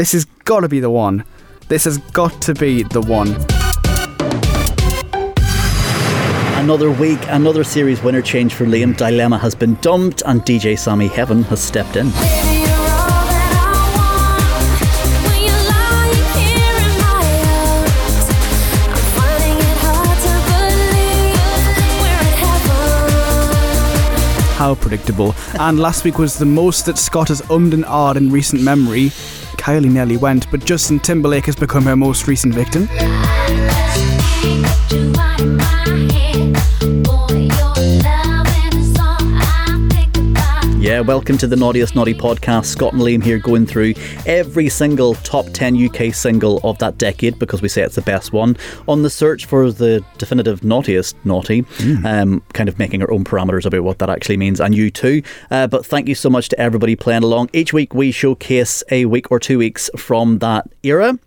[0.00, 1.24] This has got to be the one.
[1.68, 3.28] This has got to be the one.
[6.58, 8.96] Another week, another series winner change for Liam.
[8.96, 12.08] Dilemma has been dumped, and DJ Sammy Heaven has stepped in.
[12.12, 14.80] Baby, you're all that I want.
[15.26, 17.28] When you're lying here in my
[17.60, 18.24] arms,
[18.88, 21.44] I'm finding it hard to believe
[22.00, 22.72] we're in heaven.
[24.56, 25.34] How predictable.
[25.58, 29.12] and last week was the most that Scott has ummed and ahed in recent memory.
[29.60, 32.88] Kylie nearly went, but Justin Timberlake has become her most recent victim.
[40.80, 42.64] Yeah, welcome to the Naughtiest Naughty podcast.
[42.64, 43.92] Scott and Liam here going through
[44.24, 48.32] every single top 10 UK single of that decade because we say it's the best
[48.32, 48.56] one
[48.88, 51.66] on the search for the definitive naughtiest naughty,
[52.06, 55.22] um, kind of making our own parameters about what that actually means, and you too.
[55.50, 57.50] Uh, but thank you so much to everybody playing along.
[57.52, 61.18] Each week we showcase a week or two weeks from that era.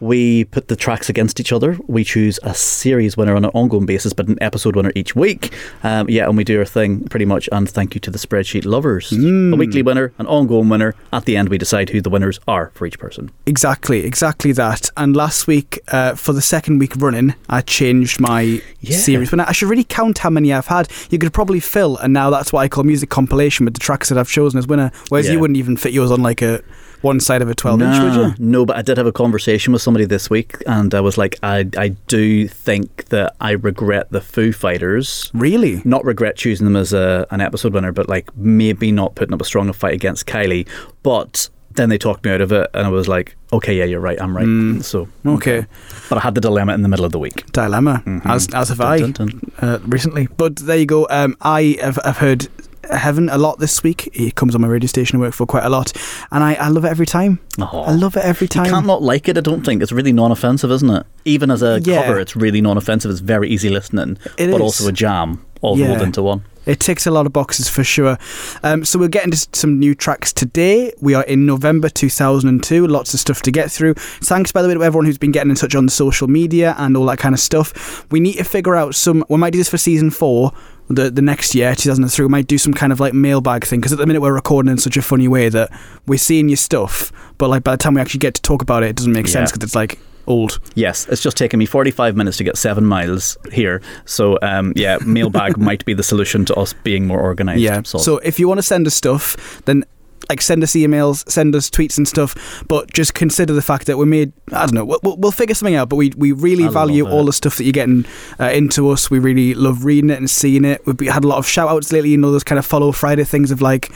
[0.00, 1.76] We put the tracks against each other.
[1.86, 5.52] We choose a series winner on an ongoing basis, but an episode winner each week.
[5.82, 7.48] Um, yeah, and we do our thing pretty much.
[7.50, 9.12] And thank you to the spreadsheet lovers.
[9.12, 10.94] A weekly winner, an ongoing winner.
[11.12, 13.30] At the end, we decide who the winners are for each person.
[13.46, 14.90] Exactly, exactly that.
[14.96, 18.96] And last week, uh, for the second week running, I changed my Yeah.
[18.96, 19.32] series.
[19.32, 19.44] winner.
[19.48, 20.88] I should really count how many I've had.
[21.10, 24.08] You could probably fill, and now that's what I call music compilation with the tracks
[24.10, 24.92] that I've chosen as winner.
[25.08, 25.32] Whereas Yeah.
[25.32, 26.62] you wouldn't even fit yours on like a
[27.02, 28.34] one side of a 12 inch, would you?
[28.38, 31.38] No, but I did have a conversation with somebody this week, and I was like,
[31.42, 35.30] I, I do think that I regret the Foo Fighters.
[35.34, 35.80] Really?
[35.84, 39.40] Not regret choosing them as a, an episode winner, but like maybe not putting up
[39.40, 40.66] a strong fight against Kylie.
[41.02, 44.00] But then they talked me out of it, and I was like, okay, yeah, you're
[44.00, 44.82] right, I'm right.
[44.84, 45.64] So, Okay.
[46.08, 47.46] but I had the dilemma in the middle of the week.
[47.52, 49.52] Dilemma, as, as have I Dun, dun, dun.
[49.60, 50.26] uh, recently.
[50.36, 51.06] But there you go.
[51.10, 52.48] Um, I have I've heard
[52.90, 54.08] Heaven a lot this week.
[54.12, 55.92] It comes on my radio station I work for quite a lot.
[56.32, 57.38] And I, I love it every time.
[57.58, 58.64] I love it every time.
[58.66, 59.82] You can't not like it, I don't think.
[59.82, 61.06] It's really non offensive, isn't it?
[61.24, 62.02] Even as a Yeah.
[62.02, 63.10] cover, it's really non offensive.
[63.10, 64.60] It's very easy listening, It but is.
[64.60, 65.88] also a jam all Yeah.
[65.88, 66.42] rolled into one.
[66.68, 68.18] It ticks a lot of boxes for sure.
[68.62, 70.92] Um, so we'll get into some new tracks today.
[71.00, 72.86] We are in November 2002.
[72.86, 73.94] Lots of stuff to get through.
[73.94, 76.74] Thanks, by the way, to everyone who's been getting in touch on the social media
[76.76, 78.04] and all that kind of stuff.
[78.12, 79.24] We need to figure out some.
[79.30, 80.52] We might do this for season four.
[80.90, 83.92] The, the next year, 2003, we might do some kind of like mailbag thing because
[83.92, 85.70] at the minute we're recording in such a funny way that
[86.06, 88.82] we're seeing your stuff, but like by the time we actually get to talk about
[88.82, 89.98] it, it doesn't make sense because it's like
[90.28, 90.60] old.
[90.74, 93.82] Yes, it's just taken me 45 minutes to get seven miles here.
[94.04, 97.60] So, um, yeah, mailbag might be the solution to us being more organised.
[97.60, 97.82] Yeah.
[97.82, 99.84] So if you want to send us stuff, then
[100.28, 102.62] like send us emails, send us tweets and stuff.
[102.68, 104.32] But just consider the fact that we made.
[104.52, 104.84] I don't know.
[104.84, 105.88] We'll, we'll- we'll figure something out.
[105.88, 108.04] But we we really I value all the stuff that you're getting
[108.38, 109.10] uh, into us.
[109.10, 110.82] We really love reading it and seeing it.
[110.86, 112.10] We've had a lot of shout outs lately.
[112.10, 113.90] You know those kind of follow Friday things of like.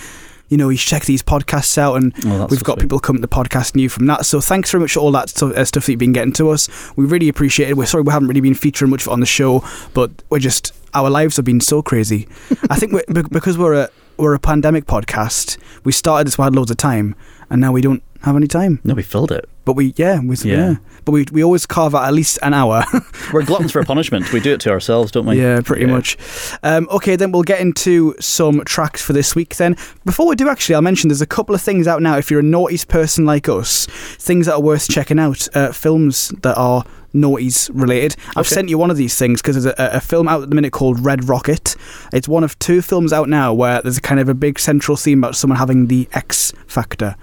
[0.48, 2.82] You know, you check these podcasts out, and Oh, we've got sweet.
[2.82, 4.26] people coming to the podcast new from that.
[4.26, 6.50] So, thanks very much for all that stuff, uh, stuff that you've been getting to
[6.50, 6.68] us.
[6.96, 7.76] We really appreciate it.
[7.76, 9.64] We're sorry we haven't really been featuring much on the show,
[9.94, 12.28] but we're just our lives have been so crazy.
[12.70, 13.88] I think we're, because we're a
[14.18, 15.56] we're a pandemic podcast.
[15.84, 17.14] We started this, we had loads of time,
[17.48, 18.80] and now we don't have any time.
[18.84, 19.48] no, we filled it.
[19.64, 20.56] But we, yeah, we, yeah.
[20.56, 20.74] Yeah.
[21.04, 22.82] But we we always carve out at least an hour.
[23.32, 24.32] We're gluttons for punishment.
[24.32, 25.40] We do it to ourselves, don't we?
[25.40, 25.92] Yeah, pretty Yeah.
[25.92, 26.16] much.
[26.64, 29.54] Um, okay, then we'll get into some tracks for this week.
[29.56, 32.16] Then, before we do, actually, I'll mention there's a couple of things out now.
[32.16, 33.86] If you're a naughties person like us,
[34.18, 35.46] things that are worth checking out.
[35.54, 36.84] Uh, films that are
[37.14, 38.16] naughties related.
[38.30, 38.54] I've Okay.
[38.54, 40.72] sent you one of these things because there's a, a film out at the minute
[40.72, 41.76] called Red Rocket.
[42.12, 44.96] It's one of two films out now where there's a kind of a big central
[44.96, 47.14] theme about someone having the X factor.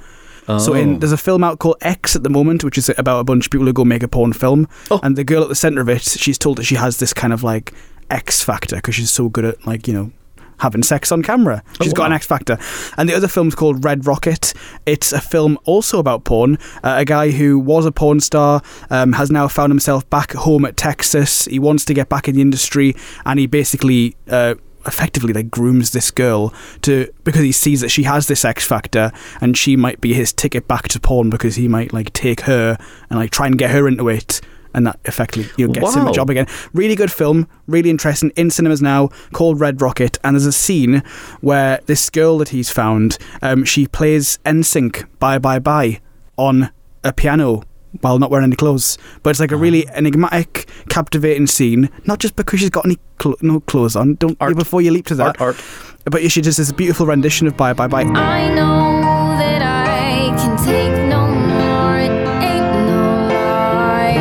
[0.57, 0.97] So in, Oh.
[0.99, 3.51] there's a film out called X at the moment, which is about a bunch of
[3.51, 4.99] people who go make a porn film, Oh.
[5.03, 7.33] and the girl at the center of it, she's told that she has this kind
[7.33, 7.73] of like
[8.09, 10.11] X factor because she's so good at like you know
[10.59, 11.63] having sex on camera.
[11.81, 12.13] She's Oh, got an.
[12.13, 12.57] X factor.
[12.97, 14.53] And the other film's called Red Rocket.
[14.85, 16.57] It's a film also about porn.
[16.83, 20.65] Uh, a guy who was a porn star um, has now found himself back home
[20.65, 21.45] at Texas.
[21.45, 22.93] He wants to get back in the industry,
[23.25, 24.15] and he basically.
[24.29, 24.55] Uh,
[24.85, 29.11] effectively like grooms this girl to because he sees that she has this X factor
[29.41, 32.77] and she might be his ticket back to porn because he might like take her
[33.09, 34.41] and like try and get her into it
[34.73, 36.47] and that effectively you know gets him a job again.
[36.73, 40.17] Really good film, really interesting in cinemas now called Red Rocket.
[40.23, 41.03] And there's a scene
[41.41, 46.01] where this girl that he's found um, she plays NSYNC Bye Bye Bye
[46.37, 46.71] on
[47.03, 47.63] a piano
[48.01, 48.97] while not wearing any clothes.
[49.23, 49.63] But it's like a uh-huh.
[49.63, 51.89] really enigmatic, captivating scene.
[52.05, 54.15] Not just because she's got any cl- no clothes on.
[54.15, 54.55] Don't Art.
[54.55, 55.39] before you leap to that.
[55.39, 55.65] Art, art.
[56.05, 58.01] But she just this beautiful rendition of Bye Bye Bye.
[58.01, 61.97] I know that I can take no more.
[61.97, 62.11] It
[62.43, 64.15] ain't no lie.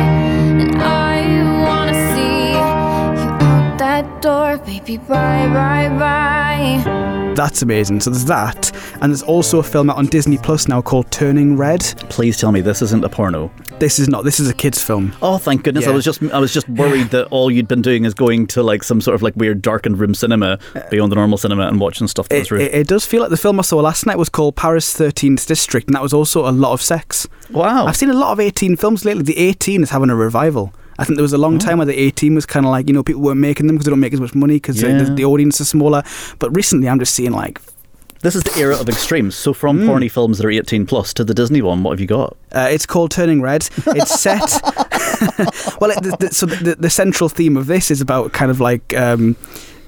[0.61, 4.97] And I wanna see you out that door, baby.
[4.97, 6.38] Bye, bye, bye.
[7.39, 8.01] That's amazing.
[8.01, 8.69] So there's that.
[9.01, 11.79] and there's also a film out on Disney Plus now called Turning Red.
[12.09, 13.49] Please tell me this isn't a porno.
[13.79, 14.25] This is not.
[14.25, 15.13] This is a kids' film.
[15.21, 15.87] Oh, thank goodness!
[15.87, 18.61] I was just I was just worried that all you'd been doing is going to
[18.61, 20.59] like some sort of like weird darkened room cinema
[20.91, 23.57] beyond the normal cinema and watching stuff It, it, it does feel like the film
[23.57, 26.73] I saw last night was called Paris 13th District, and that was also a lot
[26.73, 27.25] of sex.
[27.51, 27.85] wow.
[27.85, 29.23] I've seen a lot of 18 films lately.
[29.23, 30.73] The 18 is having a revival.
[30.99, 32.93] I think there was a long time where the 18 was kind of like, you
[32.93, 35.01] know, people weren't making them because they don't make as much money because Yeah.
[35.03, 36.03] the, the audience is smaller.
[36.39, 37.59] But recently I'm just seeing like,
[38.21, 39.35] This is the era of extremes.
[39.35, 39.87] So from Mm.
[39.87, 42.35] porny films that are 18 plus to the Disney one, what have you got?
[42.53, 43.69] uh, it's called Turning Red.
[43.87, 44.41] It's set.
[45.79, 48.59] well, it, the, the, so the, the central theme of this is about kind of
[48.59, 48.93] like.
[48.95, 49.35] Um,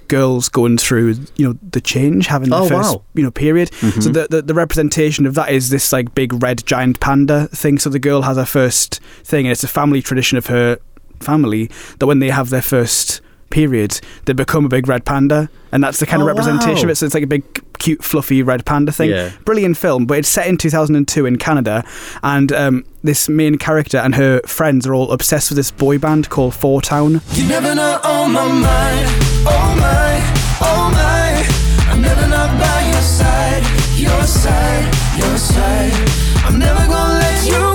[0.08, 2.96] girls going through you know the change having the Oh, first wow.
[2.98, 3.18] Mm-hmm.
[3.20, 6.66] you know period so the, the the representation of that is this like big red
[6.66, 10.38] giant panda thing so the girl has her first thing and it's a family tradition
[10.38, 10.80] of her
[11.24, 11.70] family
[12.00, 16.00] that when they have their first period they become a big red panda and that's
[16.00, 16.84] the kind Oh, of representation wow.
[16.84, 17.44] of it so it's like a big
[17.80, 19.30] cute fluffy red panda thing Yeah.
[19.44, 21.84] brilliant film but it's set in 2002 in canada
[22.24, 26.30] and um, this main character and her friends are all obsessed with this boy band
[26.30, 29.08] called four town You're never not on my mind.
[29.44, 30.22] Oh my,
[30.62, 31.92] oh my.
[31.92, 33.64] I'm never not by your side.
[33.98, 34.86] Your side,
[35.18, 35.92] your side.
[36.46, 37.71] I'm never gonna let you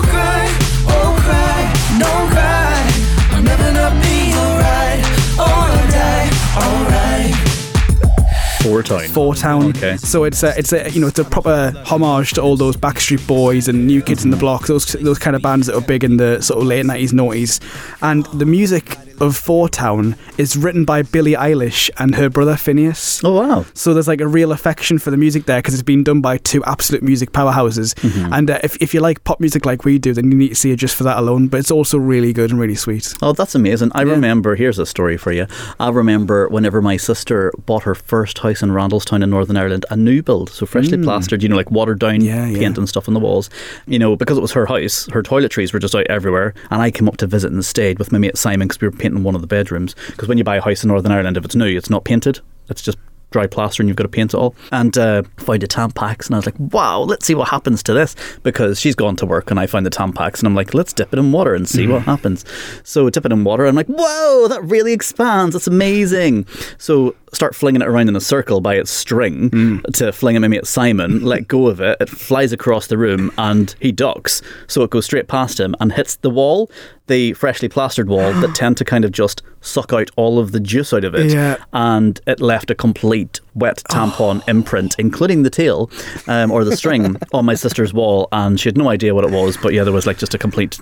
[8.67, 9.09] Four Town.
[9.09, 9.65] Four Town.
[9.71, 9.97] Okay.
[9.97, 13.25] So it's a, it's a you know it's a proper homage to all those Backstreet
[13.27, 16.03] Boys and New Kids in the Block, those those kind of bands that were big
[16.03, 17.61] in the sort of late nineties, noughties,
[18.03, 23.23] and the music of Four Town is written by Billie Eilish and her brother Finneas.
[23.25, 23.65] Oh wow.
[23.75, 26.39] So there's like a real affection for the music there because it's been done by
[26.39, 27.95] two absolute music powerhouses.
[28.01, 28.33] Mm-hmm.
[28.33, 30.55] And uh, if, if you like pop music like we do, then you need to
[30.55, 31.49] see it just for that alone.
[31.49, 33.15] But it's also really good and really sweet.
[33.23, 33.91] Oh, that's amazing.
[33.95, 34.13] I Yeah.
[34.13, 35.47] remember, here's a story for you.
[35.81, 39.97] I remember whenever my sister bought her first house in Randallstown in Northern Ireland, a
[39.97, 42.23] new build, so freshly plastered, you know, like watered down Mm.
[42.25, 42.59] Yeah, yeah.
[42.59, 43.51] paint and stuff on the walls.
[43.87, 46.55] You know, because it was her house, her toiletries were just out everywhere.
[46.71, 48.97] And I came up to visit and stayed with my mate Simon because we were
[49.07, 49.95] painting one of the bedrooms.
[50.09, 52.41] Because when you buy a house in Northern Ireland, if it's new, it's not painted,
[52.69, 52.99] it's just
[53.31, 54.55] dry plaster and you've got to paint it all.
[54.73, 57.93] And uh, found the Tampax and I was like, wow, let's see what happens to
[57.95, 58.15] this.
[58.43, 61.13] Because she's gone to work and I found the Tampax and I'm like, let's dip
[61.13, 62.45] it in water and see what happens.
[62.85, 63.65] So dip it in water.
[63.65, 65.55] And I'm like, whoa, that really expands.
[65.55, 66.47] That's amazing.
[66.79, 70.49] So start flinging it around in a circle by its string to fling at my
[70.49, 71.97] mate Simon, let go of it.
[72.01, 74.43] It flies across the room and he ducks.
[74.69, 76.71] So it goes straight past him and hits the wall,
[77.09, 80.61] the freshly plastered wall that tend to kind of just suck out all of the
[80.61, 81.57] juice out of it Yeah.
[81.73, 85.91] and it left a complete wet tampon imprint, including the tail
[86.29, 89.31] um, or the string, on my sister's wall, and she had no idea what it
[89.31, 89.57] was.
[89.57, 90.79] But yeah, there was like just a complete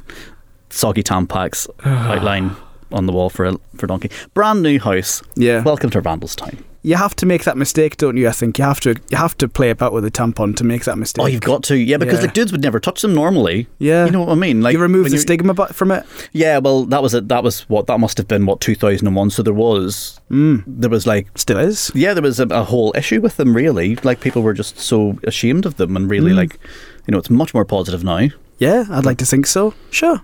[0.71, 2.55] soggy Tampax outline
[2.95, 4.11] on the wall for a, for Donkey.
[4.33, 5.23] Brand new house.
[5.37, 5.63] Yeah.
[5.63, 6.63] Welcome to Randall's Randallstown.
[6.87, 8.29] You have to make that mistake, don't you?
[8.29, 10.85] I think you have to you have to play about with a tampon to make
[10.85, 11.25] that mistake.
[11.25, 12.27] Oh, you've got to, yeah, because Yeah.
[12.27, 13.69] like dudes would never touch them normally.
[13.79, 14.05] Yeah.
[14.05, 14.61] you know what I mean.
[14.61, 16.05] Like you remove the stigma from it.
[16.33, 17.29] Yeah, well, that was it.
[17.29, 18.45] That was what that must have been.
[18.45, 19.31] What two thousand and one.
[19.31, 20.63] So there was, Mm.
[20.67, 21.91] there was like Still is.
[21.95, 23.97] Yeah, there was a, a whole issue with them, really.
[24.03, 26.37] Like, people were just so ashamed of them, and really, Mm.
[26.37, 26.59] like,
[27.07, 28.29] you know, it's much more positive now.
[28.59, 29.73] Yeah, I'd like to think so.
[29.91, 30.21] Sure.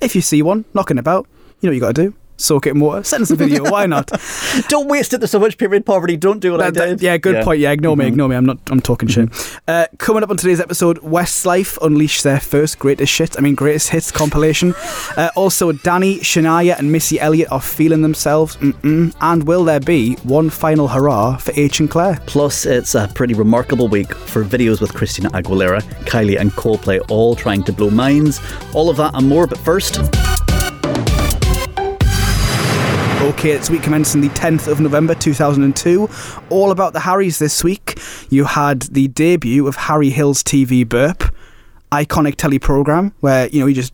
[0.00, 1.26] If you see one knocking about,
[1.60, 2.14] you know what you got to do.
[2.40, 3.02] Soak it in water.
[3.02, 3.68] Send us a video.
[3.68, 4.12] Why not?
[4.68, 5.18] Don't waste it.
[5.18, 6.16] There's so much period poverty.
[6.16, 7.02] Don't do what I That- that- did.
[7.02, 7.58] yeah, good point.
[7.58, 8.12] Yeah, ignore me, Mm-hmm.
[8.12, 8.36] ignore me.
[8.36, 8.58] I'm not.
[8.70, 9.28] I'm talking shit.
[9.66, 13.36] Uh, coming up on today's episode, Westlife unleash their first greatest shit.
[13.36, 14.72] I mean, greatest hits compilation.
[15.16, 18.54] Uh, also, Danny, Shania, and Missy Elliott are feeling themselves.
[18.58, 19.12] Mm-mm.
[19.20, 22.20] And will there be one final hurrah for H and Claire?
[22.26, 27.34] Plus, it's a pretty remarkable week for videos with Christina Aguilera, Kylie, and Coldplay all
[27.34, 28.40] trying to blow minds.
[28.74, 29.98] All of that and more, but first.
[33.28, 36.08] Okay, it's week commencing the 10th of November 2002.
[36.48, 38.00] All about the Harrys this week.
[38.30, 41.24] You had the debut of Harry Hill's TV Burp,
[41.92, 43.92] iconic telly program where you know he just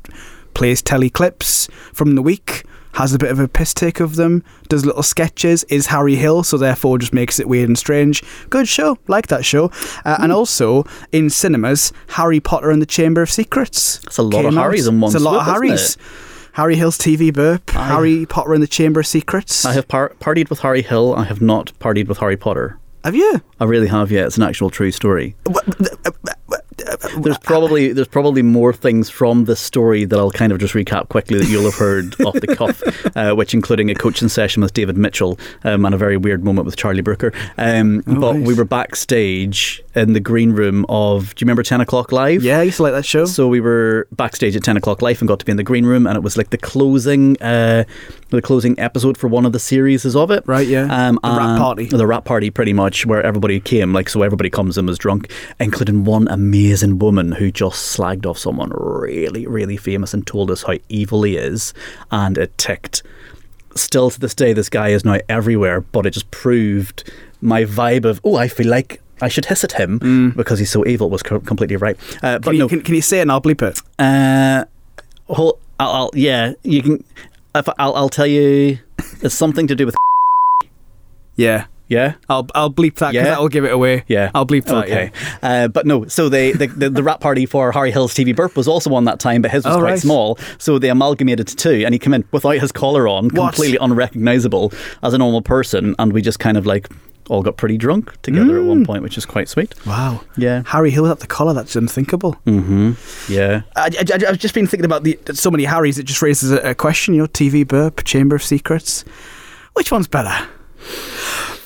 [0.54, 2.62] plays telly clips from the week,
[2.92, 5.64] has a bit of a piss take of them, does little sketches.
[5.64, 8.22] Is Harry Hill, so therefore just makes it weird and strange.
[8.50, 9.72] Good show, like that show.
[10.04, 13.98] Uh, And also in cinemas, Harry Potter and the Chamber of Secrets.
[13.98, 14.54] That's a lot of.
[14.54, 15.96] Harrys in one It's a lot of Harrys.
[16.54, 19.64] Harry Hill's TV Burp, I- Harry Potter and the Chamber of Secrets.
[19.64, 21.12] I have par- partied with Harry Hill.
[21.16, 22.78] I have not partied with Harry Potter.
[23.02, 23.40] Have you?
[23.58, 24.24] I really have, yeah.
[24.26, 25.34] It's an actual true story.
[27.18, 31.08] There's probably there's probably more things from this story that I'll kind of just recap
[31.08, 32.82] quickly that you'll have heard off the cuff,
[33.16, 36.66] uh, which including a coaching session with David Mitchell um, and a very weird moment
[36.66, 37.32] with Charlie Brooker.
[37.58, 38.46] Um, but nice.
[38.46, 41.34] we were backstage in the green room of.
[41.34, 42.42] Do you remember Ten O'clock Live?
[42.42, 43.24] Yeah, I used to like that show.
[43.24, 45.86] So we were backstage at ten o'clock live and got to be in the green
[45.86, 47.84] room, and it was like the closing, uh,
[48.30, 50.42] the closing episode for one of the series of it.
[50.46, 50.86] Right, yeah.
[50.90, 51.86] Um, The rap party.
[51.86, 53.92] The rap party, pretty much, where everybody came.
[53.92, 58.38] Like, so everybody comes and was drunk, including one amazing woman who just slagged off
[58.38, 61.74] someone really, really famous and told us how evil he is,
[62.10, 63.02] and it ticked.
[63.74, 67.10] Still to this day, this guy is now everywhere, but it just proved
[67.40, 69.00] my vibe of oh, I feel like.
[69.20, 71.96] I should hiss at him because he's so evil was co- completely right.
[72.22, 72.44] Uh, but Mm.
[72.44, 73.80] Can you, no, can, can you say it and I'll bleep it?
[74.00, 74.64] uh,
[75.32, 77.04] whole, I'll, I'll, yeah, you can.
[77.54, 78.80] If I'll, I'll tell you,
[79.22, 79.94] it's something to do with.
[81.36, 81.66] Yeah.
[81.86, 83.24] Yeah, I'll I'll bleep that because Yeah?
[83.24, 84.04] that'll give it away.
[84.08, 84.30] yeah.
[84.34, 84.84] I'll bleep that.
[84.84, 85.12] Okay,
[85.42, 86.06] uh, but no.
[86.06, 89.04] So they, the, the the rap party for Harry Hill's TV burp was also on
[89.04, 89.98] that time, but his was Oh, quite right.
[89.98, 90.38] small.
[90.58, 93.54] So they amalgamated two, and he came in without his collar on, What?
[93.54, 94.72] completely unrecognizable
[95.02, 96.88] as a normal person, and we just kind of like
[97.28, 98.68] all got pretty drunk together at Mm.
[98.68, 99.74] one point, which is quite sweet.
[99.86, 100.20] Wow.
[100.36, 100.62] Yeah.
[100.66, 101.54] Harry Hill at the collar.
[101.54, 102.36] That's unthinkable.
[102.46, 102.92] Mm-hmm.
[103.32, 103.62] Yeah.
[103.76, 105.98] I, I, I've just been thinking about the so many Harrys.
[105.98, 107.14] It just raises a, a question.
[107.14, 109.04] You know, TV burp, Chamber of Secrets.
[109.74, 110.46] Which one's better?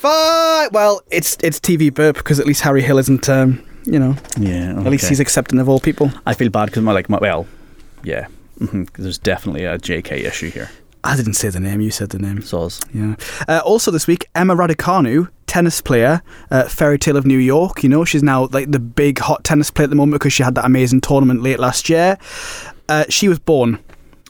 [0.02, 3.28] Well, it's it's TV burp because at least Harry Hill isn't.
[3.28, 4.78] Um, you know, Yeah.
[4.78, 6.12] at least he's accepting of all people.
[6.26, 7.46] I feel bad because my like my well,
[8.04, 8.26] yeah.
[8.58, 10.68] hmm There's definitely a JK issue here.
[11.04, 11.80] I didn't say the name.
[11.80, 12.40] You said the name.
[12.40, 12.82] Soz.
[12.92, 13.14] Yeah.
[13.48, 17.82] Uh, also this week, Emma Raducanu, tennis player, uh, Fairy Tale of New York.
[17.82, 20.42] You know, she's now like the big hot tennis player at the moment because she
[20.42, 22.18] had that amazing tournament late last year.
[22.90, 23.78] Uh, she was born.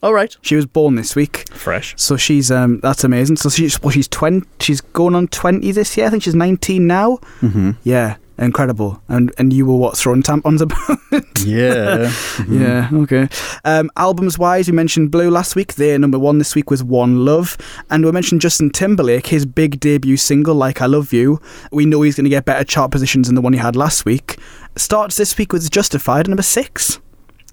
[0.03, 0.37] All right.
[0.43, 1.45] She was born this week.
[1.53, 1.95] Fresh.
[1.97, 3.37] So she's um that's amazing.
[3.37, 4.47] So she's well, she's twenty.
[4.61, 6.07] She's going on twenty this year.
[6.07, 7.19] I think she's nineteen now.
[7.41, 7.73] Mm-hmm.
[7.83, 9.03] Yeah, incredible.
[9.09, 10.99] And and you were what throwing tampons about?
[11.47, 12.13] Yeah.
[12.49, 12.91] yeah.
[12.93, 13.29] Okay.
[13.65, 15.75] Um, albums wise, we mentioned Blue last week.
[15.75, 17.57] Their number one this week was One Love,
[17.91, 21.41] and we mentioned Justin Timberlake, his big debut single "Like I Love You."
[21.73, 24.05] We know he's going to get better chart positions than the one he had last
[24.05, 24.37] week.
[24.77, 26.99] Starts this week with Justified number six.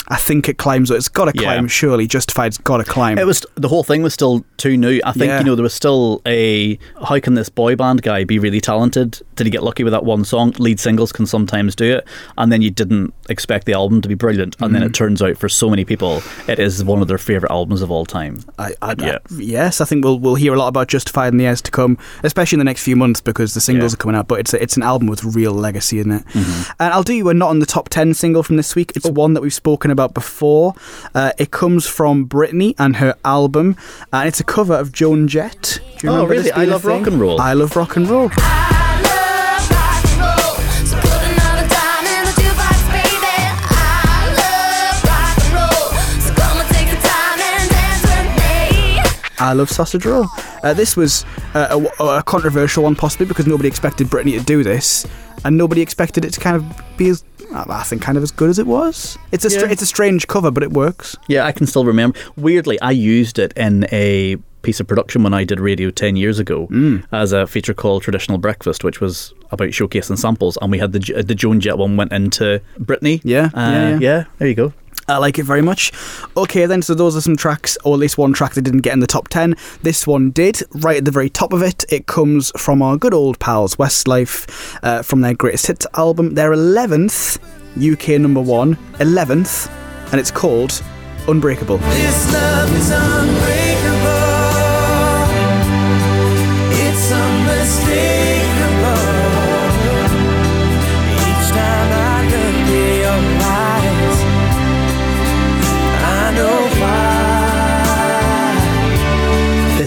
[0.07, 0.91] I think it climbs.
[0.91, 1.65] It's got to Yeah.
[1.67, 3.17] Surely, Justified's got to climb.
[3.17, 4.99] It was the whole thing was still too new.
[5.03, 5.39] I think Yeah.
[5.39, 9.21] you know there was still a how can this boy band guy be really talented?
[9.35, 10.53] Did he get lucky with that one song?
[10.59, 12.07] Lead singles can sometimes do it,
[12.37, 14.85] and then you didn't expect the album to be brilliant, and then Mm.
[14.87, 17.89] it turns out for so many people it is one of their favorite albums of
[17.91, 18.39] all time.
[18.59, 19.17] I, I, Yeah.
[19.37, 21.97] yes, I think we'll we'll hear a lot about Justified in the years to come,
[22.23, 23.95] especially in the next few months because the singles Yeah.
[23.95, 24.27] are coming out.
[24.27, 26.23] But it's a, it's an album with real legacy in it.
[26.33, 26.71] Mm-hmm.
[26.79, 28.91] And I'll do you a not on the top ten single from this week.
[28.91, 28.97] Oh.
[28.97, 30.73] It's one that we've spoken about before.
[31.13, 33.75] Uh, it comes from Britney and her album,
[34.13, 35.79] and it's a cover of Joan Jett.
[35.99, 36.51] Do you Oh, remember really?
[36.51, 36.85] I Love?
[36.85, 37.39] Rock and Roll.
[37.41, 38.29] I love rock and roll.
[38.37, 40.55] I love rock and roll.
[40.85, 43.35] So put another dime in the jukebox, baby.
[43.71, 45.89] I love rock and roll.
[46.21, 49.35] So come and take the time and dance with me.
[49.39, 50.25] I love sausage roll.
[50.63, 54.63] Uh, this was uh, a, a controversial one, possibly because nobody expected Britney to do
[54.63, 55.05] this,
[55.43, 57.23] and nobody expected it to kind of be as
[57.55, 59.17] I think kind of as good as it was.
[59.31, 59.71] It's a str- Yeah.
[59.71, 61.15] it's a strange cover, but it works.
[61.27, 62.17] Yeah, I can still remember.
[62.35, 66.39] Weirdly, I used it in a piece of production when I did radio 10 years
[66.39, 67.03] ago Mm.
[67.11, 70.57] as a feature called Traditional Breakfast, which was about showcasing samples.
[70.61, 73.21] And we had the, the Joan Jett one went into Britney.
[73.23, 74.23] Yeah, Uh, yeah, yeah.
[74.39, 74.73] there you go.
[75.07, 75.91] I like it very much.
[76.35, 78.93] Okay, then, so those are some tracks, or at least one track that didn't get
[78.93, 79.55] in the top 10.
[79.83, 81.85] This one did, right at the very top of it.
[81.89, 86.51] It comes from our good old pals, Westlife, uh, from their greatest hits album, their
[86.51, 87.39] 11th
[87.77, 89.69] UK number one, 11th,
[90.11, 90.81] and it's called
[91.27, 91.77] Unbreakable.
[91.77, 93.64] This love is unbreakable.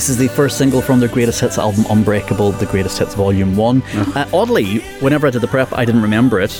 [0.09, 3.59] This is the first single from their greatest hits album, Unbreakable, the greatest hits volume
[3.59, 3.83] one.
[4.17, 6.51] Uh, oddly, whenever I did the prep, I didn't remember it.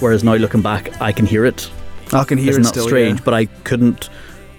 [0.00, 1.70] Whereas now looking back, I can hear it.
[2.12, 3.20] I can hear Isn't it that strange?
[3.20, 3.24] yeah.
[3.24, 4.10] But I couldn't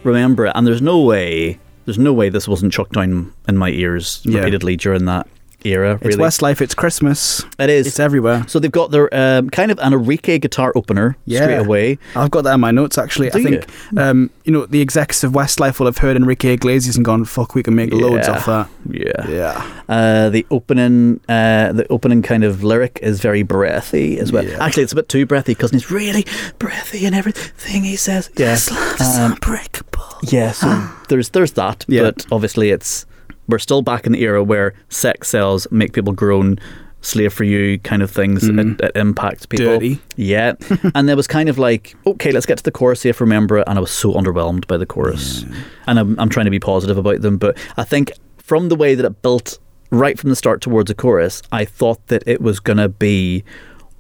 [0.06, 3.70] remember it, and there's no way, there's no way this wasn't chucked down in my
[3.70, 4.38] ears Yeah.
[4.40, 5.28] repeatedly during that
[5.66, 5.98] era.
[6.02, 7.44] It's Westlife, it's Christmas.
[7.60, 7.88] it is.
[7.88, 8.46] It's everywhere.
[8.48, 11.42] so they've got their um, kind of an Enrique guitar opener Yeah.
[11.42, 11.98] straight away.
[12.16, 13.30] I've got that in my notes actually.
[13.30, 13.66] Do I think
[13.98, 17.56] um, you know the execs of Westlife will have heard Enrique Iglesias and gone, "Fuck,
[17.56, 18.34] we can make loads Yeah.
[18.36, 19.28] off that." Yeah.
[19.28, 24.46] Yeah, Uh, the opening, uh, the opening kind of lyric is very breathy as well.
[24.46, 24.64] Yeah.
[24.64, 26.26] Actually, it's a bit too breathy because he's really
[26.60, 28.30] breathy in everything he says.
[28.38, 30.04] Yeah, This love's Um, unbreakable.
[30.24, 30.52] yeah.
[30.52, 32.04] So there's there's that, Yeah.
[32.04, 33.06] but obviously it's
[33.48, 36.60] we're still back in the era where sex sells, make people groan.
[37.02, 38.44] slave for you kind of things.
[38.44, 38.72] Mm-hmm.
[38.72, 39.68] It, it impacts people.
[39.68, 40.00] Dirty.
[40.16, 40.54] Yeah.
[40.96, 43.60] and there was kind of like, okay, let's get to the chorus, if I remember
[43.60, 43.66] it.
[43.68, 45.46] And I was so underwhelmed by the chorus.
[45.86, 47.38] And I'm, I'm trying to be positive about them.
[47.38, 49.60] But I think from the way that it built
[49.92, 53.44] right from the start towards the chorus, I thought that it was going to be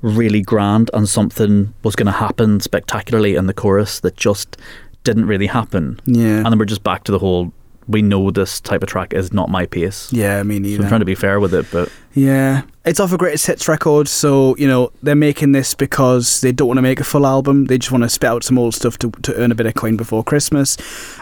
[0.01, 4.57] really grand and something was going to happen spectacularly in the chorus that just
[5.03, 5.99] didn't really happen.
[6.05, 6.37] Yeah.
[6.37, 7.53] And then we're just back to the whole
[7.87, 10.11] we know this type of track is not my pace.
[10.11, 10.83] Yeah, me So neither.
[10.83, 14.07] I'm trying to be fair with it, but Yeah, it's off a greatest hits record,
[14.07, 17.65] so you know they're making this because they don't want to make a full album.
[17.65, 19.73] They just want to spit out some old stuff to, to earn a bit of
[19.75, 20.77] coin before Christmas.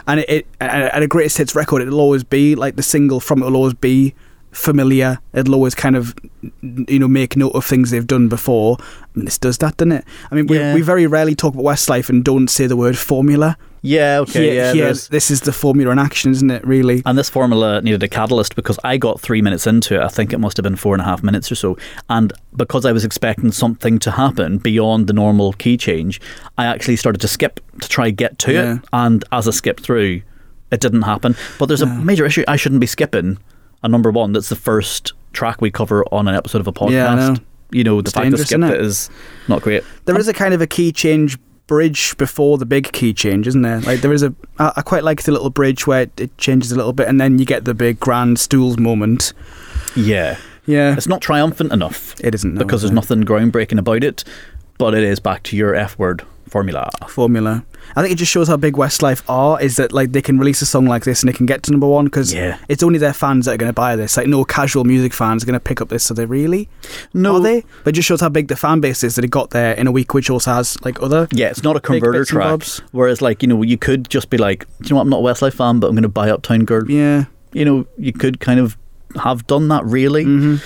[0.06, 3.20] And it, it at at a greatest hits record, it'll always be like the single
[3.20, 4.14] from it will always be
[4.52, 5.18] familiar.
[5.34, 6.14] It'll always kind of
[6.62, 8.78] you know make note of things they've done before.
[8.80, 10.04] I mean, this does that, doesn't it?
[10.30, 10.74] I mean, we, Yeah.
[10.74, 13.56] we very rarely talk about Westlife and don't say the word formula.
[13.86, 14.72] Yeah, okay, Here- yeah.
[14.72, 16.66] here, this is the formula in action, isn't it?
[16.66, 17.02] Really?
[17.06, 20.00] And this formula needed a catalyst because I got three minutes into it.
[20.02, 21.76] I think it must have been four and a half minutes or so.
[22.10, 26.20] And because I was expecting something to happen beyond the normal key change,
[26.58, 28.74] I actually started to skip to try get to Yeah.
[28.74, 28.80] it.
[28.92, 30.22] And as I skipped through,
[30.70, 31.36] it didn't happen.
[31.58, 32.44] But there's a major issue.
[32.48, 33.38] I shouldn't be skipping
[33.82, 36.90] a number one that's the first track we cover on an episode of a podcast.
[36.90, 37.36] Yeah, I know.
[37.72, 38.80] You know, the It's fact to dangerous, skip it it?
[38.80, 39.10] is
[39.48, 39.82] not great.
[40.06, 43.62] There is a kind of a key change bridge before the big key change, isn't
[43.62, 43.80] there?
[43.80, 44.34] Like there is a.
[44.58, 47.20] I, I quite like the little bridge where it, it changes a little bit, and
[47.20, 49.32] then you get the big grand stools moment.
[49.94, 50.38] Yeah.
[50.68, 52.16] Yeah, It's not triumphant enough.
[52.20, 54.24] it isn't no, because there's nothing groundbreaking about it,
[54.78, 56.90] but it is back to your F word formula.
[57.08, 57.64] formula.
[57.94, 59.60] I think it just shows how big Westlife are.
[59.60, 61.70] Is that like they can release a song like this and they can get to
[61.70, 62.58] number one because Yeah.
[62.68, 64.16] it's only their fans that are going to buy this.
[64.16, 66.04] Like no casual music fans are going to pick up this.
[66.04, 66.68] So they really
[67.14, 67.64] No, are they?
[67.84, 69.86] But it just shows how big the fan base is that it got there in
[69.86, 71.28] a week, which also has like other.
[71.32, 72.62] Yeah, it's not a converter track.
[72.92, 75.02] Whereas, like, you know, you could just be like, "Do you know what?
[75.02, 76.90] I'm not a Westlife fan, but I'm going to buy Uptown Girl.
[76.90, 78.76] Yeah, You know, you could kind of
[79.22, 80.24] have done that, really.
[80.24, 80.56] Mm-hmm.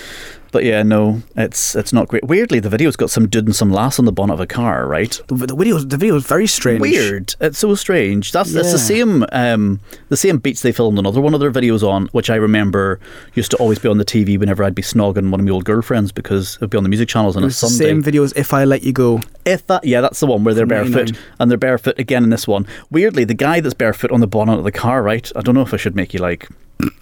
[0.53, 2.25] But yeah, no, it's it's not great.
[2.25, 4.87] Weirdly, the video's got some dude and some lass on the bonnet of a car,
[4.87, 5.21] right?
[5.29, 6.81] the, the video the video is very strange.
[6.81, 7.35] Weird.
[7.41, 8.33] It's so strange.
[8.33, 11.87] That's it's the same um, the same beats they filmed another one of their videos
[11.87, 12.99] on, which I remember
[13.35, 15.65] used to always be on the TV whenever I'd be snogging one of my old
[15.65, 17.85] girlfriends because it'd be on the music channels on It a Sunday.
[17.87, 19.21] same video as If I Let You Go.
[19.45, 21.23] If that, yeah, that's the one where they're barefoot 99.
[21.39, 22.67] and they're barefoot again in this one.
[22.91, 25.31] Weirdly, the guy that's barefoot on the bonnet of the car, right?
[25.35, 26.49] I don't know if I should make you like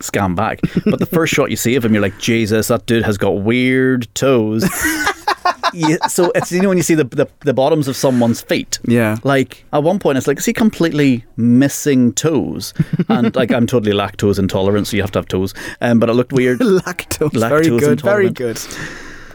[0.00, 3.04] scan back, but the first shot you see of him, you're like, Jesus, that dude
[3.04, 4.64] has got weird toes.
[6.08, 8.78] so it's you know when you see the, the the bottoms of someone's feet.
[8.84, 9.18] Yeah.
[9.24, 12.74] Like at one point, it's like, is he completely missing toes?
[13.08, 15.54] And like, I'm totally lactose intolerant, so you have to have toes.
[15.80, 16.58] Um, but it looked weird.
[16.60, 17.32] Lactose.
[17.48, 18.00] very Lactose good.
[18.00, 18.58] Very good.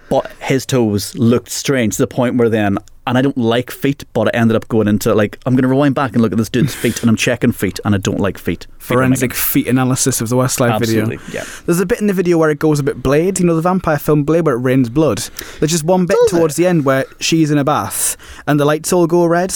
[0.10, 4.06] But his toes looked strange to the point where then and I don't like feet,
[4.14, 6.38] but I ended up going into like I'm going to rewind back and look at
[6.38, 8.68] this dude's feet, and I'm checking feet, and I don't like feet.
[8.78, 11.42] Feet Forensic feet analysis of the Westlife Absolutely, video.
[11.42, 11.46] yeah.
[11.66, 13.62] There's a bit in the video where it goes a bit Blade, you know, the
[13.62, 15.20] vampire film Blade where it rains blood.
[15.60, 18.16] There's just one bit Does towards the end where she's in a bath
[18.48, 19.54] and the lights all go red.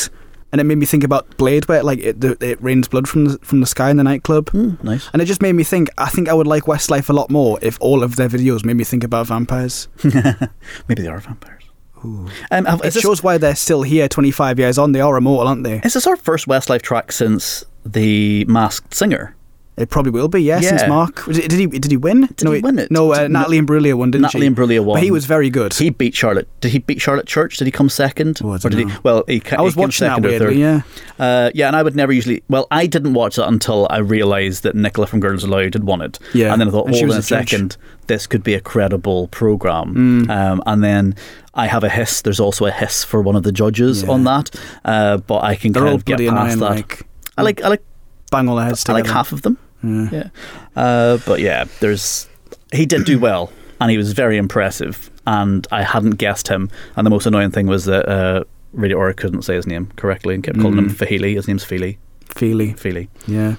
[0.52, 3.26] And it made me think about Blade, where like it, the, it rains blood from
[3.26, 4.46] the, from the sky in the nightclub.
[4.52, 5.10] Mm, nice.
[5.12, 5.90] And it just made me think.
[5.98, 8.76] I think I would like Westlife a lot more if all of their videos made
[8.76, 9.88] me think about vampires.
[10.04, 11.64] Maybe they are vampires.
[12.04, 12.30] Um,
[12.66, 14.92] have- It this, shows why they're still here 25 years on.
[14.94, 15.82] They are immortal, aren't they?
[15.84, 19.36] is this our first Westlife track since the Masked Singer?
[19.78, 20.42] It probably will be.
[20.42, 22.22] Yeah, since Mark did, did he did he win?
[22.36, 22.90] Did he win it?
[22.90, 24.52] No, uh, Natalie Imbruglia won, didn't Natalie she?
[24.52, 24.96] Imbruglia won.
[24.96, 25.72] But he was very good.
[25.76, 26.48] He beat Charlotte.
[26.62, 27.58] Did he beat Charlotte Church?
[27.58, 28.40] Did he come second?
[28.44, 28.88] Oh, I or did know.
[28.88, 29.00] he?
[29.04, 30.48] Well, he, I was he came watching that second or weirdly.
[30.48, 30.56] third.
[30.58, 30.82] Yeah.
[31.20, 32.42] Uh, yeah, and I would never usually.
[32.50, 36.02] Well, I didn't watch that until I realised that Nicola from Girls Aloud had won
[36.02, 36.18] it.
[36.34, 38.56] Yeah, and then I thought, and hold was on a a second, this could be
[38.56, 40.26] a credible program.
[40.26, 40.30] Mm.
[40.32, 41.16] Um, and then
[41.54, 42.24] I have a hiss.
[42.24, 44.10] There's also a hiss for one of the judges Yeah.
[44.10, 44.50] on that,
[44.86, 46.66] uh, but I can They're kind of get past that.
[46.66, 47.04] Like
[47.38, 47.84] I like, I like,
[48.32, 49.04] bang all their heads I together.
[49.04, 49.60] like half of them.
[49.88, 50.10] Yeah.
[50.12, 50.30] Yeah,
[50.76, 52.28] uh, but yeah, there's
[52.72, 56.70] he did do well, and he was very impressive, and I hadn't guessed him.
[56.96, 60.36] And the most annoying thing was that uh, Radio Aura couldn't say his name correctly
[60.36, 60.96] and kept calling him Mm.
[60.96, 61.36] Fahili.
[61.36, 61.98] His name's Feely.
[62.36, 62.74] Feely.
[62.74, 63.10] Feely.
[63.28, 63.56] Yeah.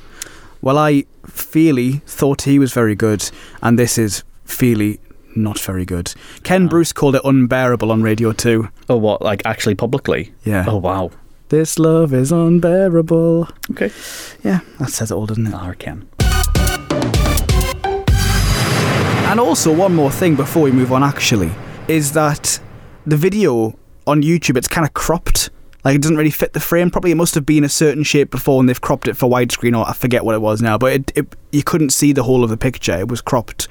[0.60, 3.30] Well, I Feely thought he was very good,
[3.62, 4.98] and this is Feely
[5.36, 6.12] not very good.
[6.42, 8.68] Ken Bruce called it unbearable on Radio Two.
[8.88, 9.22] Oh, what?
[9.22, 10.32] Like actually publicly?
[10.44, 10.64] Yeah.
[10.66, 11.10] Oh, wow.
[11.50, 13.48] This love is unbearable.
[13.70, 13.90] Okay.
[14.44, 15.54] Yeah, that says it all, doesn't it?
[15.54, 16.06] Ah, Ken.
[19.28, 21.50] And also, one more thing before we move on, actually,
[21.86, 22.58] is that
[23.06, 25.50] the video on YouTube, it's kind of cropped.
[25.84, 27.12] Like, it doesn't really fit the frame properly.
[27.12, 29.86] It must have been a certain shape before and they've cropped it for widescreen, or
[29.86, 32.48] I forget what it was now, but it, it, you couldn't see the whole of
[32.48, 32.98] the picture.
[32.98, 33.68] It was cropped.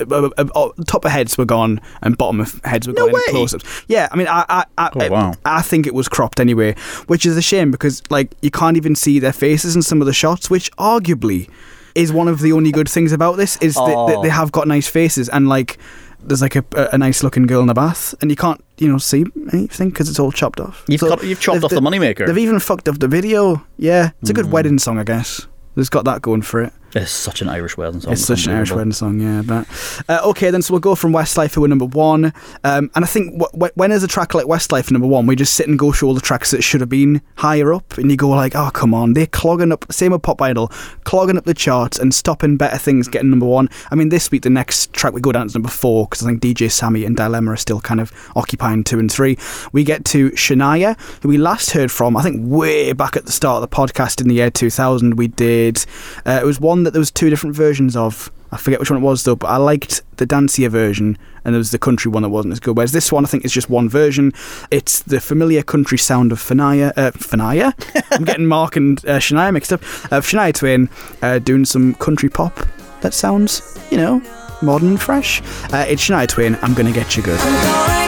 [0.00, 3.12] Uh, uh, uh, top of heads were gone and bottom of heads were No gone
[3.12, 3.20] way.
[3.28, 3.84] in close-ups.
[3.86, 5.34] Yeah, I mean, I I, I, Oh, wow.
[5.44, 6.74] I I think it was cropped anyway,
[7.06, 10.06] which is a shame because like you can't even see their faces in some of
[10.06, 11.50] the shots, which arguably
[11.94, 14.22] is one of the only good things about this is that, that Oh.
[14.22, 15.78] they have got nice faces and like
[16.22, 18.98] there's like a, a nice looking girl in the bath, and you can't you know
[18.98, 20.84] see anything because it's all chopped off.
[20.86, 22.26] You've, So you've chopped they've- off the moneymaker.
[22.26, 23.64] They've even fucked up the video.
[23.78, 24.52] Yeah, it's a good hmm.
[24.52, 25.46] wedding song, I guess.
[25.76, 26.72] It's got that going for it.
[26.94, 28.12] It's such an Irish wedding song.
[28.12, 29.42] It's such an Irish wedding song, yeah.
[29.42, 29.66] But
[30.08, 32.32] uh, okay, then so we'll go from Westlife, who were number one,
[32.64, 35.36] um, and I think w- w- when is a track like Westlife number one, we
[35.36, 38.10] just sit and go through all the tracks that should have been higher up, and
[38.10, 39.84] you go like, oh come on, they're clogging up.
[39.92, 40.68] Same with Pop Idol,
[41.04, 43.68] clogging up the charts and stopping better things getting number one.
[43.90, 46.26] I mean, this week the next track we go down to number four because I
[46.26, 49.38] think DJ Sammy and Dilemma are still kind of occupying two and three.
[49.72, 53.32] We get to Shania, who we last heard from, I think way back at the
[53.32, 55.14] start of the podcast in the year 2000.
[55.16, 55.84] We did.
[56.26, 58.30] Uh, it was one that there was two different versions of.
[58.52, 61.58] I forget which one it was though, but I liked the dancier version, and there
[61.58, 62.76] was the country one that wasn't as good.
[62.76, 64.32] Whereas this one, I think, is just one version.
[64.72, 66.92] It's the familiar country sound of Fania.
[66.96, 67.74] Uh, Fania?
[68.10, 69.82] I'm getting Mark and uh, Shania mixed up.
[70.10, 70.88] Of Shania Twain
[71.22, 72.58] uh, doing some country pop
[73.02, 74.20] that sounds, you know,
[74.62, 75.40] modern and fresh.
[75.72, 76.58] Uh, it's Shania Twain.
[76.62, 77.99] I'm gonna get you good.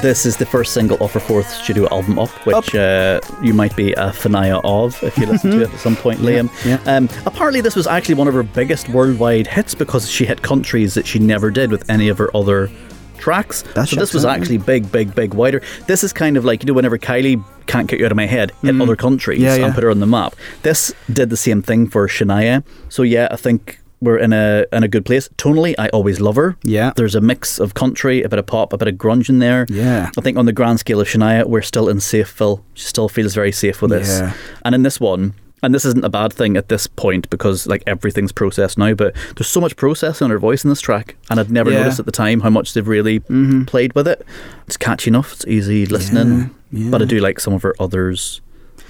[0.00, 3.74] This is the first single off her fourth studio album, Up, which uh, you might
[3.74, 6.48] be a fanaya of if you listen to it at some point, Liam.
[6.64, 6.78] yeah.
[6.86, 10.94] Um, apparently, this was actually one of her biggest worldwide hits because she hit countries
[10.94, 12.70] that she never did with any of her other
[13.18, 13.62] tracks.
[13.74, 14.36] That so this was out, yeah.
[14.36, 15.62] actually big, big, big wider.
[15.88, 18.26] This is kind of like, you know, whenever Kylie can't get you out of my
[18.26, 19.58] head, hit other countries Mm.
[19.58, 20.36] Yeah, and put her on the map.
[20.62, 22.64] This did the same thing for Shania.
[22.88, 25.28] So yeah, I think we're in a in a good place.
[25.36, 26.56] Tonally, I always love her.
[26.62, 26.92] Yeah.
[26.96, 29.66] There's a mix of country, a bit of pop, a bit of grunge in there.
[29.68, 30.10] Yeah.
[30.16, 32.62] I think on the grand scale of Shania, we're still in Safeville.
[32.74, 34.20] She still feels very safe with this.
[34.20, 34.34] Yeah.
[34.64, 37.82] And in this one, and this isn't a bad thing at this point because like
[37.86, 41.40] everything's processed now, but there's so much process in her voice in this track, and
[41.40, 41.80] I'd never Yeah.
[41.80, 43.64] noticed at the time how much they've really mm-hmm.
[43.64, 44.24] played with it.
[44.66, 45.32] It's catchy enough.
[45.32, 46.90] It's easy listening, yeah.
[46.90, 48.40] but I do like some of her others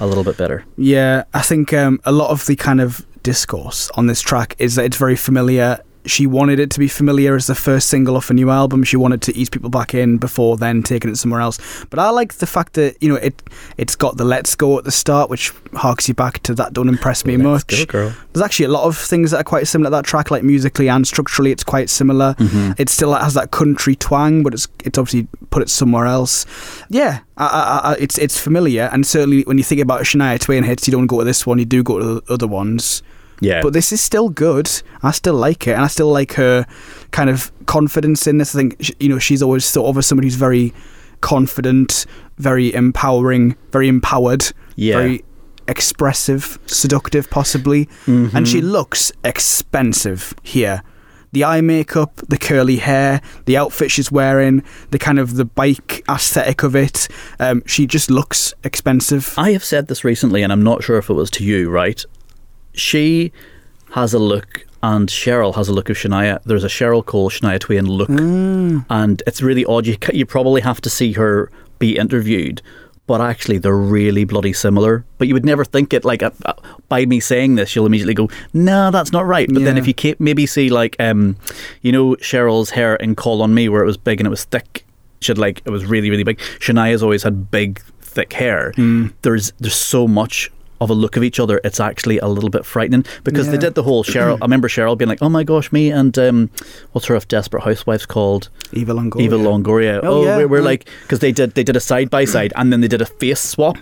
[0.01, 0.65] a little bit better.
[0.77, 4.77] Yeah, I think um, a lot of the kind of discourse on this track is
[4.77, 5.81] that it's very familiar.
[6.07, 8.85] She wanted it to be familiar as the first single off a new album.
[8.85, 11.59] She wanted to ease people back in before then taking it somewhere else.
[11.91, 13.43] But I like the fact that you know it
[13.77, 16.73] it's got the "Let's Go" at the start, which harks you back to that.
[16.73, 17.87] Don't impress me Let's much.
[17.87, 18.15] go, girl.
[18.33, 20.89] There's actually a lot of things that are quite similar to that track, like musically
[20.89, 22.35] and structurally, it's quite similar.
[22.35, 22.73] Mm-hmm.
[22.79, 26.47] It still has that country twang, but it's it's obviously put it somewhere else.
[26.89, 30.63] Yeah, I, I, I, it's it's familiar, and certainly when you think about Shania Twain
[30.65, 33.03] hits, you don't go to this one, you do go to the other ones.
[33.41, 33.63] Yeah.
[33.63, 34.71] But this is still good.
[35.03, 36.67] I still like it, and I still like her
[37.13, 38.55] kind of confidence in this.
[38.55, 40.73] I think you know she's always thought of as somebody who's very
[41.21, 42.07] confident,
[42.39, 44.95] very empowering, very empowered, Yeah.
[44.97, 45.25] very
[45.67, 47.89] expressive, seductive, possibly.
[48.07, 50.83] And she looks expensive here.
[51.33, 56.03] The eye makeup, the curly hair, the outfit she's wearing, the kind of the bike
[56.09, 57.07] aesthetic of it.
[57.39, 59.35] Um, she just looks expensive.
[59.37, 62.03] I have said this recently, and I'm not sure if it was to you, right?
[62.75, 63.33] She
[63.93, 66.41] has a look, and Cheryl has a look of Shania.
[66.45, 69.87] There's a Cheryl Cole, Shania Twain look, and it's really odd.
[69.87, 72.61] You, you probably have to see her be interviewed,
[73.07, 75.05] but actually they're really bloody similar.
[75.17, 76.05] But you would never think it.
[76.05, 76.53] Like uh, uh,
[76.89, 79.95] by me saying this, you'll immediately go, "No, that's not right." But then if you
[79.95, 81.37] ca- maybe see like, um,
[81.83, 84.45] you know, Cheryl's hair in Call on Me, where it was big and it was
[84.45, 84.85] thick.
[85.21, 86.39] She had like it was really really big.
[86.61, 88.73] Shania's always had big thick hair.
[88.77, 89.09] Hmm.
[89.23, 91.61] There's there's so much of a look of each other.
[91.65, 94.39] It's actually a little bit frightening because they did the whole Cheryl.
[94.41, 96.51] I remember Cheryl being like, "Oh my gosh, me and um,
[96.93, 99.21] what's her of Desperate Housewives called?" Eva Longoria.
[99.23, 100.01] Eva Longoria.
[100.03, 100.65] Oh, Oh, yeah, we're, we're yeah.
[100.65, 103.07] like because they did they did a side by side and then they did a
[103.07, 103.77] face swap.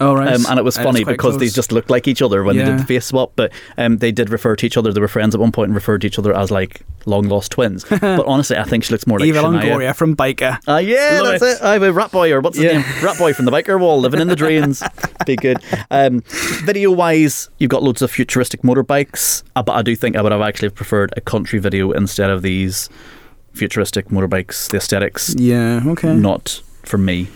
[0.00, 0.32] Oh, right.
[0.34, 2.64] Um, and it was Uh, funny because they just looked like each other when they
[2.64, 3.32] did the face swap.
[3.36, 4.92] But um, they did refer to each other.
[4.92, 7.52] They were friends at one point and referred to each other as like long lost
[7.52, 7.84] twins.
[7.88, 9.62] but honestly, I think she looks more like Eva Shania.
[9.62, 10.58] Longoria from Biker.
[10.66, 11.64] Ah, yeah, Love that's it.
[11.64, 12.78] I'm a rat boy, or what's his Yeah.
[12.78, 12.84] name?
[13.04, 14.82] Rat boy from the biker wall, living in the drains.
[15.26, 15.58] Be good.
[15.90, 16.22] Um,
[16.64, 20.32] video wise, you've got loads of futuristic motorbikes, uh, but I do think I would
[20.32, 22.88] have actually preferred a country video instead of these
[23.52, 24.68] futuristic motorbikes.
[24.70, 26.14] The aesthetics, Yeah, okay.
[26.14, 27.28] not for me.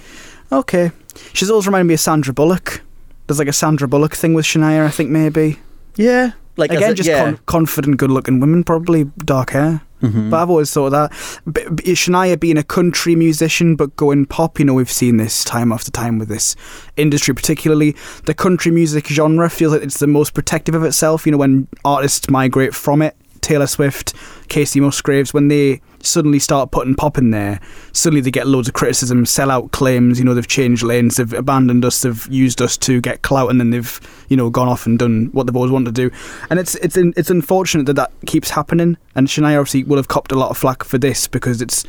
[0.50, 0.90] Okay.
[1.32, 2.82] She's always reminded me of Sandra Bullock.
[3.26, 5.58] There's like a Sandra Bullock thing with Shania, I think, maybe.
[5.96, 7.24] Yeah, like Again, it- just yeah.
[7.24, 9.82] con- confident, good looking women, probably dark hair.
[10.02, 10.28] Mm-hmm.
[10.28, 11.10] But I've always thought that.
[11.50, 15.42] B- b- Shania being a country musician but going pop, you know, we've seen this
[15.42, 16.54] time after time with this
[16.98, 17.96] industry, particularly.
[18.26, 21.66] The country music genre feels like it's the most protective of itself, you know, when
[21.84, 23.16] artists migrate from it.
[23.40, 24.12] Taylor Swift,
[24.48, 27.60] Kacey Musgraves, when they suddenly start putting pop in there,
[27.92, 30.18] suddenly they get loads of criticism, sell out claims.
[30.18, 33.60] You know, they've changed lanes, they've abandoned us, they've used us to get clout, and
[33.60, 36.16] then they've you know gone off and done what they've always wanted to do.
[36.50, 38.96] And it's it's it's unfortunate that that keeps happening.
[39.14, 41.84] And Shania obviously will have copped a lot of flack for this because it's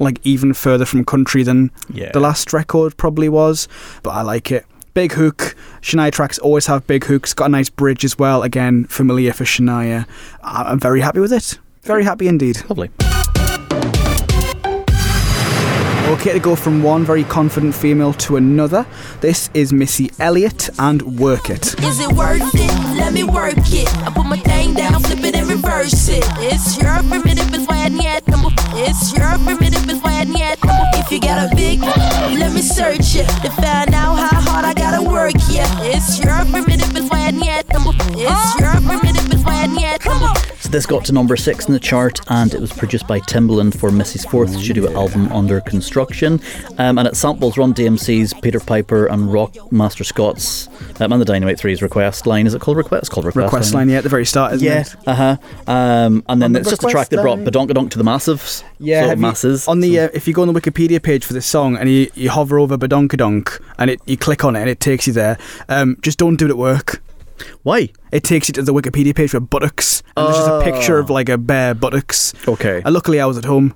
[0.00, 2.12] like even further from country than Yeah.
[2.12, 3.66] the last record probably was.
[4.02, 4.64] But I like it.
[4.94, 5.54] Big hook.
[5.82, 7.32] Shania tracks always have big hooks.
[7.34, 8.42] Got a nice bridge as well.
[8.42, 10.06] Again, familiar for Shania.
[10.42, 11.58] I'm very happy with it.
[11.82, 12.62] Very happy indeed.
[12.68, 12.90] Lovely.
[16.08, 18.86] Okay, to go from one very confident female to another.
[19.20, 21.78] This is Missy Elliott and Work It.
[21.84, 22.96] Is it worth it?
[22.96, 23.88] Let me work it.
[23.98, 26.24] I put my thing down, flip it and reverse it.
[26.38, 27.66] It's your primitive, it's.
[28.80, 30.00] It's your primitive, it's.
[30.96, 34.72] If you got a big, let me search it to find out how hard I
[34.72, 35.34] gotta work.
[35.36, 37.08] It's your primitive, it's.
[38.20, 39.07] It's your primitive,
[39.76, 40.38] it's why I need number.
[40.60, 43.78] So this got to number six in the chart, and it was produced by Timbaland
[43.78, 46.40] for Missy's fourth studio album under construction.
[46.78, 50.68] Um, and it samples Run DMC's Peter Piper and Rock Master Scott's
[51.00, 52.46] um, and the Dynamic Three's request line.
[52.46, 53.02] Is it called request?
[53.02, 54.96] It's called request, Request line, yeah, at the very start, isn't Yeah, it?
[55.06, 55.36] uh huh.
[55.66, 57.46] Um, and then the it's just a track request that brought line.
[57.46, 58.64] Badonkadonk to the massives.
[58.80, 59.68] Yeah, so have you- masses.
[59.68, 61.88] on the So- uh, if you go on the Wikipedia page for this song and
[61.88, 65.12] you, you hover over Badonkadonk and it you click on it and it takes you
[65.12, 67.00] there, um, just don't do it at work.
[67.62, 67.90] Why?
[68.12, 70.02] It takes you to the Wikipedia page for buttocks.
[70.16, 72.34] And there's just a picture of like a bear buttocks.
[72.46, 73.74] Okay, And luckily, I was at home.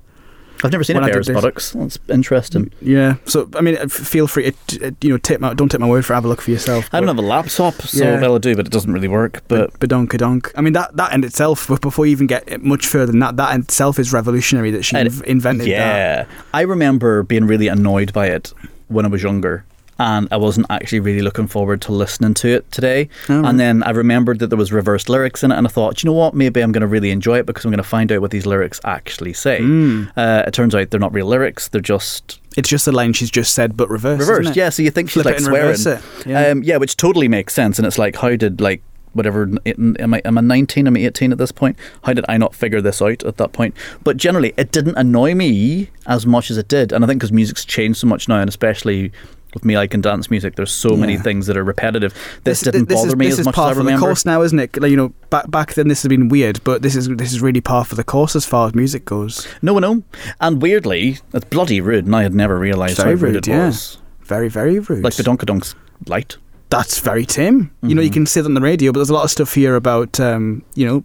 [0.64, 1.72] I've never seen when a I did bear's this- buttocks.
[1.72, 2.72] That's interesting.
[2.80, 3.16] Yeah.
[3.24, 5.80] So I mean, uh, f- feel free to uh, you know take my don't take
[5.80, 6.88] my word for it, have a look for yourself.
[6.92, 8.32] I don't have a laptop, so Yeah.
[8.34, 9.42] I do, but it doesn't really work.
[9.48, 10.52] But Badonkadonk.
[10.54, 13.36] I mean that that in itself, but before you even get much further than that,
[13.38, 15.70] that in itself is revolutionary that she And- inv- invented that.
[15.70, 18.52] yeah, I remember being really annoyed by it
[18.86, 19.64] when I was younger.
[20.04, 23.08] And I wasn't actually really looking forward to listening to it today.
[23.28, 26.02] Oh, and then I remembered that there was reversed lyrics in it, and I thought,
[26.02, 26.34] you know what?
[26.34, 28.44] Maybe I'm going to really enjoy it because I'm going to find out what these
[28.44, 29.58] lyrics actually say.
[29.60, 30.06] Hmm.
[30.16, 33.30] Uh, it turns out they're not real lyrics; they're just It's just the line she's
[33.30, 34.28] just said, but reversed.
[34.28, 34.56] reversed.
[34.56, 35.78] Yeah, so you think she's like swearing.
[36.26, 36.48] Yeah.
[36.48, 37.78] Um, yeah, which totally makes sense.
[37.78, 39.48] And it's like, how did like whatever?
[39.66, 40.88] Am I am I nineteen?
[40.88, 41.78] Am I eighteen at this point?
[42.02, 43.76] How did I not figure this out at that point?
[44.02, 47.30] But generally, it didn't annoy me as much as it did, and I think because
[47.30, 49.12] music's changed so much now, and especially.
[49.54, 52.12] With me I can dance music, there's so many things that are repetitive.
[52.44, 53.96] This, This, didn't this bother is, me this as is much as I for the
[53.98, 54.80] course now, isn't it?
[54.80, 57.40] Like you know, back back then this has been weird, but this is this is
[57.42, 59.46] really par for the course as far as music goes.
[59.60, 60.02] No, no,
[60.40, 63.46] and weirdly, it's bloody rude, and I had never realised Very how rude, rude, it
[63.48, 63.66] yeah.
[63.66, 63.98] was.
[64.22, 65.04] Very very rude.
[65.04, 65.74] Like the Donkadunk's
[66.06, 66.38] light.
[66.70, 67.70] That's very Tim.
[67.82, 68.14] You know, you Mm-hmm.
[68.14, 70.64] can say that on the radio, but there's a lot of stuff here about um,
[70.74, 71.04] you know,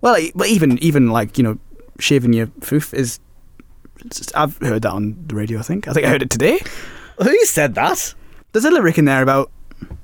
[0.00, 1.58] well, but even even like you know,
[2.00, 3.20] shaving your foof is.
[4.34, 5.58] I've heard that on the radio.
[5.58, 5.86] I think.
[5.88, 6.58] I think I heard it today.
[7.22, 8.14] Who said that?
[8.52, 9.50] There's a lyric in there about.
[9.82, 9.98] Am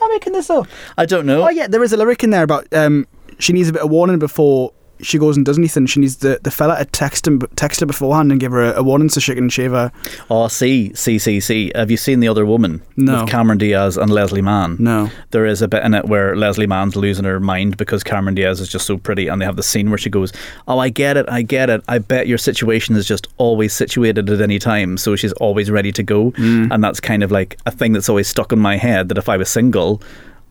[0.00, 0.66] I making this up?
[0.98, 1.44] I don't know.
[1.44, 3.06] Oh yeah, there is a lyric in there about um,
[3.38, 4.72] she needs a bit of warning before
[5.04, 5.86] she goes and does anything.
[5.86, 8.80] She needs the, the fella to text him text her beforehand and give her a,
[8.80, 9.92] a warning so she can shave her.
[10.30, 11.72] Oh, see, see, see, see.
[11.74, 12.82] Have you seen The Other Woman?
[12.96, 13.20] No.
[13.20, 14.76] With Cameron Diaz and Leslie Mann.
[14.78, 15.10] No.
[15.30, 18.60] There is a bit in it where Leslie Mann's losing her mind because Cameron Diaz
[18.60, 20.32] is just so pretty, and they have the scene where she goes,
[20.66, 21.82] "Oh, I get it, I get it.
[21.88, 25.92] I bet your situation is just always situated at any time, so she's always ready
[25.92, 26.72] to go." Mm.
[26.72, 29.28] And that's kind of like a thing that's always stuck in my head that if
[29.28, 30.02] I was single.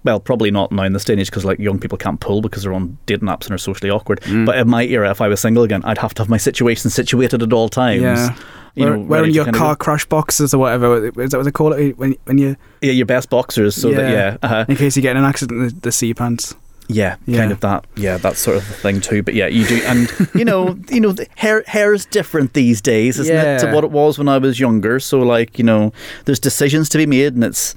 [0.04, 2.42] Well, probably not now in this day and age because like young people can't pull
[2.42, 4.20] because they're on dating apps and are socially awkward.
[4.22, 4.46] Mm.
[4.46, 6.90] But in my era, if I was single again, I'd have to have my situation
[6.90, 8.02] situated at all times.
[8.02, 8.36] Yeah.
[8.76, 11.06] You Wear- know, wearing your car crash boxes or whatever.
[11.22, 14.12] Is that what they call it when when you Yeah, your best boxers, so that
[14.12, 16.56] yeah, uh, in case you get in an accident, the, the sea pants.
[16.88, 17.38] yeah, Yeah.
[17.38, 17.86] kind of that.
[17.96, 19.22] Yeah, that sort of thing too.
[19.22, 23.20] But yeah, you do, and you know, you know, the hair is different these days,
[23.20, 25.00] isn't it, to what it was when I was younger?
[25.00, 25.94] So like, you know,
[26.26, 27.76] there's decisions to be made, and it's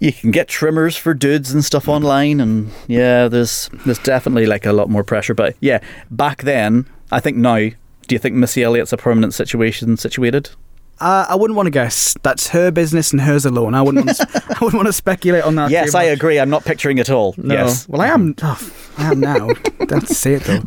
[0.00, 4.66] you can get trimmers for dudes and stuff online, and yeah, there's there's definitely like
[4.66, 5.34] a lot more pressure.
[5.34, 5.80] But yeah,
[6.10, 7.70] back then, I think now.
[8.06, 10.50] Do you think Missy Elliott's a permanent situation situated?
[11.00, 12.14] Uh, I wouldn't want to guess.
[12.22, 13.74] That's her business and hers alone.
[13.74, 14.04] I wouldn't.
[14.06, 15.70] Want to, I wouldn't want to speculate on that.
[15.70, 16.18] yes, I much.
[16.18, 16.38] agree.
[16.38, 17.34] I'm not picturing it all.
[17.38, 17.54] No.
[17.54, 17.88] Yes.
[17.88, 18.34] Well, I am.
[18.42, 19.48] Oh, I am now.
[19.86, 20.60] Don't say it though.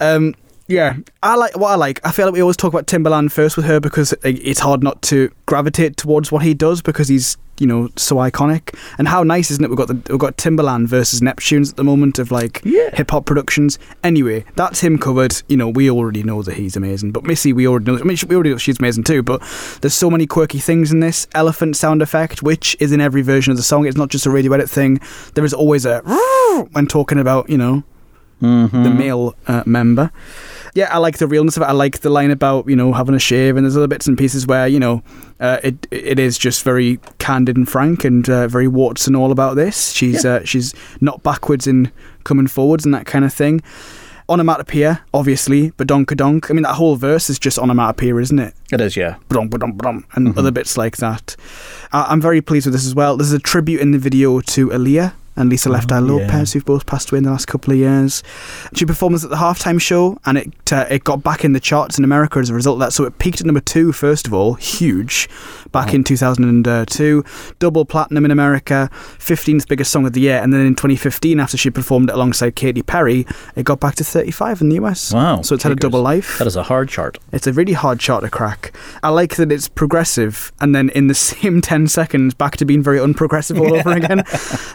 [0.00, 0.34] Um,
[0.66, 2.00] yeah, I like what I like.
[2.06, 5.02] I feel like we always talk about Timbaland first with her because it's hard not
[5.02, 8.76] to gravitate towards what he does because he's you know so iconic.
[8.98, 9.68] And how nice isn't it?
[9.68, 12.90] We've got the, we've got Timbaland versus Neptunes at the moment of like Yeah.
[12.94, 13.78] hip hop productions.
[14.02, 15.42] Anyway, that's him covered.
[15.48, 17.12] You know, we already know that he's amazing.
[17.12, 17.98] But Missy, we already know.
[17.98, 19.22] I mean, we already know she's amazing too.
[19.22, 19.40] But
[19.80, 23.50] there's so many quirky things in this elephant sound effect, which is in every version
[23.50, 23.86] of the song.
[23.86, 25.00] It's not just a radio edit thing.
[25.34, 26.00] There is always a
[26.72, 27.82] when talking about you know
[28.40, 30.10] the male uh, member.
[30.74, 31.66] Yeah, I like the realness of it.
[31.66, 34.18] I like the line about you know having a shave, and there's other bits and
[34.18, 35.02] pieces where you know
[35.40, 38.66] uh, it it is just very candid and frank and uh, very
[39.06, 39.92] and all about this.
[39.92, 41.92] She's uh, she's not backwards in
[42.24, 43.62] coming forwards and that kind of thing.
[44.28, 46.50] Onomatopoeia, obviously, badonkadonk.
[46.50, 48.54] I mean, that whole verse is just onomatopoeia, isn't it?
[48.72, 49.16] It is, yeah.
[49.28, 51.36] Badonk, badonk, badonk, and other bits like that.
[51.92, 53.18] I- I'm very pleased with this as well.
[53.18, 56.26] There's a tribute in the video to Aaliyah and Lisa Left Eye Oh, mm, yeah.
[56.26, 58.22] Lopez, who've both passed away in the last couple of years.
[58.74, 61.98] She performed at the halftime show, and it uh, it got back in the charts
[61.98, 62.92] in America as a result of that.
[62.92, 65.28] So it peaked at number two, first of all, huge,
[65.72, 65.94] back mm.
[65.94, 67.24] in 2002.
[67.24, 71.40] Uh, double platinum in America, 15th biggest song of the year, and then in 2015,
[71.40, 75.12] after she performed it alongside Katy Perry, it got back to 35 in the US.
[75.12, 75.42] Wow.
[75.42, 76.38] So it's had a double life.
[76.38, 77.18] That is a hard chart.
[77.32, 78.74] It's a really hard chart to crack.
[79.02, 82.82] I like that it's progressive, and then in the same 10 seconds, back to being
[82.82, 84.22] very unprogressive all over again.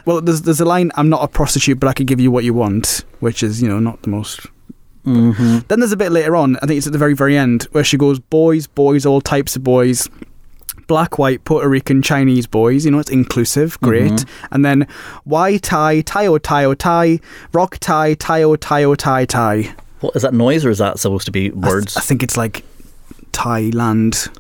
[0.06, 2.44] Well, there's, there's a line, I'm not a prostitute, but I can give you what
[2.44, 4.48] you want, which is, you know, not the most.
[5.06, 5.60] Mm-hmm.
[5.68, 7.84] Then there's a bit later on, I think it's at the very, very end, where
[7.84, 10.10] she goes, boys, boys, all types of boys.
[10.88, 14.26] Black, white, Puerto Rican, Chinese boys, you know, it's inclusive, great.
[14.52, 14.88] And then,
[15.24, 17.20] why tie, tie, oh, tie, oh, tie,
[17.54, 19.76] rock tie, tie, oh, tie, oh, tie, tie.
[20.00, 21.96] What is that noise, or is that supposed to be I th- words?
[21.96, 22.66] I think it's like
[23.32, 24.36] Thailand.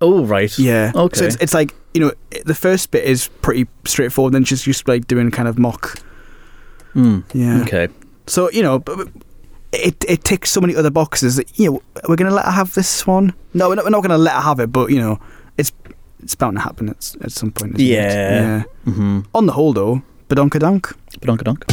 [0.00, 0.56] Oh, right.
[0.58, 0.92] Yeah.
[0.94, 1.18] Okay.
[1.18, 2.12] So it's, it's like you know
[2.44, 4.34] the first bit is pretty straightforward.
[4.34, 6.02] Then she's just like doing kind of mock.
[6.94, 7.24] Mm.
[7.32, 7.62] Yeah.
[7.62, 7.88] Okay.
[8.26, 9.08] So you know, but,
[9.72, 11.36] it it ticks so many other boxes.
[11.36, 13.34] That, you know, we're gonna let her have this one.
[13.54, 14.72] No, we're not, we're not gonna let her have it.
[14.72, 15.20] But you know,
[15.56, 15.72] it's
[16.22, 17.74] it's bound to happen at, at some point.
[17.74, 17.92] isn't it?
[17.92, 18.02] Yeah.
[18.04, 18.62] Yeah.
[18.86, 19.20] Mm-hmm.
[19.34, 20.94] On the whole, though, badonkadonk.
[21.20, 21.64] Badonkadonk.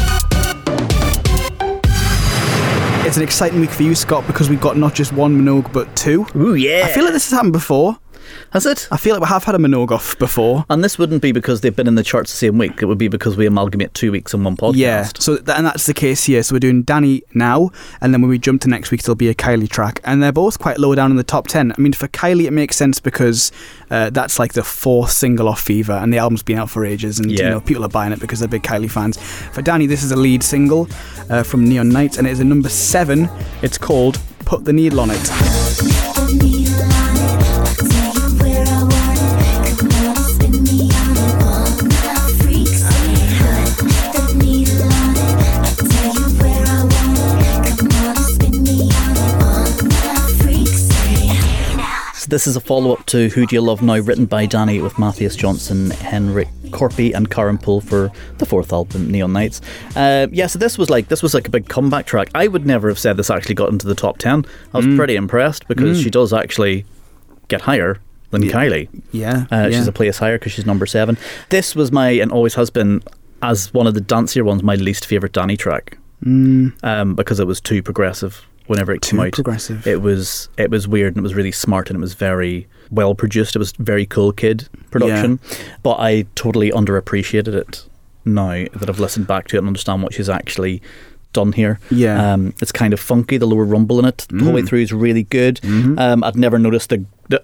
[3.05, 5.95] It's an exciting week for you, Scott, because we've got not just one Minogue but
[5.95, 6.27] two.
[6.35, 6.81] Ooh, yeah.
[6.83, 7.97] I feel like this has happened before.
[8.51, 8.88] Has it?
[8.91, 10.65] I feel like we have had a Minogue off before.
[10.69, 12.81] And this wouldn't be because they've been in the charts the same week.
[12.81, 14.75] It would be because we amalgamate two weeks in one podcast.
[14.77, 16.41] Yeah, so th- and that's the case here.
[16.43, 19.27] So we're doing Dannii now, and then when we jump to next week, it'll be
[19.29, 21.73] a Kylie track, and they're both quite low down in the top ten.
[21.77, 23.51] I mean, for Kylie, it makes sense because
[23.91, 27.19] uh, that's like the fourth single off Fever, and the album's been out for ages,
[27.19, 29.17] and you know people are buying it because they're big Kylie fans.
[29.51, 30.88] For Dannii, this is a lead single
[31.29, 33.29] uh, from Neon Nights, and it is a number seven.
[33.62, 35.57] It's called "Put the Needle on It."
[52.27, 54.99] This is a follow up to Who Do You Love Now, written by Dannii with
[54.99, 59.61] Matthias Johnson, Henrik Korpi, and Karen Poole for the fourth album, Neon Nights.
[59.95, 62.27] Uh, yeah, so this was like this was like a big comeback track.
[62.35, 64.43] I would never have said this actually got into the top ten.
[64.73, 66.85] I was pretty impressed because she does actually
[67.47, 67.99] get higher
[68.31, 68.89] than Kylie.
[69.13, 69.77] Yeah, Uh, yeah.
[69.77, 71.17] She's a place higher because she's number seven.
[71.49, 73.01] This was my and always has been
[73.41, 77.61] as one of the dancier ones my least favorite Dannii track um, because it was
[77.61, 79.32] too progressive whenever it came out.
[79.34, 79.86] progressive.
[79.88, 83.15] It was it was weird and it was really smart and it was very well
[83.15, 83.56] produced.
[83.56, 85.39] It was very cool kid production,
[85.84, 87.86] but I totally underappreciated it
[88.25, 90.82] now that I've listened back to it and understand what she's actually
[91.34, 91.80] done here.
[91.91, 92.17] Yeah.
[92.17, 92.34] Mm.
[92.34, 93.38] um, it's kind of funky.
[93.38, 95.58] The lower rumble in it the whole way through is really good.
[95.58, 95.99] Mm-hmm.
[95.99, 97.41] Um, I'd never noticed the the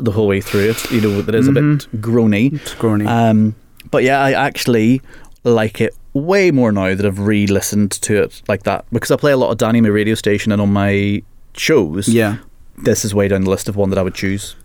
[0.00, 0.90] the whole way through it.
[0.90, 1.62] You know that is a bit
[2.00, 2.46] groany.
[2.46, 2.56] Mm-hmm.
[2.56, 3.06] It's groany.
[3.06, 3.54] Um,
[3.90, 5.00] but yeah, I actually
[5.44, 9.32] like it way more now that I've re-listened to it like that because I play
[9.32, 11.22] a lot of Dannii my radio station and on my
[11.56, 12.08] shows.
[12.08, 12.38] yeah.
[12.78, 14.56] this is way down the list of one that I would choose.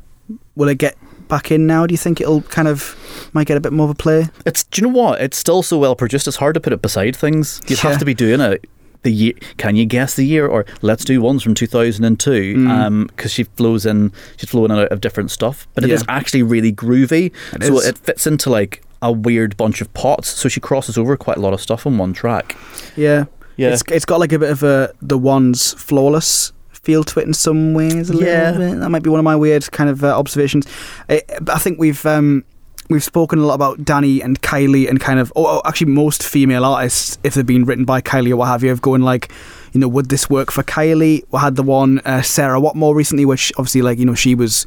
[0.55, 1.85] Will it get back in now?
[1.85, 2.95] Do you think it'll kind of
[3.33, 4.27] might get a bit more of a play?
[4.45, 5.21] It's do you know what?
[5.21, 6.27] It's still so well produced.
[6.27, 7.61] It's hard to put it beside things.
[7.67, 7.89] You'd Yeah.
[7.91, 8.65] have to be doing it.
[9.03, 10.47] The year, can you guess the year?
[10.47, 13.07] Or let's do ones from 2002 Mm.
[13.07, 15.67] because she flows in, she's flowing out of different stuff.
[15.75, 16.15] But it is Yeah.
[16.15, 17.31] actually really groovy.
[17.53, 17.85] It so is.
[17.85, 20.27] it fits into like a weird bunch of pots.
[20.29, 22.55] So she crosses over quite a lot of stuff on one track.
[22.95, 23.25] Yeah.
[23.57, 23.69] Yeah.
[23.73, 27.33] It's it's got like a bit of a the one's flawless feel to it in
[27.33, 28.09] some ways.
[28.09, 28.51] A Yeah.
[28.51, 28.79] little bit.
[28.79, 30.65] That might be one of my weird kind of uh, observations.
[31.09, 32.43] I, I think we've um,
[32.89, 36.23] we've spoken a lot about Dannii and Kylie and kind of oh, oh, actually most
[36.23, 39.29] female artists if they've been written by Kylie or what have you of going like
[39.73, 41.23] you know would this work for Kylie?
[41.31, 44.65] We had the one uh, Sarah Whatmore recently, which obviously like you know she was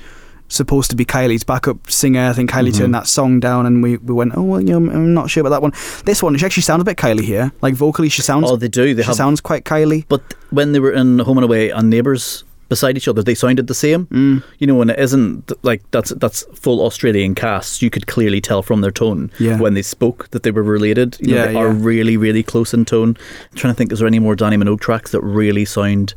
[0.51, 2.29] supposed to be Kylie's backup singer.
[2.29, 2.79] I think Kylie Mm-hmm.
[2.79, 5.41] turned that song down, and we, we went, oh well, you know, I'm not sure
[5.41, 5.73] about that one.
[6.05, 7.51] This one, she actually sounds a bit Kylie here.
[7.63, 8.51] Like vocally, she sounds.
[8.51, 8.93] Oh, they do.
[8.95, 10.05] They she have sounds quite Kylie.
[10.09, 13.67] But when they were in Home and Away and Neighbours beside each other, they sounded
[13.67, 14.07] the same.
[14.07, 14.45] Mm.
[14.59, 17.83] You know, and it isn't like that's that's full Australian casts.
[17.83, 19.59] You could clearly tell from their tone Yeah.
[19.59, 21.17] when they spoke that they were related.
[21.21, 23.17] You know, Yeah, they are really, really close in tone.
[23.51, 26.15] I'm trying to think, is there any more Dannii Minogue tracks that really sound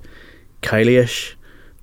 [0.62, 1.36] Kylie-ish?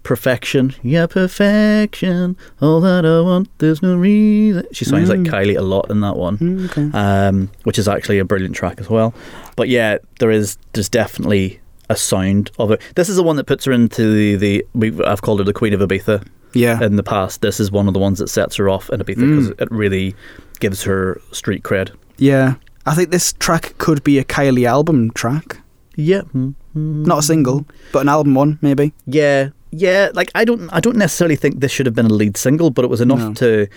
[0.02, 2.36] Perfection, yeah, perfection.
[2.60, 4.66] All that I want, there's no reason.
[4.72, 6.98] She sounds like Kylie a lot in that one Mm, okay.
[6.98, 9.12] um, which is actually a brilliant track as well.
[9.56, 11.60] But yeah, there is there's definitely
[11.90, 12.80] a sound of it.
[12.94, 15.74] This is the one that puts her into the, the I've called her the Queen
[15.74, 16.82] of Ibiza Yeah.
[16.82, 17.42] in the past.
[17.42, 20.14] This is one of the ones that sets her off in Ibiza because it really
[20.60, 21.90] gives her street cred.
[22.16, 22.54] yeah.
[22.86, 25.58] I think this track could be a Kylie album track.
[25.96, 26.54] Yeah, mm.
[26.74, 28.94] Not a single, but an album one, maybe.
[29.06, 30.10] Yeah, yeah.
[30.14, 32.84] Like I don't, I don't necessarily think this should have been a lead single, but
[32.84, 33.34] it was enough No.
[33.34, 33.68] to,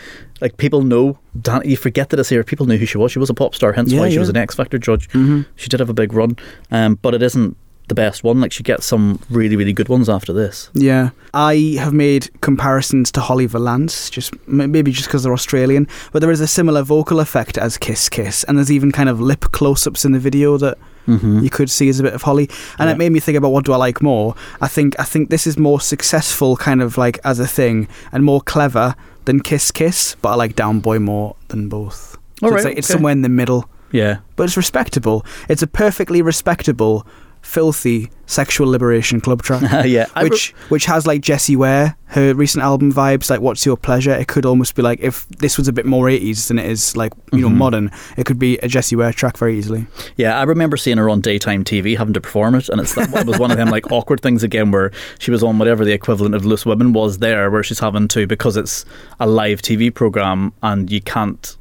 [0.42, 1.18] like, people know.
[1.42, 2.44] Dan- You forget that it's here.
[2.44, 3.12] People knew who she was.
[3.12, 5.08] She was a pop star, hence Yeah, why she was an X Factor judge.
[5.10, 5.42] Mm-hmm.
[5.56, 6.38] She did have a big run,
[6.72, 7.58] um, but it isn't
[7.90, 8.40] the best one.
[8.40, 10.70] Like she gets some really, really good ones after this.
[10.74, 16.20] Yeah, I have made comparisons to Holly Valance, just maybe just because they're Australian, but
[16.20, 19.42] there is a similar vocal effect as Kiss Kiss, and there's even kind of lip
[19.52, 20.78] close-ups in the video that
[21.08, 21.40] Mm-hmm.
[21.40, 22.50] you could see as a bit of Holly,
[22.80, 22.94] and Yeah.
[22.94, 24.36] it made me think about what do I like more.
[24.62, 28.24] I think I think this is more successful, kind of like as a thing, and
[28.24, 28.96] more clever
[29.26, 32.18] than Kiss Kiss, but I like Down Boy more than both.
[32.40, 34.18] So All it's, right, like, it's somewhere in the middle, Yeah.
[34.36, 35.26] but it's respectable.
[35.50, 37.06] It's a perfectly respectable,
[37.44, 40.08] filthy sexual liberation club track yeah.
[40.16, 43.30] I re- which which has like Jessie Ware, her recent album vibes.
[43.30, 44.12] Like, what's your pleasure?
[44.14, 46.96] It could almost be like if this was a bit more eighties than it is
[46.98, 47.58] like you know Mhm.
[47.58, 47.92] modern.
[48.18, 49.86] It could be a Jessie Ware track very easily.
[50.16, 53.14] Yeah, I remember seeing her on daytime TV having to perform it, and it's that,
[53.14, 55.92] it was one of them like awkward things again where she was on whatever the
[55.94, 58.86] equivalent of Loose Women was there, where she's having to because it's
[59.20, 61.58] a live TV program and you can't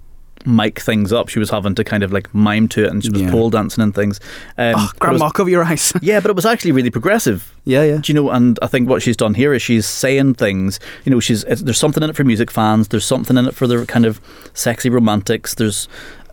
[0.47, 1.29] mic things up.
[1.29, 3.31] She was having to kind of like mime to it, and she was Yeah.
[3.31, 4.21] pole dancing and things.
[4.59, 5.93] Um, oh, it was- cover your eyes.
[6.03, 7.53] yeah, but it was actually really progressive.
[7.65, 7.99] yeah, yeah.
[8.03, 8.31] Do you know?
[8.31, 10.81] And I think what she's done here is she's saying things.
[11.05, 12.89] You know, she's it's, there's something in it for music fans.
[12.89, 14.21] There's something in it for the kind of
[14.55, 15.55] sexy romantics.
[15.55, 15.89] There's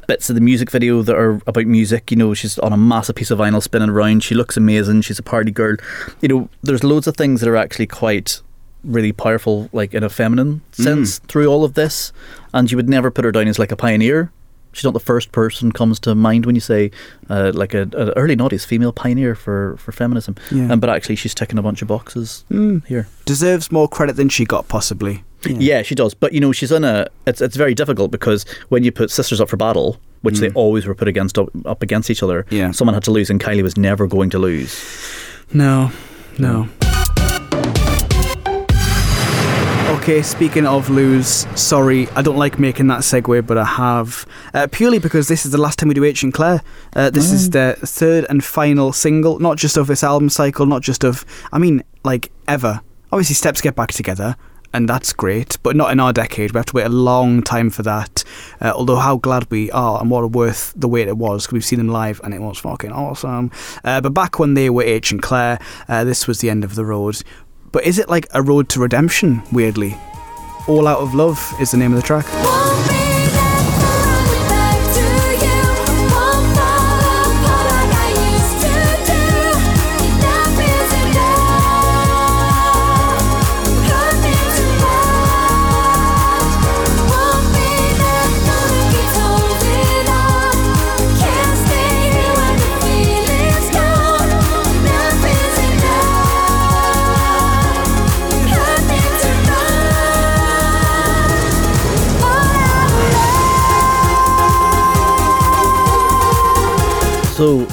[0.08, 2.10] bits of the music video that are about music.
[2.10, 4.24] You know, she's on a massive piece of vinyl spinning around.
[4.24, 5.02] She looks amazing.
[5.02, 5.76] She's a party girl.
[6.22, 8.42] You know, there's loads of things that are actually quite
[8.84, 12.12] really powerful, like in a feminine sense, through all of this.
[12.54, 14.32] And you would never put her down as like a pioneer.
[14.72, 16.92] She's not the first person comes to mind when you say
[17.28, 20.36] uh, like a, a early noughties female pioneer for, for feminism.
[20.52, 20.72] Yeah.
[20.72, 22.86] Um, but actually, she's ticking a bunch of boxes Mm.
[22.86, 23.08] here.
[23.26, 25.24] Deserves more credit than she got, possibly.
[25.46, 25.82] Yeah.
[25.82, 26.14] she does.
[26.14, 27.08] But you know, she's in a.
[27.26, 30.86] It's it's very difficult because when you put sisters up for battle, which they always
[30.86, 32.52] were put against up, up against each other, Mm.
[32.52, 32.72] Yeah.
[32.72, 34.72] someone had to lose, and Kylie was never going to lose.
[35.52, 35.92] No,
[36.38, 36.68] no.
[40.10, 44.26] Okay, speaking of lose, sorry, I don't like making that segue, but I have.
[44.56, 46.64] Uh, purely because this is the last time we do H and Claire.
[46.96, 50.82] Uh, this is the third and final single, not just of this album cycle, not
[50.82, 52.82] just of, I mean, like, ever.
[53.12, 54.36] Obviously, Steps get back together,
[54.74, 56.54] and that's great, but not in our decade.
[56.54, 58.24] We have to wait a long time for that.
[58.60, 61.54] Uh, although, how glad we are and what a worth the wait it was, because
[61.54, 63.52] we've seen them live and it was fucking awesome.
[63.84, 66.74] Uh, but back when they were H and Claire, uh, this was the end of
[66.74, 67.22] the road.
[67.72, 69.98] But is it like a road to redemption, weirdly?
[70.68, 73.09] All Out of Love is the name of the track.
[107.40, 107.66] So,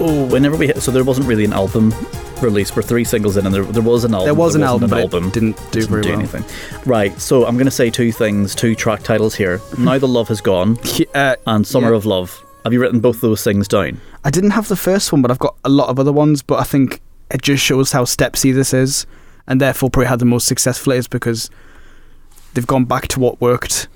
[0.00, 1.94] oh, whenever we hit, so there wasn't really an album
[2.42, 2.76] release.
[2.76, 4.26] We're three singles in, and there, there was an album.
[4.26, 6.18] There was an album, but it didn't do Didn't very do well.
[6.18, 6.44] anything.
[6.84, 7.18] Right.
[7.18, 9.62] So I'm going to say two things, two track titles here.
[9.78, 10.76] now the love has gone,
[11.14, 11.96] Uh, and Summer yeah.
[11.96, 12.44] of Love.
[12.64, 13.98] Have you written both those things down?
[14.24, 16.42] I didn't have the first one, but I've got a lot of other ones.
[16.42, 17.00] But I think
[17.30, 19.06] it just shows how stepsy this is,
[19.46, 21.48] and therefore probably had the most successful it is because
[22.52, 23.88] they've gone back to what worked,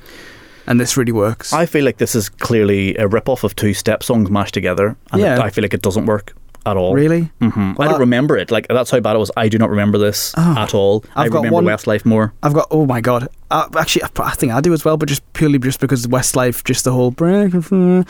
[0.67, 1.53] and this really works.
[1.53, 5.21] I feel like this is clearly a rip-off of two step songs mashed together, and
[5.21, 5.43] it- Yeah.
[5.43, 6.35] I feel like it doesn't work
[6.65, 6.95] at all.
[6.95, 7.29] really?
[7.41, 8.51] hmm Well, I don't I- remember it.
[8.53, 9.33] Like that's how bad it was.
[9.37, 10.55] I do not remember this Oh.
[10.57, 11.05] at all.
[11.17, 12.33] i I've got remember one- Westlife more.
[12.43, 13.27] I've got oh my god.
[13.51, 16.63] Uh, actually, I I think I do as well, but just purely just because Westlife,
[16.65, 17.53] just the whole break.
[17.55, 18.05] uh,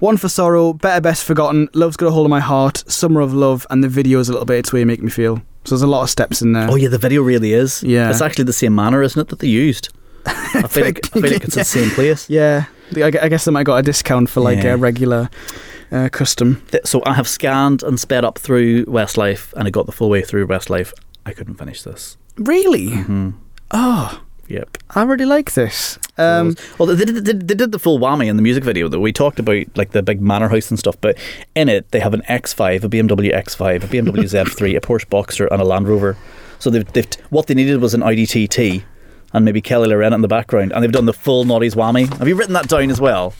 [0.00, 1.68] One for sorrow, better best forgotten.
[1.72, 2.84] Love's got a hold of my heart.
[2.86, 4.58] Summer of love, and the video is a little bit.
[4.58, 5.36] It's where you make me feel.
[5.64, 6.68] So there's a lot of steps in there.
[6.70, 7.82] Oh yeah, the video really is.
[7.82, 8.10] Yeah.
[8.10, 9.88] it's actually the same manor, isn't it, that they used?
[10.26, 12.28] I feel like I feel like it's the same place.
[12.30, 12.64] Yeah,
[12.96, 14.74] I gu- I guess they might got a discount for like Yeah.
[14.74, 15.28] a regular
[15.92, 16.62] uh, custom.
[16.84, 20.22] So I have scanned and sped up through Westlife, and I got the full way
[20.22, 20.92] through Westlife.
[21.26, 22.16] I couldn't finish this.
[22.36, 22.90] Really?
[22.90, 23.30] hmm
[23.70, 24.76] Oh, Yep.
[24.90, 25.98] I really like this.
[26.18, 29.00] Um, well, they did, they, they did the full whammy in the music video, though.
[29.00, 31.16] We talked about like the big manor house and stuff, but
[31.54, 35.48] in it they have an X5, a BMW X5, a BMW Z3, a Porsche Boxster,
[35.50, 36.16] and a Land Rover.
[36.58, 38.84] So they've, they've what they needed was an Audi TT
[39.34, 42.08] and maybe Kelly Llorenna in the background, and they've done the full Naughties whammy.
[42.18, 43.34] Have you written that down as well?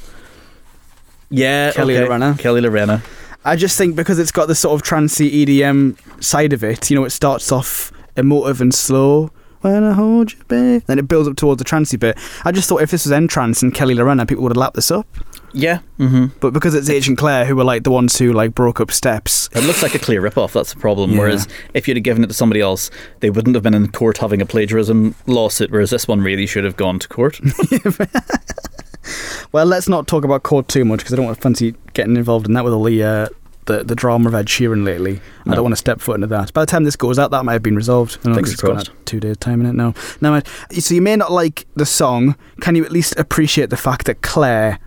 [1.31, 2.07] Yeah, Kelly okay.
[2.07, 2.39] Llorenna.
[2.39, 3.03] Kelly Llorenna.
[3.45, 6.97] I just think because it's got the sort of trancey EDM side of it, you
[6.97, 9.31] know, it starts off emotive and slow.
[9.61, 10.83] When I hold you, babe.
[10.87, 12.19] Then it builds up towards the trancey bit.
[12.45, 14.91] I just thought if this was N-Trance and Kelly Llorenna, people would have lapped this
[14.91, 15.07] up.
[15.55, 15.79] Yeah.
[15.99, 18.81] hmm But because it's H and Claire who were like the ones who like broke
[18.81, 20.53] up Steps, It looks like a clear rip-off.
[20.53, 21.13] That's the problem.
[21.13, 21.19] Yeah.
[21.21, 22.91] Whereas if you'd have given it to somebody else,
[23.21, 25.71] they wouldn't have been in court having a plagiarism lawsuit.
[25.71, 27.41] Whereas this one really should have gone to court.
[29.53, 32.17] Well, let's not talk about court too much because I don't want to fancy getting
[32.17, 33.29] involved in that with all the uh,
[33.67, 35.21] the, the drama of Ed Sheeran lately.
[35.47, 36.53] I don't want to step foot into that.
[36.53, 38.19] By the time this goes out, that might have been resolved.
[38.23, 39.95] I don't Fingers it's got two days time in it now.
[40.21, 40.49] Now, mate,
[40.83, 42.37] so you may not like the song.
[42.61, 44.81] Can you at least appreciate the fact that Claire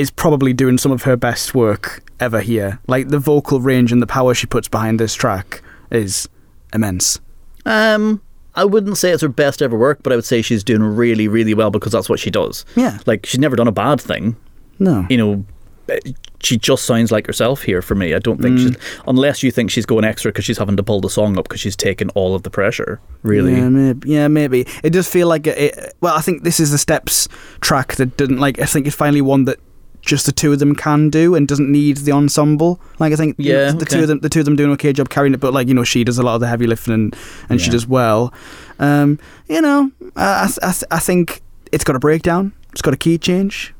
[0.00, 2.80] is probably doing some of her best work ever here?
[2.86, 6.26] Like the vocal range and the power she puts behind this track is
[6.72, 7.20] immense.
[7.66, 8.22] Um,
[8.54, 11.28] I wouldn't say it's her best ever work, but I would say she's doing really,
[11.28, 12.64] really well because that's what she does.
[12.76, 12.98] Yeah.
[13.04, 14.36] Like she's never done a bad thing.
[14.78, 15.06] No.
[15.10, 15.44] You know,
[15.90, 15.98] eh,
[16.42, 18.14] she just sounds like herself here for me.
[18.14, 18.76] I don't think she's
[19.06, 21.60] unless you think she's going extra because she's having to pull the song up because
[21.60, 22.98] she's taken all of the pressure.
[23.22, 23.52] Really.
[23.52, 24.08] Yeah, maybe.
[24.08, 24.66] Yeah, maybe.
[24.82, 25.94] It does feel like it, it.
[26.00, 27.28] Well, I think this is the Steps
[27.60, 28.58] track that didn't like.
[28.58, 29.58] I think it's finally one that
[30.02, 32.80] just the two of them can do and doesn't need the ensemble.
[32.98, 34.92] Like I think Yeah, the two of them, the two of them do an okay
[34.92, 35.40] job carrying it.
[35.40, 37.16] But like you know, she does a lot of the heavy lifting and,
[37.48, 38.32] and she does well.
[38.78, 41.42] Um, you know, I, I, I think
[41.72, 42.52] it's got a breakdown.
[42.72, 43.74] It's got a key change.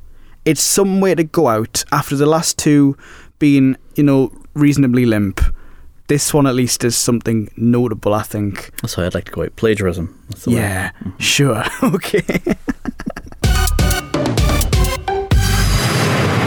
[0.44, 2.96] It's some way to go out after the last two
[3.38, 5.40] being you know reasonably limp.
[6.08, 8.14] This one at least is something notable.
[8.14, 8.70] I think.
[8.82, 9.56] That's how I'd like to go out.
[9.56, 10.26] Plagiarism.
[10.44, 10.56] The way.
[10.56, 11.64] Yeah, sure.
[11.82, 12.40] okay.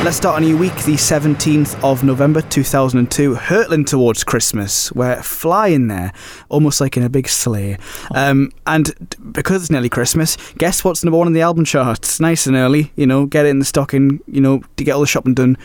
[0.03, 4.91] Let's start a new week, the 17th of November 2002, hurtling towards Christmas.
[4.91, 6.11] We're flying there,
[6.49, 7.77] almost like in a big sleigh.
[8.13, 8.91] Um, and
[9.31, 12.19] because it's nearly Christmas, guess what's number one on the album charts?
[12.19, 14.99] Nice and early, you know, get it in the stocking, you know, to get all
[14.99, 15.57] the shopping done.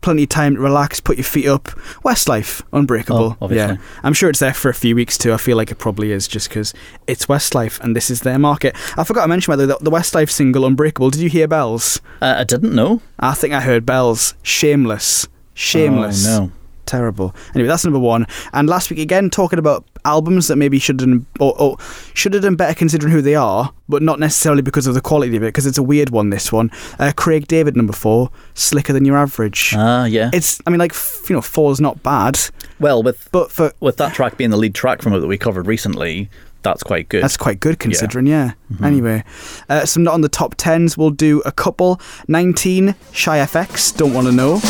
[0.00, 1.64] Plenty of time to relax, put your feet up.
[2.04, 3.36] Westlife, Unbreakable.
[3.40, 3.50] Oh.
[3.50, 3.76] Yeah.
[4.02, 5.32] I'm sure it's there for a few weeks too.
[5.32, 6.72] I feel like it probably is just because
[7.06, 8.74] it's Westlife and this is their market.
[8.96, 11.10] I forgot to mention, by the way, the the Westlife single Unbreakable.
[11.10, 12.00] Did you hear Bells?
[12.22, 13.02] Uh, I didn't know.
[13.18, 14.34] I think I heard Bells.
[14.42, 15.28] Shameless.
[15.54, 16.26] Shameless.
[16.26, 16.52] Oh, no.
[16.90, 17.36] Terrible.
[17.54, 18.26] Anyway, that's number one.
[18.52, 21.76] And last week again, talking about albums that maybe should have done, or, or
[22.14, 25.36] should have done better considering who they are, but not necessarily because of the quality
[25.36, 26.30] of it, because it's a weird one.
[26.30, 26.68] This one,
[26.98, 29.72] uh, Craig David, number four, slicker than your average.
[29.76, 30.30] Ah, yeah.
[30.32, 32.40] it's, I mean, like f- you know, four is not bad,
[32.80, 35.38] well, with but for with that track being the lead track from it that we
[35.38, 36.28] covered recently,
[36.62, 37.22] that's quite good.
[37.22, 38.52] That's quite good considering, yeah.
[38.82, 39.24] Anyway,
[39.68, 40.96] uh, some not on the top tens.
[40.96, 42.00] We'll do a couple.
[42.28, 44.60] 19, Shy FX, don't want to know.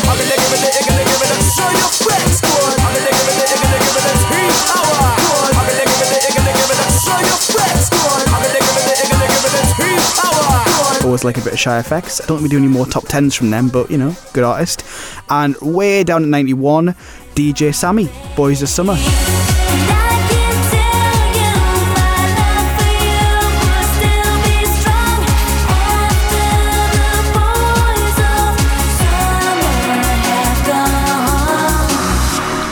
[11.03, 12.21] Always like a bit of Shy FX.
[12.21, 14.43] I don't think we do any more top tens from them, but you know, good
[14.43, 14.85] artist.
[15.29, 16.95] And way down at 91,
[17.35, 18.95] DJ Sammy, Boys of Summer.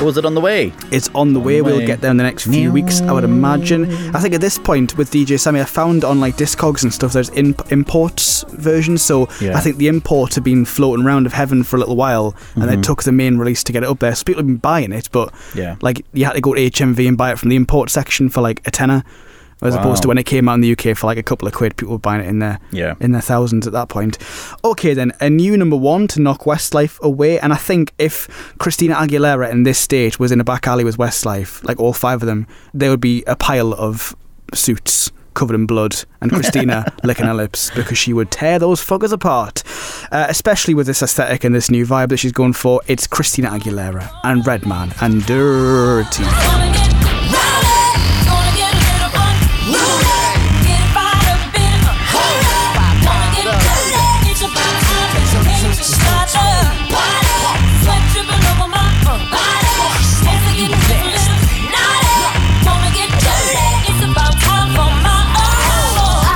[0.02, 0.72] Was it on the way?
[0.92, 1.58] It's on the way.
[1.58, 1.86] the We'll way.
[1.86, 3.86] get there in the next few weeks, I would imagine.
[4.16, 7.12] I think at this point with DJ Sammy, I found on like Discogs and stuff,
[7.14, 9.02] there's in- imports versions.
[9.02, 9.58] So Yeah.
[9.58, 12.64] I think the import had been floating around of heaven for a little while, and
[12.64, 12.76] Mm-hmm.
[12.76, 14.16] they took the main release to get it up there.
[14.16, 15.76] So people have been buying it, but Yeah.
[15.82, 18.40] like you had to go to HMV and buy it from the import section for
[18.42, 19.04] like a tenner.
[19.62, 19.82] As Wow.
[19.82, 21.76] opposed to when it came out in the UK for like a couple of quid,
[21.76, 22.94] people were buying it in there Yeah.
[23.02, 24.18] in their thousands at that point.
[24.64, 28.96] Okay, then a new number one to knock Westlife away, and I think if Christina
[28.96, 32.28] Aguilera in this state was in a back alley with Westlife, like all five of
[32.28, 34.16] them, there would be a pile of
[34.54, 39.12] suits covered in blood, and Christina licking her lips because she would tear those fuckers
[39.12, 39.64] apart.
[40.12, 43.50] Uh, especially with this aesthetic and this new vibe that she's going for, it's Christina
[43.50, 46.26] Aguilera and Redman and Dirrty.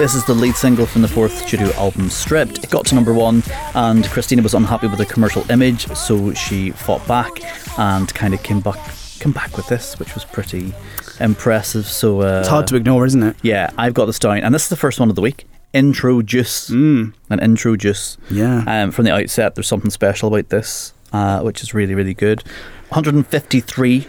[0.03, 2.61] This is the lead single from the fourth studio album, Stripped.
[2.61, 3.41] It got to number one,
[3.73, 7.31] and Christina was unhappy with the commercial image, so she fought back
[7.79, 8.77] and kind of came back,
[9.19, 10.73] came back with this, which was pretty
[11.21, 11.85] impressive.
[11.85, 13.37] So uh, It's hard to ignore, isn't it?
[13.43, 15.47] Yeah, I've got this down, and this is the first one of the week.
[15.71, 17.13] Intro Juice, mm.
[17.29, 18.17] an intro juice.
[18.29, 18.65] Yeah.
[18.67, 22.43] Um, from the outset, there's something special about this, uh, which is really, really good.
[22.89, 24.05] 153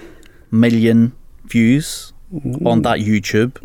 [0.50, 1.12] million
[1.44, 2.12] views
[2.64, 3.58] on that YouTube.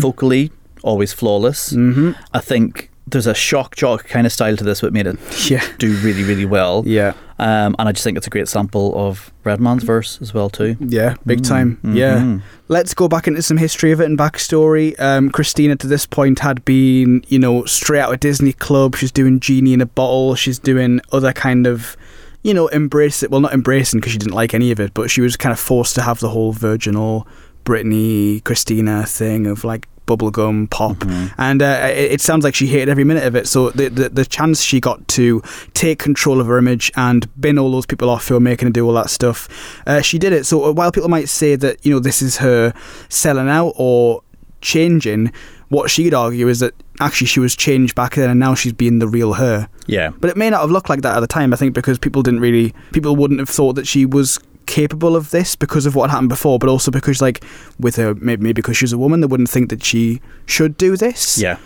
[0.00, 0.50] Vocally,
[0.84, 1.72] always flawless.
[1.72, 2.12] Mm-hmm.
[2.32, 5.18] I think there's a shock jock kind of style to this, what made it
[5.50, 5.62] Yeah.
[5.78, 6.82] do really, really well.
[6.86, 7.12] Yeah.
[7.38, 10.76] Um, and I just think it's a great sample of Redman's verse as well too.
[10.80, 11.78] Yeah, big Mm, time.
[11.84, 11.94] mhm.
[11.96, 12.38] Yeah.
[12.68, 14.98] Let's go back into some history of it and backstory.
[15.00, 18.94] Um, Christina, to this point, had been, you know, straight out of Disney Club.
[18.96, 20.34] She's doing Genie in a Bottle.
[20.36, 21.96] She's doing other kind of,
[22.42, 23.30] you know, embrace it.
[23.30, 25.58] Well, not embracing because she didn't like any of it, but she was kind of
[25.58, 27.26] forced to have the whole virginal
[27.64, 30.96] Britney, Christina thing of like bubblegum pop
[31.38, 34.08] and uh, it, it sounds like she hated every minute of it so the, the
[34.10, 35.40] the chance she got to
[35.72, 38.72] take control of her image and bin all those people off who are making her
[38.72, 39.48] do all that stuff
[39.86, 42.72] uh, she did it so while people might say that you know this is her
[43.08, 44.22] selling out or
[44.60, 45.32] changing
[45.68, 48.98] what she'd argue is that actually she was changed back then and now she's being
[48.98, 50.10] the real her Yeah.
[50.20, 51.52] but it may not have looked like that at the time.
[51.52, 55.30] I think because people didn't really, people wouldn't have thought that she was capable of
[55.30, 57.44] this because of what happened before, but also because, like,
[57.78, 60.96] with her, maybe, maybe because she's a woman, they wouldn't think that she should do
[60.96, 61.38] this.
[61.38, 61.58] Yeah.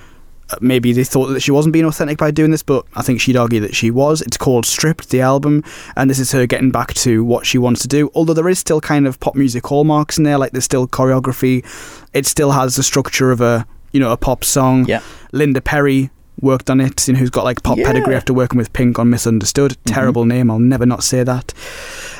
[0.50, 3.20] Uh, Maybe they thought that she wasn't being authentic by doing this, but I think
[3.20, 4.22] she'd argue that she was.
[4.22, 5.62] It's called Stripped, the album,
[5.94, 8.10] and this is her getting back to what she wants to do.
[8.14, 11.64] Although there is still kind of pop music hallmarks in there, like there's still choreography.
[12.14, 14.86] It still has the structure of a, you know, a pop song.
[14.86, 15.02] Yeah.
[15.32, 16.10] Linda Perry
[16.40, 17.86] worked on it, you know, who's got like pop Yeah.
[17.86, 19.76] pedigree after working with Pink on M!ssundaztood.
[19.84, 21.52] Terrible name, I'll never not say that.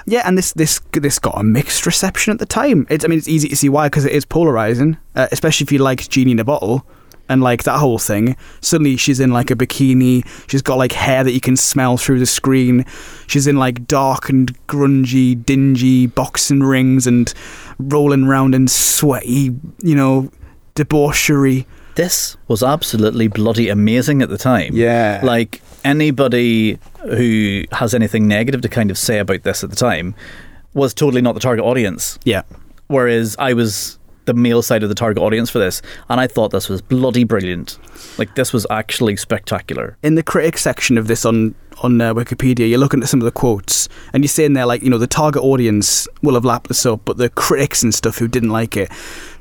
[0.07, 2.87] Yeah, and this this this got a mixed reception at the time.
[2.91, 5.73] It's I mean it's easy to see why because it is polarizing, uh, especially if
[5.73, 6.87] you like Genie in a Bottle
[7.31, 8.35] and like that whole thing.
[8.63, 10.27] Suddenly she's in like a bikini.
[10.51, 12.87] She's got like hair that you can smell through the screen.
[13.27, 17.33] She's in like dark and grungy, dingy boxing rings and
[17.79, 20.31] rolling around in sweaty, you know,
[20.75, 21.67] debauchery.
[21.99, 24.71] This was absolutely bloody amazing at the time.
[24.73, 25.21] Yeah.
[25.25, 30.15] Like anybody who has anything negative to kind of say about this at the time
[30.75, 32.17] was totally not the target audience.
[32.23, 32.43] Yeah.
[32.87, 36.53] Whereas I was the male side of the target audience for this, and I thought
[36.53, 37.81] this was bloody brilliant.
[38.17, 39.97] Like this was actually spectacular.
[40.05, 43.25] in the critics section of this on on uh, Wikipedia, you're looking at some of
[43.25, 46.69] the quotes, and you're saying there like you know the target audience will have lapped
[46.69, 48.89] this up, but the critics and stuff who didn't like it,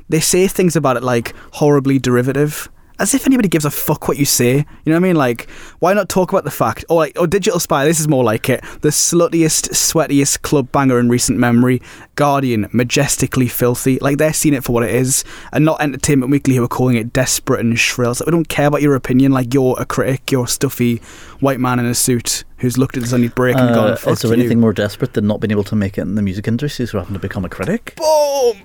[0.08, 2.68] they say things about it like horribly derivative.
[3.00, 4.56] As if anybody gives a fuck what you say.
[4.56, 5.14] You know what I mean?
[5.14, 5.48] Like,
[5.78, 6.84] why not talk about the fact?
[6.88, 8.60] Or like, or Digital Spy, this is more like it.
[8.80, 11.80] The sluttiest, sweatiest club banger in recent memory.
[12.16, 14.00] Guardian, majestically filthy.
[14.00, 15.22] Like, they're seeing it for what it is.
[15.52, 18.16] And not Entertainment Weekly, who are calling it desperate and shrill.
[18.16, 19.30] So we don't care about your opinion.
[19.30, 20.96] Like, you're a critic, you're a stuffy
[21.38, 23.96] white man in a suit who's looked at this on his break and Uh, gone,
[23.96, 24.40] fuck is there you.
[24.40, 26.98] anything more desperate than not being able to make it in the music industry so
[26.98, 27.94] having to become a critic?
[27.96, 28.56] Boom!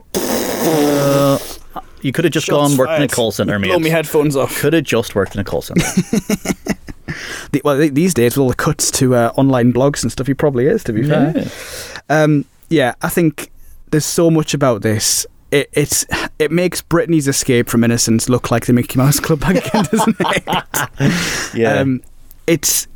[2.01, 3.11] You could have just Shots gone worked in a fired.
[3.11, 3.68] call center, mate.
[3.70, 4.57] Blow me headphones off.
[4.59, 5.86] Could have just worked in a call center.
[7.51, 10.26] The, well, th- these days, with all the cuts to uh, online blogs and stuff,
[10.26, 11.45] he probably is, to be fair.
[12.09, 13.51] Um, yeah, I think
[13.91, 15.28] there's so much about this.
[15.51, 16.03] It, it's
[16.39, 20.16] it makes Britney's escape from innocence look like the Mickey Mouse Club back again, doesn't
[20.20, 21.53] it?
[21.55, 21.76] yeah.
[21.80, 22.01] Um,
[22.47, 22.88] it's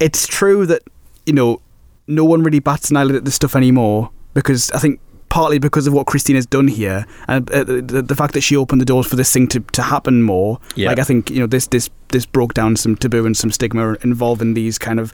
[0.00, 0.80] it's true that
[1.26, 1.60] you know
[2.06, 5.86] no one really bats an eyelid at this stuff anymore because I think partly because
[5.86, 9.06] of what Christina's done here and uh, the, the fact that she opened the doors
[9.06, 10.58] for this thing to, to happen more.
[10.74, 10.88] Yeah.
[10.88, 13.96] Like I think you know this this this broke down some taboo and some stigma
[14.02, 15.12] involving these kind of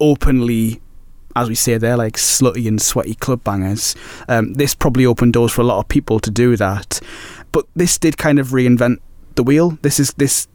[0.00, 0.80] openly.
[1.34, 3.96] As we say, they're like slutty and sweaty club bangers.
[4.28, 7.00] Um, this probably opened doors for a lot of people to do that,
[7.52, 8.98] but this did kind of reinvent
[9.36, 9.78] the wheel.
[9.80, 10.46] This is this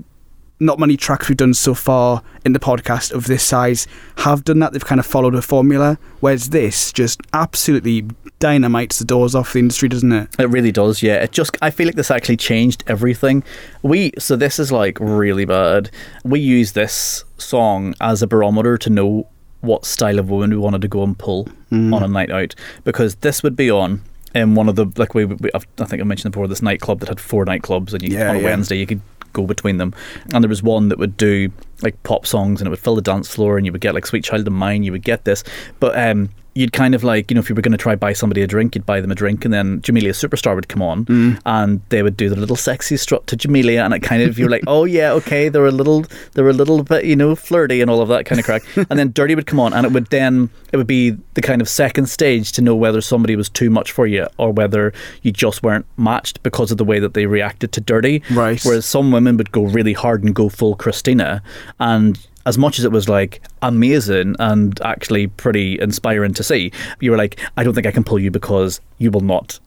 [0.59, 3.87] not many tracks we've done so far in the podcast of this size
[4.17, 4.73] have done that.
[4.73, 8.05] They've kind of followed a formula, whereas this just absolutely
[8.39, 10.29] dynamites the doors off the industry, doesn't it?
[10.39, 11.15] It really does, yeah.
[11.15, 13.43] It just I feel like this actually changed everything.
[13.83, 15.91] We so this is like really bad.
[16.23, 19.27] We use this song as a barometer to know
[19.61, 21.93] what style of woman we wanted to go and pull mm.
[21.93, 22.53] on a night out
[22.83, 24.01] because this would be on
[24.35, 26.99] in one of the like we, we I've- I think I mentioned before this nightclub
[26.99, 28.45] that had four nightclubs and you Yeah, on a yeah.
[28.45, 29.01] Wednesday you could
[29.37, 29.93] go between them.
[30.33, 33.01] And there was one that would do like pop songs and it would fill the
[33.01, 35.43] dance floor and you would get like Sweet Child of Mine you would get this.
[35.79, 38.13] But um you'd kind of like you know if you were going to try buy
[38.13, 41.05] somebody a drink you'd buy them a drink and then Jamelia Superstar would come on
[41.05, 41.39] Mm.
[41.45, 44.49] and they would do the little sexy strut to Jamelia and it kind of you're
[44.49, 47.89] like oh yeah okay they're a little they're a little bit you know flirty and
[47.91, 50.07] all of that kind of crack and then Dirrty would come on and it would
[50.07, 53.69] then it would be the kind of second stage to know whether somebody was too
[53.69, 57.25] much for you or whether you just weren't matched because of the way that they
[57.25, 58.61] reacted to Dirrty Right.
[58.65, 61.41] whereas some women would go really hard and go full Christina
[61.79, 66.71] and as much as it was like amazing and actually pretty inspiring to see,
[67.01, 69.59] you were like, I don't think I can pull you because you will not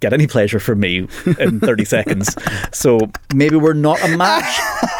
[0.00, 1.08] get any pleasure from me
[1.38, 2.36] in 30 seconds.
[2.72, 3.00] So
[3.34, 4.60] maybe we're not a match.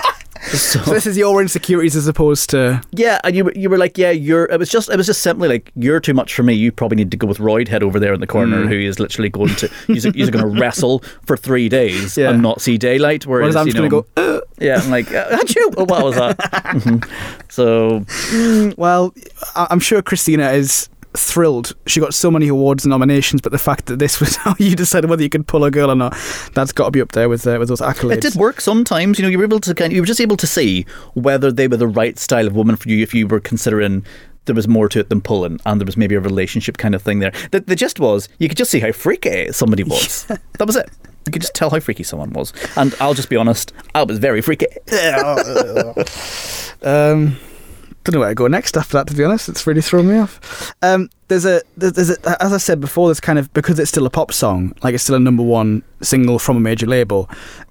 [0.47, 3.99] So this is your insecurities as opposed to Yeah, and you were- you were like,
[3.99, 4.45] yeah, you're.
[4.47, 6.55] It was just it was just simply like you're too much for me.
[6.55, 8.69] You probably need to go with Royd head over there in the corner, Mm.
[8.69, 12.31] who is literally going to he's, he's going to wrestle for three days Yeah.
[12.31, 13.27] and not see daylight.
[13.27, 15.37] Whereas Whereas I'm just going to go, uh, Yeah, I'm like, uh!
[15.77, 16.39] Oh, what was that?
[16.77, 17.05] Mhm.
[17.49, 18.05] So,
[18.77, 19.15] Well,
[19.57, 20.89] I'm sure Christina is
[21.19, 21.75] thrilled.
[21.87, 24.77] She got so many awards and nominations, but the fact that this was how you
[24.77, 26.17] decided whether you could pull a girl or not,
[26.55, 28.19] that's got to be up there with uh, with those accolades.
[28.19, 29.19] It did work sometimes.
[29.19, 29.93] You know, you were able to kind.
[29.93, 32.89] You were just able to see whether they were the right style of woman for
[32.89, 34.05] you if you were considering
[34.47, 37.03] there was more to it than pulling, and there was maybe a relationship kind of
[37.03, 37.33] thing there.
[37.51, 40.25] The, the gist was you could just see how freaky somebody was.
[40.25, 40.91] that was it.
[41.27, 42.53] You could just tell how freaky someone was.
[42.77, 44.67] And I'll just be honest, I was very freaky.
[46.83, 47.39] Um,
[48.07, 49.09] don't know where to go next after that.
[49.09, 50.73] To be honest, it's really thrown me off.
[50.83, 54.07] Um, there's a there's, a, as I said before, there's kind of because it's still
[54.07, 57.29] a pop song, like it's still a number one single from a major label.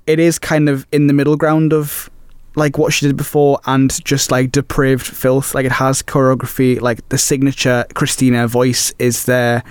[0.07, 2.09] It is kind of in the middle ground of
[2.55, 5.55] like what she did before and just like depraved filth.
[5.55, 9.63] Like it has choreography, like the signature Christina voice is there.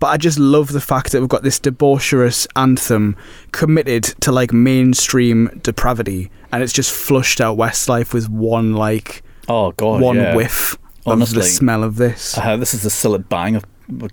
[0.00, 3.16] But I just love the fact that we've got this debaucherous anthem
[3.52, 9.72] committed to like mainstream depravity, and it's just flushed out Westlife with one like Oh
[9.72, 10.34] God, one yeah.
[10.36, 12.38] whiff of the smell of this.
[12.38, 13.64] Uh, this is the silent bang of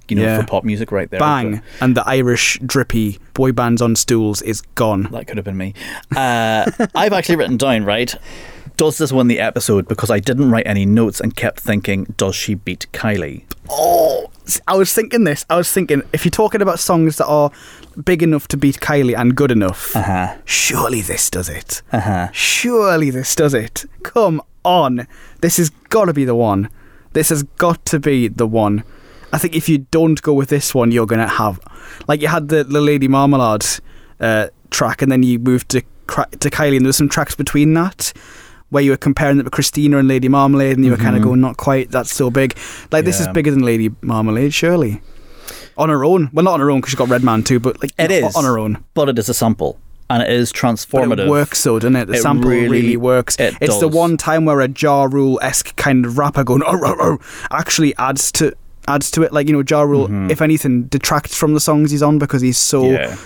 [0.07, 0.41] you know Yeah.
[0.41, 1.19] for pop music right there.
[1.19, 5.03] Bang, and the Irish drippy boy bands on stools is gone.
[5.11, 5.73] That could have been me.
[6.15, 8.13] Uh, I've actually written down, right?
[8.77, 9.88] Does this win the episode?
[9.88, 13.43] Because I didn't write any notes and kept thinking, does she beat Kylie?
[13.69, 14.29] Oh,
[14.67, 15.45] I was thinking this.
[15.49, 17.49] I was thinking if you're talking about songs that are
[18.05, 20.35] big enough to beat Kylie and good enough, Uh-huh.
[20.45, 21.81] surely this does it.
[21.91, 22.29] Uh-huh.
[22.31, 23.85] Surely this does it.
[24.03, 25.07] Come on.
[25.41, 26.70] This has got to be the one.
[27.13, 28.84] This has got to be the one.
[29.34, 31.59] I think if you don't go with this one, you're going to have.
[32.07, 33.65] Like you had the, the Lady Marmalade
[34.20, 37.74] uh, track, and then you moved to, to Kylie, and there was some tracks between
[37.74, 38.13] that.
[38.70, 41.22] Where you were comparing it with Christina and Lady Marmalade, and you were kind of
[41.24, 42.57] going, not quite, that's so big.
[42.91, 45.01] Like, this is bigger than Lady Marmalade, surely.
[45.78, 46.30] On her own.
[46.34, 48.43] Well, not on her own, because she's got Redman too, but like, It is on
[48.43, 48.84] her own.
[48.93, 49.80] but it is a sample,
[50.10, 51.26] and it is But transformative.
[51.26, 52.05] it works so, doesn't it?
[52.08, 53.36] The It sample really, really- works.
[53.39, 56.80] it it's the one time where a Ja Rule esque kind of rapper going oh,
[56.84, 57.18] oh, oh,
[57.51, 58.53] actually adds to
[58.88, 59.34] adds to it.
[59.34, 62.58] Like you know, Ja Rule, if anything, detracts from the songs he's on because he's
[62.58, 62.93] so Mm-hmm.
[62.93, 63.18] Yeah.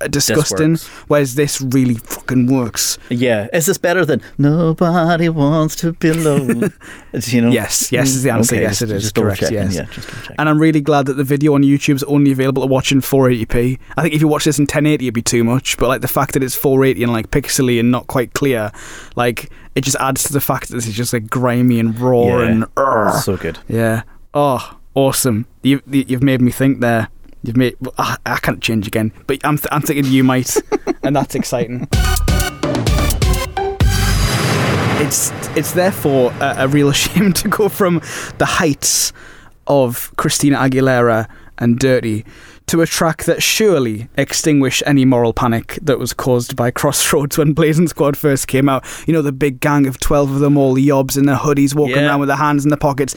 [0.00, 0.76] Uh, disgusting.
[1.08, 2.98] Whereas this really fucking works.
[3.10, 6.72] Yeah, is this better than nobody wants to be alone?
[7.12, 7.50] It's, you know.
[7.50, 8.54] Yes, yes is the answer.
[8.54, 9.40] Okay, yes, just- it is just correct.
[9.40, 9.74] checking, Yes.
[9.74, 10.34] yeah.
[10.38, 13.00] And I'm really glad that the video on YouTube is only available to watch in
[13.00, 13.78] 480p.
[13.96, 15.76] I think if you watch this in 1080, it'd be too much.
[15.76, 18.70] But like the fact that it's 480 and like pixely and not quite clear,
[19.16, 22.26] like it just adds to the fact that this is just like grimy and raw
[22.38, 22.42] Yeah.
[22.46, 22.64] and.
[22.76, 23.20] Urgh.
[23.22, 23.58] so good.
[23.68, 24.02] Yeah.
[24.32, 25.46] Oh, awesome.
[25.62, 27.08] You- you've made me think there.
[27.42, 27.76] You've made.
[27.80, 30.54] well, I, I can't change again, but I'm, th- I'm thinking you might,
[31.02, 31.88] and that's exciting.
[35.02, 38.02] It's it's therefore a, a real shame to go from
[38.38, 39.12] the heights
[39.66, 41.26] of Christina Aguilera
[41.58, 42.26] and Dirrty
[42.70, 47.52] to a track that surely extinguished any moral panic that was caused by Crossroads when
[47.52, 48.84] Blazing Squad first came out.
[49.06, 51.96] You know, the big gang of 12 of them, all yobs in their hoodies, walking
[51.96, 52.06] Yeah.
[52.06, 53.16] around with their hands in their pockets.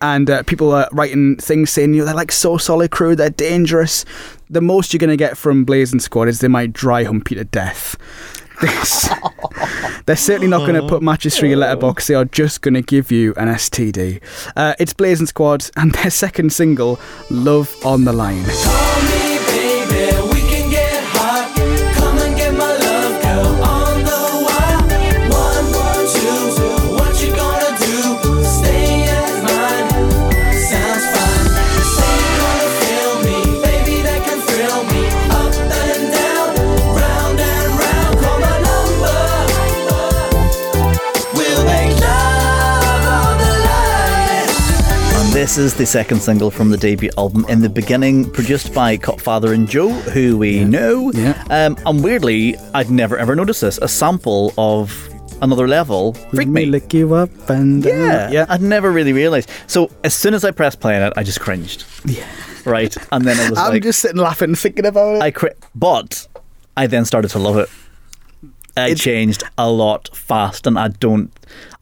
[0.00, 3.30] And uh, people are writing things saying, you know, they're like so solid crew, they're
[3.30, 4.04] dangerous.
[4.50, 7.36] The most you're going to get from Blazing Squad is they might dry hump you
[7.38, 7.96] to death.
[8.60, 9.08] This,
[10.06, 12.06] they're certainly not going to put matches through your letterbox.
[12.06, 14.20] They are just going to give you an STD.
[14.56, 17.00] Uh, it's Blazing Squad and their second single,
[17.30, 18.44] Love on the Line.
[45.54, 49.54] This is the second single from the debut album in the beginning, produced by Cutfather
[49.54, 51.12] and Joe, who we know.
[51.12, 51.40] Yeah.
[51.48, 54.92] Um, and weirdly, I'd never ever noticed this a sample of
[55.42, 56.14] another level.
[56.14, 56.66] Freak me.
[56.66, 57.92] lick you up and down.
[57.92, 58.46] Yeah, yeah.
[58.48, 59.48] I'd never really realised.
[59.68, 61.84] So as soon as I pressed play on it, I just cringed.
[62.04, 62.26] Yeah.
[62.64, 65.22] Right, and then I was I'm like just sitting laughing, thinking about it.
[65.22, 66.26] I cri- but
[66.76, 67.68] I then started to love it.
[68.76, 71.30] It It's- changed a lot fast, and I don't.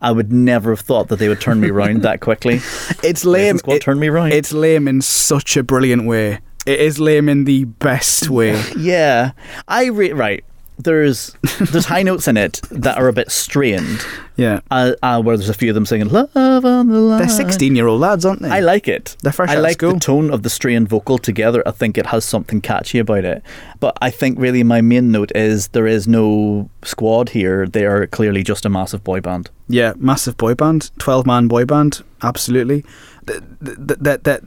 [0.00, 2.60] I would never have thought that they would turn me around that quickly.
[3.02, 3.58] it's lame.
[3.58, 4.32] Squad It- turned me round.
[4.32, 6.40] It's lame in such a brilliant way.
[6.66, 8.62] It is lame in the best way.
[8.76, 9.32] Yeah,
[9.68, 10.44] I re- right.
[10.84, 14.04] There's there's high notes in it that are a bit strained,
[14.36, 14.60] Yeah.
[14.70, 17.76] uh, uh, where there's a few of them singing "Love on the Line." They're 16
[17.76, 18.50] year old lads, aren't they?
[18.50, 19.16] I like it.
[19.22, 21.62] They're fresh I out like the tone of the strained vocal together.
[21.66, 23.42] I think it has something catchy about it.
[23.80, 27.66] But I think really my main note is there is no squad here.
[27.66, 29.50] They are clearly just a massive boy band.
[29.68, 32.84] Yeah, massive boy band, 12 man boy band, absolutely.
[33.26, 34.42] Th- th- that that,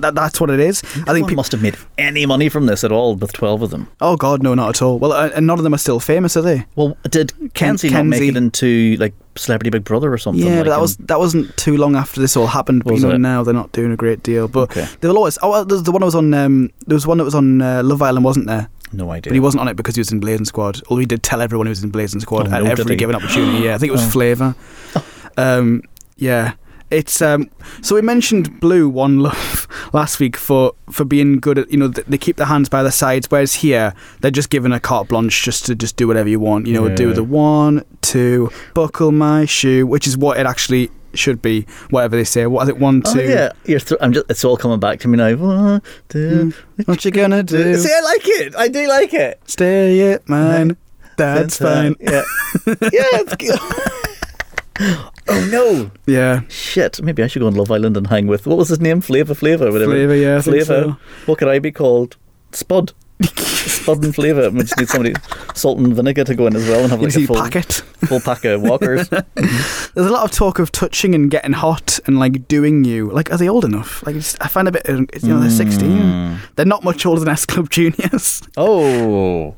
[0.00, 0.82] that that's what it is.
[1.06, 1.36] I think people.
[1.36, 3.88] must have made any money from this at all with 12 of them.
[4.00, 4.98] Oh God, no, not at all.
[4.98, 6.66] Well, uh, and none of them are still famous, are they?
[6.76, 8.28] Well, did Kenzie not make Kenzie.
[8.28, 10.44] it into like Celebrity Big Brother or something?
[10.44, 12.84] Yeah, like but that was that wasn't too long after this all happened.
[12.84, 13.18] But you know, it?
[13.18, 14.48] now they're not doing a great deal.
[14.48, 14.86] But Okay.
[15.00, 15.38] they will always.
[15.42, 16.32] Oh, there's the one that was on.
[16.34, 18.68] Um, there was one that was on uh, Love Island, wasn't there?
[18.92, 19.30] no idea.
[19.30, 20.80] But he wasn't on it because he was in Blazing Squad.
[20.88, 23.14] Although he did tell everyone he was in Blazing Squad Oh, at no, every given
[23.14, 23.64] opportunity.
[23.64, 24.10] Yeah, I think it was Oh.
[24.10, 24.54] Flavour.
[25.36, 25.82] Um,
[26.16, 26.54] yeah.
[26.90, 27.48] It's um,
[27.82, 31.90] so we mentioned Blue One Love last week for, for being good at you know
[31.90, 35.08] th- they keep their hands by their sides whereas here they're just given a carte
[35.08, 37.14] blanche just to just do whatever you want you know do Yeah.
[37.14, 42.24] the one two buckle my shoe which is what it actually should be whatever they
[42.24, 44.26] say what is it one Oh two yeah, You're th- I'm just.
[44.28, 45.34] It's all coming back to me now.
[45.36, 46.52] One, two,
[46.86, 48.56] what you gonna do See, I like it.
[48.56, 49.40] I do like it.
[49.48, 50.76] stay it man
[51.16, 52.22] that's fine Yeah,
[52.66, 52.74] yeah.
[53.22, 53.58] It's good.
[55.30, 55.90] oh no!
[56.06, 57.00] yeah Shit.
[57.02, 58.46] Maybe I should go on Love Island and hang with.
[58.46, 59.00] What was his name?
[59.00, 59.92] Flavor, Flavor, whatever.
[59.92, 60.64] Flavour, yeah, I Flavor.
[60.64, 60.96] so.
[61.26, 62.16] What could I be called?
[62.52, 62.92] Spud.
[63.22, 64.48] Spud and Flavor.
[64.50, 65.14] We just need somebody
[65.54, 67.72] salt and vinegar to go in as well and have like a full packet
[68.06, 69.08] full pack of walkers.
[69.34, 73.10] There's a lot of talk of touching and getting hot and like doing you.
[73.10, 74.02] Like, are they old enough?
[74.06, 74.88] Like, I find a bit.
[74.88, 76.38] uh, You know, they're 16.
[76.56, 78.40] They're not much older than S Club Juniors.
[78.56, 79.54] oh,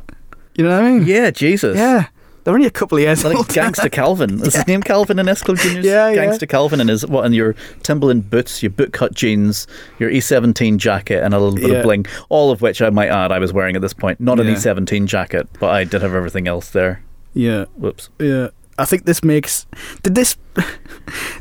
[0.56, 1.06] You know what I mean?
[1.06, 1.76] yeah, Jesus.
[1.76, 2.06] Yeah.
[2.44, 3.48] They're only a couple of years Like old.
[3.48, 4.40] Gangster Calvin.
[4.42, 5.84] Is his name Calvin in S Club Juniors?
[5.86, 6.14] Yeah, yeah.
[6.26, 9.66] Gangster Calvin and his what in your Timberland boots, your bootcut jeans,
[9.98, 11.76] your E17 jacket, and a little bit Yeah.
[11.78, 12.06] of bling.
[12.28, 14.20] All of which I might add I was wearing at this point.
[14.20, 14.54] Not an Yeah.
[14.54, 17.02] E17 jacket, but I did have everything else there.
[17.34, 17.66] yeah.
[17.76, 18.08] Whoops.
[18.18, 18.48] Yeah.
[18.78, 19.66] I think this makes.
[20.02, 20.36] Did this.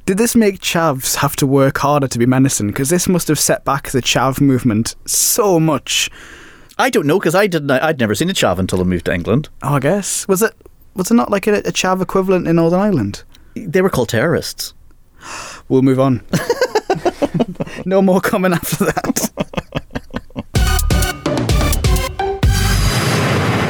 [0.05, 2.67] Did this make chavs have to work harder to be menacing?
[2.67, 6.09] Because this must have set back the chav movement so much.
[6.77, 7.71] I don't know because I didn't.
[7.71, 9.49] I'd never seen a chav until I moved to England.
[9.63, 10.27] Oh, I guess.
[10.27, 10.53] Was it.
[10.93, 13.23] Was it not like a, a chav equivalent in Northern Ireland?
[13.55, 14.73] They were called terrorists.
[15.69, 16.21] We'll move on.
[17.85, 19.31] no more comment after that.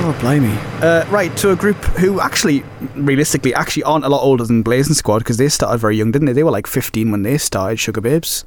[0.01, 0.57] oh, blimey.
[0.81, 2.63] Uh, right, to a group who actually,
[2.95, 6.25] realistically, actually aren't a lot older than Blazing Squad because they started very young, didn't
[6.25, 6.33] they?
[6.33, 8.45] They were like 15 when they started, Sugababes.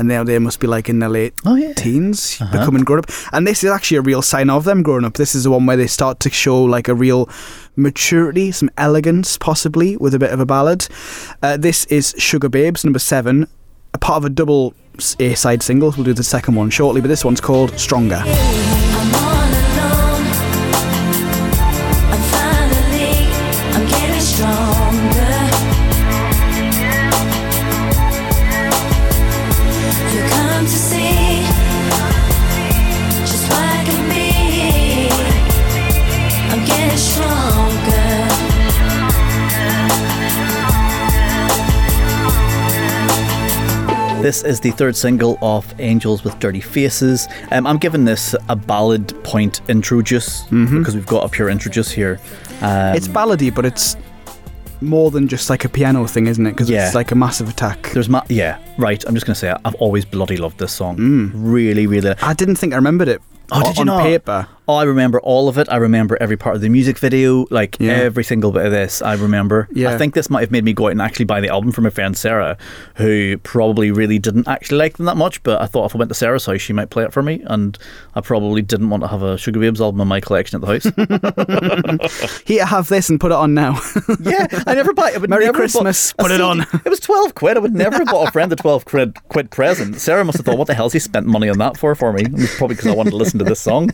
[0.00, 1.74] And now they must be like in their late Oh, yeah.
[1.74, 2.58] teens, Uh-huh.
[2.58, 3.10] becoming grown up.
[3.32, 5.14] And this is actually a real sign of them growing up.
[5.14, 7.28] This is the one where they start to show like a real
[7.76, 10.88] maturity, some elegance, possibly with a bit of a ballad.
[11.42, 13.46] Uh, this is Sugababes, number seven,
[13.92, 14.72] a part of a double
[15.18, 15.92] A side single.
[15.94, 18.22] We'll do the second one shortly, but this one's called Stronger.
[44.22, 47.26] This is the third single of Angels with Dirty Faces.
[47.52, 51.70] Um, I'm giving this a ballad point intro juice because we've got a pure intro
[51.72, 52.20] juice here.
[52.60, 53.96] Um, It's ballady, but it's
[54.82, 56.50] more than just like a piano thing, isn't it?
[56.50, 56.86] Because Yeah.
[56.86, 57.90] it's like a massive attack.
[57.94, 59.02] there's ma- yeah right.
[59.06, 59.56] I'm just gonna say it.
[59.64, 61.30] I've always bloody loved this song.
[61.34, 62.14] Really, really.
[62.22, 64.02] I didn't think I remembered it Oh, o- did you on not?
[64.02, 64.46] paper.
[64.74, 65.68] I remember all of it.
[65.70, 67.92] I remember every part of the music video, like Yeah.
[67.92, 69.02] every single bit of this.
[69.02, 69.68] I remember.
[69.72, 69.94] Yeah.
[69.94, 71.84] I think this might have made me go out and actually buy the album from
[71.84, 72.56] my friend Sarah,
[72.96, 75.42] who probably really didn't actually like them that much.
[75.42, 77.42] But I thought if I went to Sarah's house, she might play it for me,
[77.46, 77.78] and
[78.14, 82.42] I probably didn't want to have a Sugababes album in my collection at the house.
[82.46, 83.80] Here, have this and put it on now.
[84.20, 85.10] yeah, I never buy.
[85.12, 85.28] it.
[85.28, 86.60] Merry Christmas, put it on.
[86.60, 87.56] It was twelve quid.
[87.56, 89.96] I would never have bought a friend a twelve quid quid present.
[90.00, 92.22] Sarah must have thought, "What the hell's he spent money on that for?" For me,
[92.22, 93.90] it was probably because I wanted to listen to this song.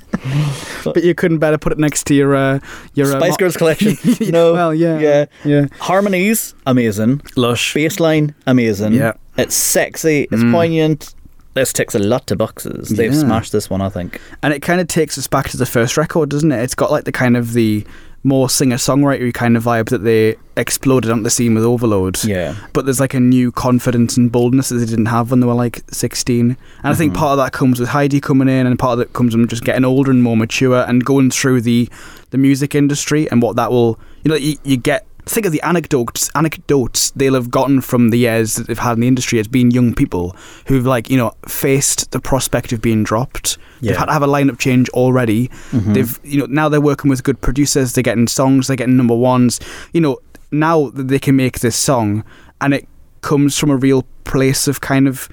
[0.85, 2.59] but you couldn't better put it next to your uh,
[2.95, 3.97] your uh, Spice mo- Girls collection.
[4.33, 4.53] No.
[4.53, 5.27] Well, yeah, Yeah.
[5.45, 5.67] yeah.
[5.81, 7.23] Harmonies, amazing.
[7.37, 7.75] Lush.
[7.75, 8.93] Bassline, amazing.
[8.93, 9.13] Yeah.
[9.13, 9.19] Mm.
[9.45, 10.29] It's sexy.
[10.31, 11.15] It's poignant.
[11.55, 12.91] This ticks a lot of boxes.
[12.91, 13.19] They've Yeah.
[13.21, 14.21] smashed this one, I think.
[14.43, 16.63] and it kind of takes us back to the first record, doesn't it?
[16.63, 17.87] It's got like the kind of the
[18.27, 22.23] more singer-songwriter kind of vibe that they exploded onto the scene with Overload.
[22.25, 22.57] Yeah.
[22.73, 25.55] But there's like a new confidence and boldness that they didn't have when they were
[25.55, 26.51] like 16.
[26.51, 27.21] And I think Mm-hmm.
[27.21, 29.65] part of that comes with Heidi coming in, and part of that comes from just
[29.65, 31.89] getting older and more mature and going through the
[32.31, 35.07] the music industry and what that will, you know, you, you get.
[35.27, 39.01] Think of the anecdotes anecdotes they'll have gotten from the years that they've had in
[39.01, 43.03] the industry as being young people who've like you know faced the prospect of being
[43.03, 43.59] dropped.
[43.81, 45.49] They've had to have a lineup change already.
[45.71, 45.93] Mm-hmm.
[45.93, 47.93] They've you know now they're working with good producers.
[47.93, 48.69] They're getting songs.
[48.69, 49.61] They're getting number ones.
[49.93, 50.19] You know
[50.53, 52.25] now that they can make this song
[52.61, 52.89] and it
[53.21, 55.29] comes from a real place of kind of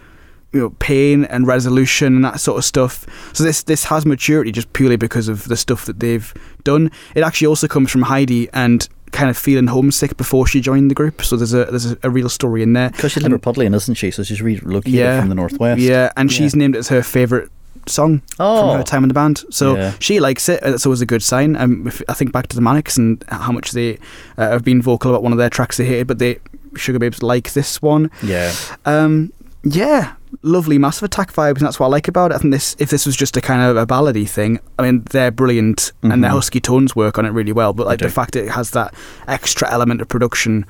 [0.54, 3.06] you know pain and resolution and that sort of stuff.
[3.34, 6.34] So this this has maturity just purely because of the stuff that they've
[6.64, 6.92] done.
[7.16, 10.96] It actually also comes from Heidi and kind of feeling homesick before she joined the
[10.96, 11.22] group.
[11.24, 12.90] So there's a there's a, a real story in there.
[12.90, 14.12] Because she's And- Liverpudlian, isn't she?
[14.12, 15.20] So she's relocated Yeah.
[15.20, 15.80] from the northwest.
[15.82, 16.38] Yeah, and Yeah.
[16.38, 17.50] she's named it as her favorite
[17.86, 18.62] song Oh.
[18.70, 19.44] from her time in the band.
[19.50, 19.92] So Yeah.
[20.00, 20.62] she likes it.
[20.64, 21.56] and That's always a good sign.
[21.56, 23.98] Um, if, I think back to the Manics and how much they
[24.38, 26.40] uh, have been vocal about one of their tracks they hated, but they
[26.76, 28.10] Sugababes like this one.
[28.24, 28.52] Yeah.
[28.86, 29.32] Um,
[29.64, 32.36] yeah, lovely Massive Attack vibes, and that's what I like about it.
[32.36, 35.04] I think this, if this was just a kind of a ballady thing, I mean,
[35.12, 36.36] they're brilliant, and their Mhm.
[36.36, 37.74] husky tones work on it really well.
[37.74, 38.94] But like the fact it has that
[39.28, 40.66] extra element of production.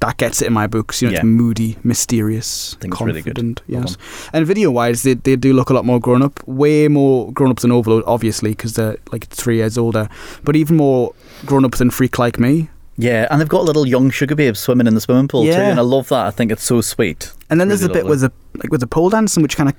[0.00, 1.00] That gets it in my books.
[1.00, 1.18] You know, Yeah.
[1.18, 3.36] it's moody, mysterious, I think really good.
[3.36, 3.62] confident.
[3.68, 3.96] Well Yes,
[4.32, 6.40] and video-wise, they they do look a lot more grown up.
[6.44, 10.08] Way more grown up than Overload, obviously, because they're like three years older.
[10.42, 11.12] But even more
[11.46, 12.68] grown up than Freak Like Me.
[12.98, 15.50] Yeah, and they've got a little young sugar babes swimming in the swimming pool too,
[15.52, 16.26] and I love that.
[16.26, 17.32] I think it's so sweet.
[17.50, 19.70] And then there's Really a bit with the like with the pole dancing, which kind
[19.70, 19.76] of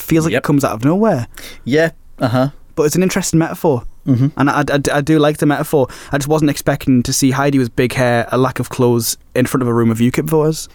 [0.00, 0.40] feels like Yep.
[0.40, 1.26] it comes out of nowhere.
[1.64, 1.92] Yeah.
[2.18, 2.48] Uh huh.
[2.74, 3.84] but it's an interesting metaphor.
[4.06, 4.32] Mhm.
[4.36, 5.88] And I, I, I do like the metaphor.
[6.12, 9.46] I just wasn't expecting to see Heidi with big hair, a lack of clothes, in
[9.46, 10.68] front of a room of UKIP voters.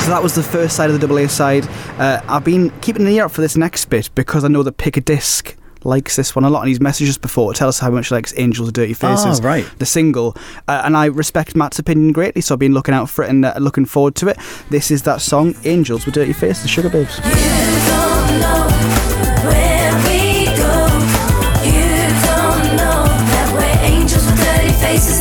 [0.00, 1.66] so that was the first side of the double A side.
[1.98, 4.76] Uh, I've been keeping an ear out for this next bit because I know that
[4.78, 5.54] Pick a Disc
[5.84, 8.08] likes this one a lot, and he's messaged us before to tell us how much
[8.08, 9.66] he likes Angels Dirty Faces, Ah, right.
[9.78, 10.36] the single.
[10.68, 13.44] Uh, and I respect Matt's opinion greatly, so I've been looking out for it and
[13.44, 14.38] uh, looking forward to it.
[14.70, 18.20] This is that song, Angels with Dirty Faces, the Sugababes.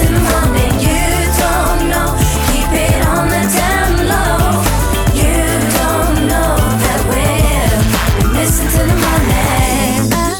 [0.01, 0.08] You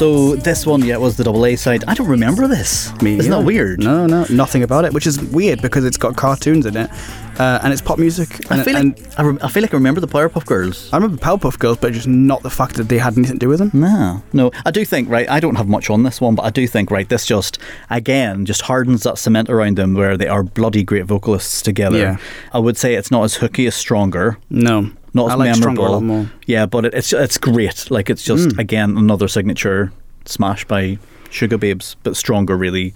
[0.00, 1.84] So this one, yeah, was the double A side.
[1.86, 2.90] I don't remember this.
[3.02, 3.44] Me Isn't that either.
[3.46, 3.80] weird?
[3.80, 6.90] No, no, nothing about it, which is weird because it's got cartoons in it
[7.38, 8.50] uh, and it's pop music.
[8.50, 10.90] I And, feel and like I, rem- I feel like I remember the Powerpuff Girls.
[10.90, 13.50] I remember Powerpuff Girls, but just not the fact that they had anything to do
[13.50, 13.70] with them.
[13.74, 14.50] No, no.
[14.64, 15.28] I do think right.
[15.28, 17.06] I don't have much on this one, but I do think right.
[17.06, 17.58] This just
[17.90, 21.98] again just hardens that cement around them, where they are bloody great vocalists together.
[21.98, 22.16] Yeah.
[22.54, 24.38] I would say it's not as hooky as Stronger.
[24.48, 25.56] No, Not as I like memorable.
[25.74, 26.30] Stronger a lot more.
[26.46, 27.90] Yeah, but it, it's it's great.
[27.90, 29.92] Like it's just again another signature
[30.24, 30.98] smash by
[31.30, 32.94] Sugababes, but Stronger really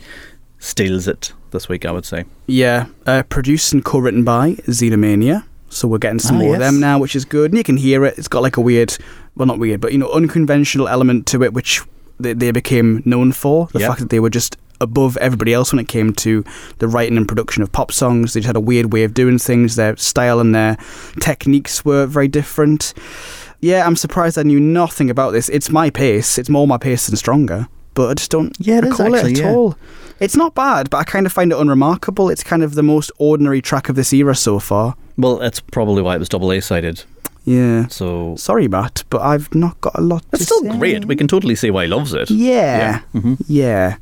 [0.59, 1.85] steals it this week.
[1.85, 2.25] I would say.
[2.47, 5.45] Yeah, uh, produced and co-written by Xenomania.
[5.71, 7.51] So we're getting some Ah, more of them now, which is good.
[7.51, 8.17] And you can hear it.
[8.17, 8.97] It's got like a weird,
[9.35, 11.83] well, not weird, but you know, unconventional element to it, which
[12.21, 13.67] they, they became known for.
[13.73, 13.89] The Yeah.
[13.89, 16.45] fact that they were just above everybody else when it came to
[16.79, 18.33] the writing and production of pop songs.
[18.35, 19.77] They just had a weird way of doing things.
[19.77, 20.77] Their style and their
[21.21, 22.95] techniques were very different.
[23.61, 25.49] Yeah, I'm surprised I knew nothing about this.
[25.49, 26.39] It's my pace.
[26.39, 27.67] It's more my pace than stronger.
[27.95, 29.53] But I just don't Yeah, it is recall actually, it at yeah.
[29.53, 29.79] all.
[30.21, 32.29] It's not bad, but I kind of find it unremarkable.
[32.29, 34.97] It's kind of the most ordinary track of this era so far.
[35.17, 37.05] Well, that's probably why it was double A sided.
[37.45, 37.87] Yeah.
[37.89, 40.79] So Sorry, Matt, but I've not got a lot it's to still say.
[40.79, 41.05] great.
[41.05, 42.31] We can totally see why he loves it.
[42.31, 43.01] Yeah.
[43.15, 43.37] Mhm.
[43.47, 43.97] Yeah.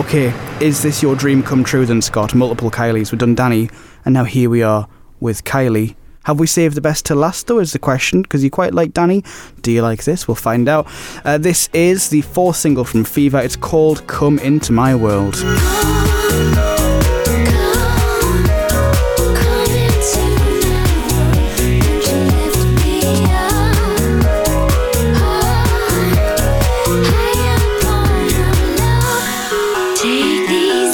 [0.00, 0.32] Okay,
[0.62, 2.34] is this your dream come true then, Scott?
[2.34, 3.12] Multiple Kylies.
[3.12, 3.70] We've done Dannii,
[4.06, 4.88] and now here we are
[5.20, 5.94] with Kylie.
[6.24, 8.92] Have we saved the best to last, though, is the question, because you quite like
[8.92, 9.22] Dannii.
[9.60, 10.26] Do you like this?
[10.26, 10.86] We'll find out.
[11.22, 13.40] Uh, this is the fourth single from Fever.
[13.40, 15.34] It's called Come Into My World.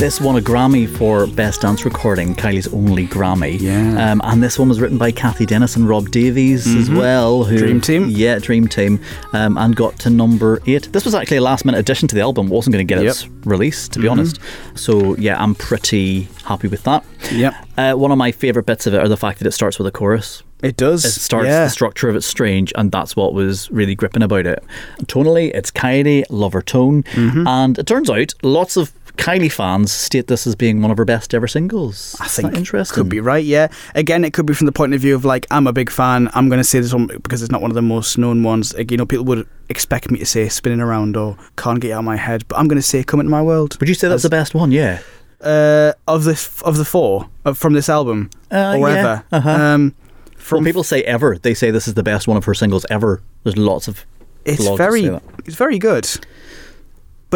[0.07, 3.61] This won a Grammy for Best Dance Recording, Kylie's only Grammy.
[3.61, 4.13] Yeah.
[4.13, 7.43] Um, and this one was written by Cathy Dennis and Rob Davies as well.
[7.43, 7.65] Who, Mm-hmm.
[7.67, 8.09] Dream Team.
[8.11, 9.01] Yeah, Dream Team.
[9.33, 10.93] Um, and got to number eight.
[10.93, 12.47] This was actually a last minute addition to the album.
[12.47, 14.11] Wasn't going to get its release, to be Mhm.
[14.13, 14.39] honest.
[14.77, 17.03] So, yeah, I'm pretty happy with that.
[17.33, 17.55] Yep.
[17.77, 19.89] Uh, one of my favourite bits of it are the fact that it starts with
[19.89, 20.45] a chorus.
[20.63, 21.05] It does.
[21.05, 21.65] It starts yeah.
[21.65, 24.63] the structure of it's strange, and that's what was really gripping about it.
[25.07, 27.45] Tonally, it's Kylie, love her tone, Mm-hmm.
[27.47, 31.05] and it turns out lots of Kylie fans state this as being one of her
[31.05, 32.17] best ever singles.
[32.21, 32.95] I Isn't think that interesting.
[32.95, 33.45] could be right.
[33.45, 33.69] Yeah.
[33.95, 36.29] Again, it could be from the point of view of like I'm a big fan.
[36.35, 38.75] I'm going to say this one because it's not one of the most known ones.
[38.75, 41.99] Like, you know, people would expect me to say "Spinning Around" or "Can't Get Out
[42.01, 44.09] of My Head," but I'm going to say "Come Into My World." Would you say
[44.09, 44.71] that's the best one?
[44.73, 45.01] Yeah.
[45.41, 46.33] Uh, of the
[46.65, 49.25] of the four uh, from this album Uh, or yeah, ever.
[49.33, 49.51] uh-huh.
[49.51, 49.95] Um,
[50.37, 52.87] From from people say ever, they say this is the best one of her singles
[52.91, 53.21] ever.
[53.45, 54.07] There's lots of.
[54.47, 55.05] it's very
[55.45, 56.09] it's very good,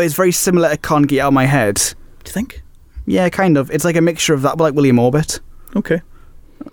[0.00, 2.62] but it's very similar to "Can't Get Out of My Head." Do you think?
[3.04, 3.70] Yeah, kind of.
[3.70, 5.40] It's like a mixture of that, but like William Orbit.
[5.76, 6.00] Okay.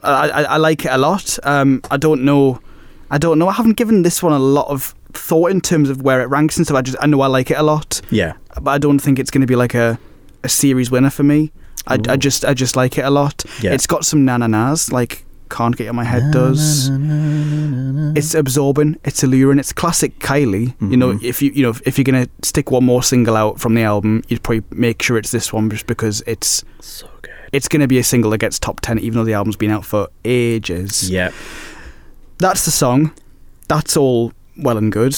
[0.01, 1.37] I, I, I like it a lot.
[1.43, 2.61] Um, I don't know.
[3.11, 3.49] I don't know.
[3.49, 6.55] I haven't given this one a lot of thought in terms of where it ranks
[6.55, 6.77] and stuff.
[6.77, 8.33] I just I know I like it a lot, Yeah.
[8.61, 9.99] but I don't think it's going to be like a,
[10.43, 11.51] a series winner for me.
[11.85, 13.43] I, I just I just like it a lot.
[13.61, 13.73] Yeah.
[13.73, 16.89] It's got some na na nas like can't get out my head does.
[18.17, 18.97] It's absorbing.
[19.03, 19.59] It's alluring.
[19.59, 20.73] It's classic Kylie.
[20.81, 21.25] You know, Mm-hmm.
[21.25, 24.23] if you you know if you're gonna stick one more single out from the album,
[24.27, 27.31] you'd probably make sure it's this one just because it's So good.
[27.53, 29.85] it's gonna be a single that gets top ten, even though the album's been out
[29.85, 31.09] for ages.
[31.09, 31.31] Yeah.
[32.39, 33.11] That's the song.
[33.67, 35.15] That's all well and good.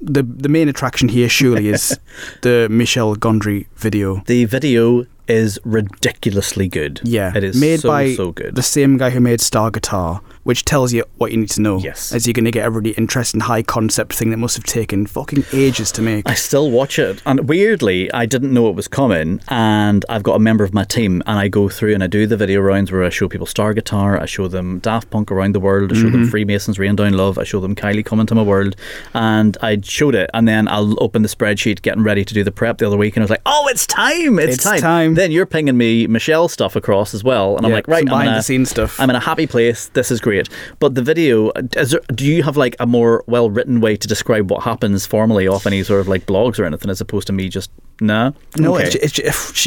[0.00, 1.96] The the main attraction here surely is
[2.42, 4.22] the Michel Gondry video.
[4.26, 7.00] The video is ridiculously good.
[7.04, 8.54] Yeah, It is made so, by so good.
[8.54, 11.78] the same guy who made Star Guitar, which tells you what you need to know.
[11.78, 12.12] Yes.
[12.12, 15.06] as you're going to get a really interesting high concept thing that must have taken
[15.06, 16.28] fucking ages to make.
[16.28, 19.40] I still watch it, and weirdly, I didn't know it was coming.
[19.48, 22.26] And I've got a member of my team, and I go through and I do
[22.26, 25.54] the video rounds where I show people Star Guitar, I show them Daft Punk around
[25.54, 26.12] the world, I show Mm-hmm.
[26.22, 28.76] them Freemasons Rain Down Love, I show them Kylie Come Into My World,
[29.14, 32.50] and I showed it, and then I'll open the spreadsheet, getting ready to do the
[32.52, 34.38] prep the other week, and I was like, "Oh, it's time!
[34.38, 35.14] It's, It's time.
[35.14, 38.08] Then you're pinging me Michel stuff across as well, and I'm like, "Right, I'm in
[38.08, 38.98] behind the scenes stuff.
[39.00, 39.86] I'm in a happy place.
[39.88, 40.31] This is great.
[40.78, 44.08] But the video, is there, do you have like a more well written way to
[44.08, 47.32] describe what happens formally off any sort of like blogs or anything, as opposed to
[47.32, 47.70] me just
[48.00, 48.32] nah?
[48.58, 48.84] no, Okay.
[48.84, 49.66] it's, it's,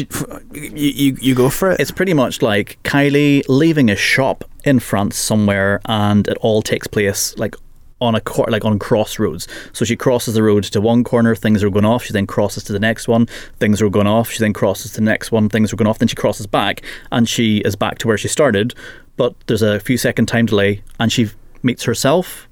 [0.52, 1.80] you, you you go for it.
[1.80, 6.86] It's pretty much like Kylie leaving a shop in France somewhere, and it all takes
[6.86, 7.54] place like
[7.98, 9.48] on a cor- like on crossroads.
[9.72, 12.04] So she crosses the road to one corner, things are going off.
[12.04, 13.24] She then crosses to the next one,
[13.58, 14.30] things are going off.
[14.30, 15.98] She then crosses to the next one, things are going off.
[15.98, 18.74] Then she crosses back, and she is back to where she started.
[19.16, 21.30] But there's a few second time delay, and she
[21.62, 22.48] meets herself.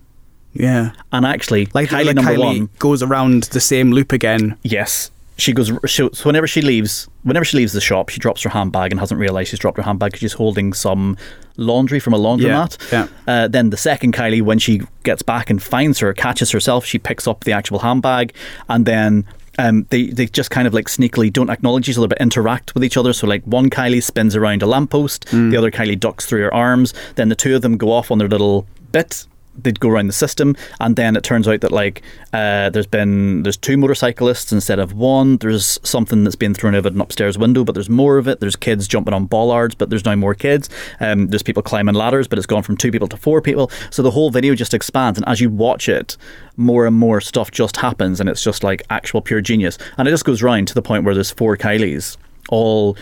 [0.55, 4.57] yeah, And actually, like Kylie like number Kylie one, goes around the same loop again.
[4.63, 5.11] Yes.
[5.37, 5.73] She goes.
[5.87, 9.01] She, so whenever she leaves, whenever she leaves the shop, she drops her handbag and
[9.01, 11.17] hasn't realised she's dropped her handbag because she's holding some
[11.57, 12.79] laundry from a laundromat.
[12.93, 13.09] yeah.
[13.27, 16.99] Uh, then the second Kylie, when she gets back and finds her, catches herself, she
[16.99, 18.33] picks up the actual handbag,
[18.69, 19.27] and then.
[19.59, 22.85] Um, they they just kind of like sneakily don't acknowledge each other but interact with
[22.85, 23.13] each other.
[23.13, 26.93] So like one Kylie spins around a lamppost, the other Kylie ducks through her arms.
[27.15, 29.27] Then the two of them go off on their little bit
[29.57, 32.03] they'd go around the system and then it turns out that like
[32.33, 35.37] uh, there's been there's two motorcyclists instead of one.
[35.39, 38.41] There's something that's been thrown out of an upstairs window but there's more of it.
[38.41, 40.69] There's kids jumping on bollards but there's now more kids.
[41.01, 43.71] Um, there's people climbing ladders but it's gone from two people to four people.
[43.91, 46.17] So the whole video just expands and as you watch it
[46.57, 49.79] more and more stuff just happens and it's just like actual pure genius.
[49.99, 52.17] And it just goes round to the point where there's four Kylies
[52.49, 52.97] all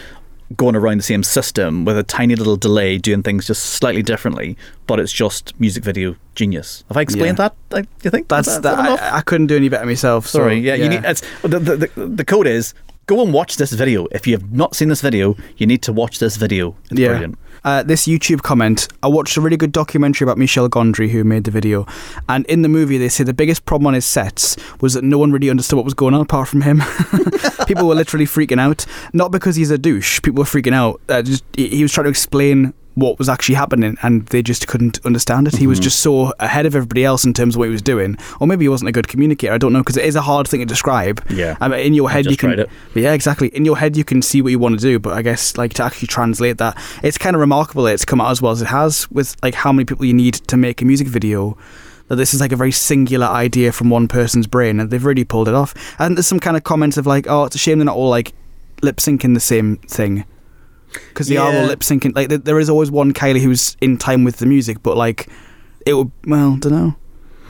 [0.57, 4.57] going around the same system with a tiny little delay, doing things just slightly differently,
[4.87, 6.85] but it's just music video genius.
[6.89, 7.49] Have I explained Yeah.
[7.71, 7.79] that?
[7.79, 8.79] I, you think That's Is that.
[8.79, 9.01] enough?
[9.01, 10.27] I, I couldn't do any better myself.
[10.27, 11.05] so, Sorry, yeah, you need.
[11.05, 12.75] It's, the, the, the, the code is
[13.15, 14.07] go and watch this video.
[14.11, 16.77] If you have not seen this video, you need to watch this video.
[16.91, 17.09] It's yeah.
[17.09, 17.39] brilliant.
[17.65, 21.45] Uh, this YouTube comment, I watched a really good documentary about Michel Gondry, who made
[21.45, 21.87] the video.
[22.29, 25.19] And in the movie, they say the biggest problem on his sets was that no
[25.19, 26.83] one really understood what was going on apart from him.
[27.67, 28.87] people were literally freaking out.
[29.13, 31.01] Not because he's a douche, people were freaking out.
[31.09, 34.69] Uh, just, he he was trying to explain what was actually happening and they just
[34.69, 35.57] couldn't understand it.
[35.57, 38.17] He was just so ahead of everybody else in terms of what he was doing.
[38.41, 39.53] Or maybe he wasn't a good communicator.
[39.53, 41.25] I don't know because it is a hard thing to describe.
[41.31, 41.57] Yeah.
[41.61, 42.67] I mean, in your head, you can.
[42.95, 43.49] Yeah, exactly.
[43.49, 45.75] In your head, you can see what you want to do, but I guess like
[45.75, 48.61] to actually translate that, it's kind of remarkable that it's come out as well as
[48.61, 51.57] it has with like how many people you need to make a music video.
[52.09, 55.25] That this is like a very singular idea from one person's brain, and they've really
[55.25, 55.73] pulled it off.
[55.99, 58.11] And there's some kind of comments of like, oh, it's a shame they're not all
[58.11, 58.35] like
[58.83, 60.25] lip syncing the same thing
[61.09, 62.15] because they are all lip syncing.
[62.15, 65.29] Like there- there is always one Kylie who's in time with the music, but like
[65.87, 66.95] it would well, don't know.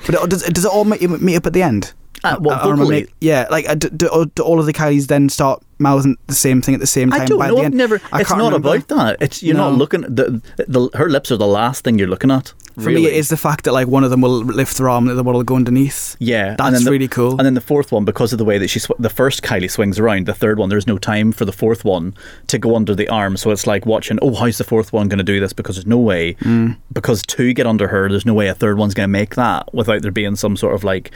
[0.07, 1.93] But it, does, does it all meet, meet up at the end?
[2.25, 5.09] Uh, well, Or vocally- make- yeah, like uh, do, do, do all of the Kylies
[5.09, 7.23] then start mouthing the same thing at the same time?
[7.23, 7.55] I don't by know.
[7.57, 7.75] The I've end?
[7.75, 8.01] never.
[8.13, 8.69] I it's can't remember.
[8.77, 9.17] about that.
[9.21, 10.03] It's you're not looking.
[10.03, 12.53] The, the her lips are the last thing you're looking at.
[12.75, 13.15] For me, it really.
[13.17, 15.23] is the fact that like one of them will lift their arm, and the other
[15.23, 16.17] one will go underneath.
[16.19, 17.33] Yeah, That's the- really cool.
[17.33, 19.71] And then the fourth one, because of the way that she, sw- the first Kylie
[19.71, 22.15] swings around, the third one, there's no time for the fourth one
[22.47, 23.37] to go under the arm.
[23.37, 25.53] So it's like watching, oh, how's the fourth one going to do this?
[25.53, 26.77] Because there's no way, Mm.
[26.93, 29.73] because two get under her, there's no way a third one's going to make that
[29.75, 31.11] without there being some sort of like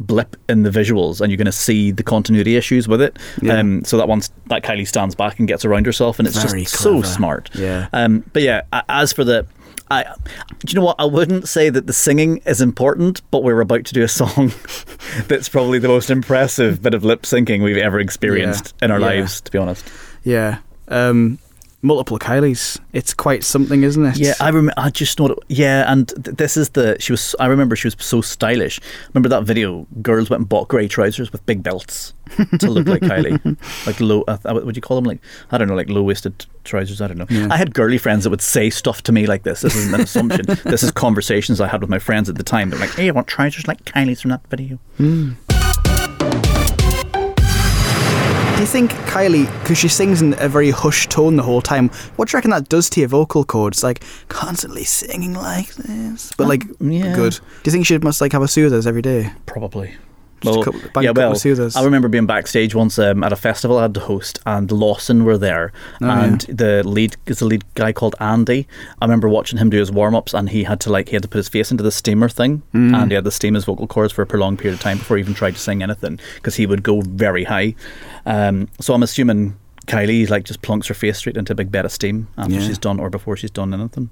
[0.00, 3.18] blip in the visuals, and you're going to see the continuity issues with it.
[3.42, 3.58] Yeah.
[3.58, 6.62] Um, so that once that Kylie stands back and gets around herself, and it's Very
[6.62, 7.50] just so smart.
[7.54, 7.88] Yeah.
[7.92, 9.46] Um, but yeah, as for the,
[9.92, 10.14] I,
[10.60, 10.96] do you know what?
[10.98, 14.52] I wouldn't say that the singing is important, but we're about to do a song
[15.28, 19.06] that's probably the most impressive bit of lip syncing we've ever experienced in our Yeah.
[19.06, 19.40] lives.
[19.42, 19.84] To be honest.
[20.24, 21.38] Yeah, um,
[21.82, 22.80] multiple Kylies.
[22.92, 24.16] It's quite something, isn't it?
[24.16, 24.72] Yeah, I remember.
[24.76, 25.36] I just know.
[25.48, 26.96] Yeah, and th- this is the.
[27.00, 27.36] She was.
[27.38, 28.80] I remember she was so stylish.
[29.12, 29.86] Remember that video?
[30.00, 32.14] Girls went and bought grey trousers with big belts
[32.58, 33.56] to look like Kylie,
[33.86, 34.22] like low.
[34.22, 35.04] Uh, what would you call them?
[35.04, 35.20] Like
[35.50, 37.00] I don't know, like low waisted trousers.
[37.00, 37.26] I don't know.
[37.28, 37.48] Yeah.
[37.50, 39.60] I had girly friends that would say stuff to me like this.
[39.60, 40.46] This isn't an assumption.
[40.64, 42.70] this is conversations I had with my friends at the time.
[42.70, 44.78] They're like, "Hey, I want trousers like Kylie's from that video."
[48.62, 52.28] You think Kylie, because she sings in a very hushed tone the whole time, what
[52.28, 53.82] do you reckon that does to your vocal cords?
[53.82, 57.12] Like constantly singing like this, but like um, yeah.
[57.12, 57.32] good.
[57.32, 59.32] Do you think she must like have a soothers every day?
[59.46, 59.96] Probably.
[60.42, 61.34] Just a Well, couple- yeah, well.
[61.76, 65.24] I remember being backstage once um, at a festival I had to host, and Lawson
[65.24, 68.66] were there, Oh, and the lead is the lead guy called Andy.
[69.00, 71.22] I remember watching him do his warm ups, and he had to like he had
[71.22, 72.94] to put his face into the steamer thing, Mm.
[72.94, 75.16] and he had to steam his vocal cords for a prolonged period of time before
[75.16, 77.74] he even tried to sing anything because he would go very high.
[78.26, 79.56] Um, so I'm assuming.
[79.88, 82.60] Kylie like just plunks her face straight into a big bed of steam after Yeah.
[82.60, 84.10] she's done or before she's done anything.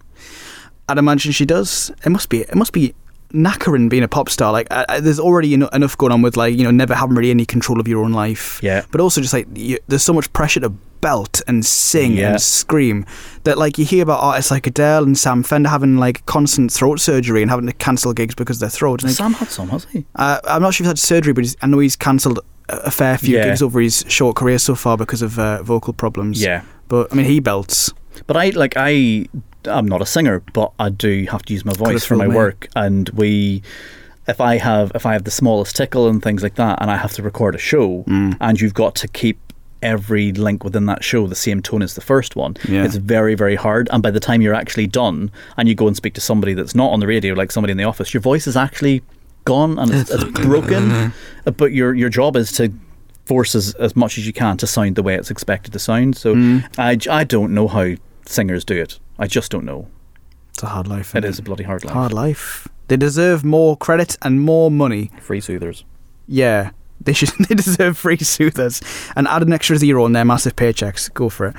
[0.88, 1.92] I'd imagine she does.
[2.04, 2.40] It must be.
[2.40, 2.92] It must be
[3.32, 4.52] knackering being a pop star.
[4.52, 7.16] Like, uh, uh, there's already eno- enough going on with like you know never having
[7.16, 8.60] really any control of your own life.
[8.62, 8.84] Yeah.
[8.90, 12.32] But also just like you, there's so much pressure to belt and sing Yeah.
[12.32, 13.06] and scream
[13.44, 17.00] that like you hear about artists like Adele and Sam Fender having like constant throat
[17.00, 19.02] surgery and having to cancel gigs because of their throat.
[19.02, 20.04] And, like, Sam had some, has he?
[20.16, 22.42] uh, I'm not sure if he's had surgery, but he's, I know he's cancelled a
[22.72, 23.46] a fair few Yeah.
[23.46, 26.40] gigs over his short career so far because of uh, vocal problems.
[26.40, 26.62] Yeah.
[26.86, 27.92] But I mean, he belts.
[28.28, 29.26] But I like I
[29.64, 32.28] I'm not a singer, but I do have to use my voice for my eh?
[32.28, 32.68] work.
[32.76, 33.62] And we,
[34.28, 36.96] if I have if I have the smallest tickle and things like that, and I
[36.96, 38.36] have to record a show, Mm.
[38.40, 39.38] and you've got to keep
[39.82, 42.54] every link within that show the same tone as the first one.
[42.68, 42.84] Yeah.
[42.84, 43.88] It's very very hard.
[43.92, 46.74] And by the time you're actually done, and you go and speak to somebody that's
[46.74, 49.02] not on the radio, like somebody in the office, your voice is actually
[49.46, 51.12] gone and it's, it's broken.
[51.44, 52.72] But your your job is to
[53.24, 56.16] force as, as much as you can to sound the way it's expected to sound.
[56.16, 56.64] So Mm.
[56.78, 57.94] I, I don't know how
[58.30, 58.98] singers do it.
[59.18, 59.88] I just don't know.
[60.50, 61.14] It's a hard life.
[61.14, 61.94] It isn't is a bloody hard life.
[61.94, 62.68] hard life.
[62.88, 65.10] They deserve more credit and more money.
[65.20, 65.84] Free soothers.
[66.26, 66.70] Yeah,
[67.00, 67.30] they should.
[67.48, 68.82] They deserve free soothers
[69.16, 71.12] and add an extra zero on their massive paychecks.
[71.12, 71.56] Go for it.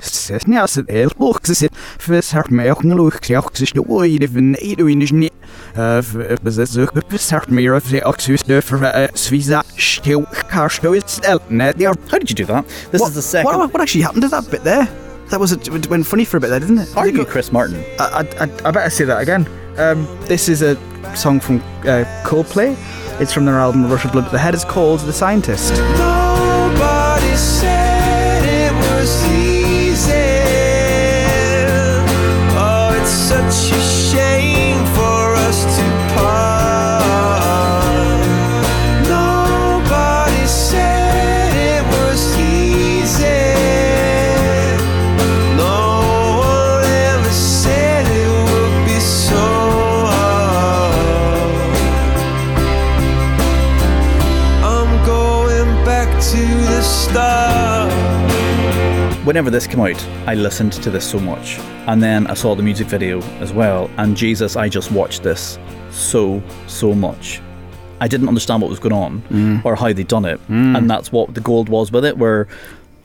[0.00, 4.54] Sesnia se el boxes it fes hart me ook naloog se ook se no even
[4.54, 5.32] edo in uh, uh, is niet
[5.76, 10.70] of bezet zo fes hart me of se ook so de for svisa stil car
[10.70, 12.64] show is el net there How did you do that?
[12.90, 13.58] This is the second.
[13.58, 16.36] what, what actually happened to that bit there that was it it went funny for
[16.36, 17.82] a bit there didn't it Are Did it you go- Chris Martin?
[17.98, 19.46] I, I, I- I better say that again.
[19.78, 20.76] Um, this is a
[21.16, 22.76] song from uh, Coldplay.
[23.20, 24.30] It's from their album Rush of Blood.
[24.30, 25.72] The head is called The Scientist.
[59.30, 61.56] Whenever this came out, I listened to this so much.
[61.86, 63.88] And then I saw the music video as well.
[63.96, 65.56] And Jesus, I just watched this
[65.92, 67.40] so, so much.
[68.00, 69.64] I didn't understand what was going on mm.
[69.64, 70.40] or how they'd done it.
[70.48, 70.76] Mm.
[70.76, 72.48] And that's what the gold was with it, where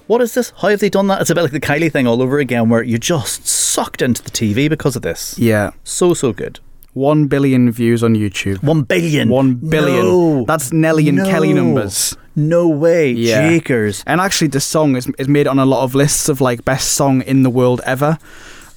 [0.07, 0.52] what is this?
[0.57, 1.22] How have they done that?
[1.22, 4.23] It's a bit like the Kylie thing all over again, where you just sucked into
[4.23, 5.38] the TV because of this.
[5.38, 5.73] Yeah.
[5.84, 6.60] So, so good.
[6.96, 8.64] One billion views on YouTube.
[8.64, 9.28] One billion.
[9.28, 10.06] One billion.
[10.06, 10.46] No.
[10.46, 12.16] That's Nelly and Kelly numbers.
[12.38, 13.12] No way.
[13.12, 13.50] Yeah.
[13.50, 14.02] Jakers.
[14.08, 16.94] And actually, this song is, is made on a lot of lists of like best
[16.94, 18.18] song in the world ever.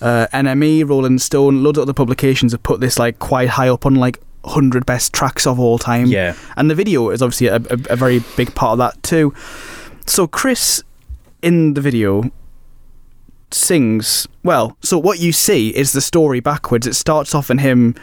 [0.01, 3.87] Uh, NME, Rolling Stone, loads of other publications have put this like quite high up
[3.87, 6.07] on like 100 best tracks of all time.
[6.07, 6.35] Yeah.
[6.57, 9.33] And the video is obviously a, a, a very big part of that too.
[10.07, 10.83] So Chris
[11.41, 12.33] in the video
[13.55, 14.77] sings well.
[14.83, 16.87] So what you see is the story backwards.
[16.87, 17.95] It starts off in him.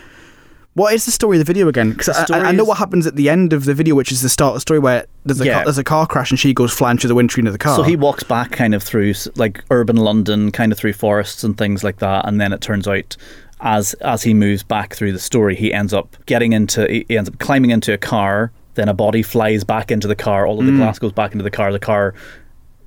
[0.74, 1.92] What is the story of the video again?
[1.92, 4.22] Because I, I know is- what happens at the end of the video, which is
[4.22, 5.54] the start of the story where there's a Yeah.
[5.54, 7.78] car, there's a car crash and she goes flying through the windscreen of the car.
[7.78, 11.58] So he walks back kind of through like urban London, kind of through forests and
[11.58, 13.16] things like that, and then it turns out
[13.62, 17.18] as as he moves back through the story, he ends up getting into he he
[17.18, 18.52] ends up climbing into a car.
[18.76, 20.46] Then a body flies back into the car.
[20.46, 20.78] All of the mm.
[20.78, 21.72] glass goes back into the car.
[21.72, 22.14] The car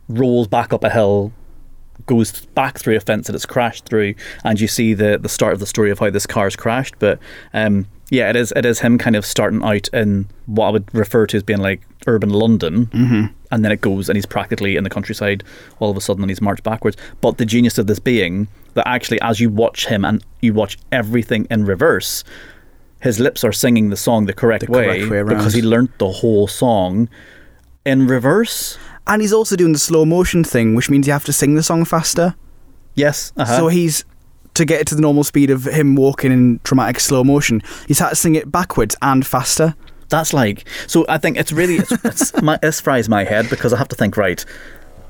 [0.08, 1.32] rolls back up a hill,
[2.06, 4.14] goes back through a fence that it's crashed through,
[4.44, 6.94] and you see the the start of the story of how this car's crashed.
[6.98, 7.18] But
[7.52, 10.94] um, yeah, it is it is him kind of starting out in what I would
[10.94, 13.26] refer to as being like urban London, mm-hmm.
[13.50, 15.44] and then it goes and he's practically in the countryside
[15.78, 16.96] all of a sudden, and he's marched backwards.
[17.20, 20.78] But the genius of this being that actually, as you watch him and you watch
[20.92, 22.24] everything in reverse.
[23.00, 25.98] His lips are singing the song the correct, The way, correct way because he learnt
[25.98, 27.08] the whole song
[27.84, 28.76] in reverse.
[29.08, 31.62] And he's also doing the slow motion thing, which means you have to sing the
[31.62, 32.34] song faster.
[32.94, 33.56] Yes, uh-huh.
[33.56, 34.04] So he's
[34.54, 37.62] to get it to the normal speed of him walking in dramatic slow motion.
[37.86, 39.74] He's had to sing it backwards and faster.
[40.08, 41.04] That's like so.
[41.08, 43.96] I think it's really it's, it's my this fries my head because I have to
[43.96, 44.44] think right.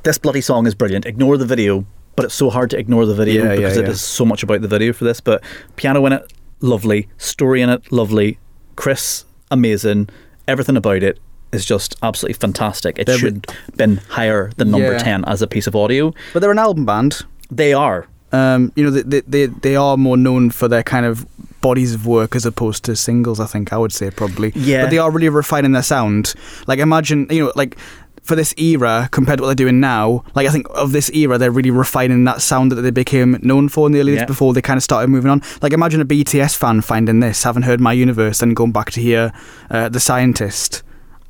[0.02, 1.06] This bloody song is brilliant.
[1.06, 3.84] Ignore the video, but it's so hard to ignore the video Yeah, yeah, because it
[3.84, 3.90] yeah.
[3.90, 5.20] is so much about the video for this.
[5.20, 5.42] But
[5.76, 7.08] piano in it, lovely.
[7.16, 8.38] Story in it, lovely.
[8.76, 10.08] Chris, amazing.
[10.46, 11.18] Everything about it,
[11.52, 12.98] is just absolutely fantastic.
[12.98, 14.98] It They're should have been higher than number Yeah.
[14.98, 16.12] 10 as a piece of audio.
[16.32, 17.22] But they're an album band.
[17.50, 18.06] They are.
[18.30, 21.26] Um, you know, they, they they they are more known for their kind of
[21.62, 23.40] bodies of work as opposed to singles.
[23.40, 24.52] I think I would say probably.
[24.54, 24.82] Yeah.
[24.82, 26.34] But they are really refining their sound.
[26.66, 27.78] Like imagine, you know, like
[28.22, 30.22] for this era compared to what they're doing now.
[30.34, 33.70] Like I think of this era, they're really refining that sound that they became known
[33.70, 35.40] for in the early days before they kind of started moving on.
[35.62, 39.00] Like imagine a BTS fan finding this, having heard My Universe, and going back to
[39.00, 39.32] hear
[39.70, 40.82] uh, The Scientist.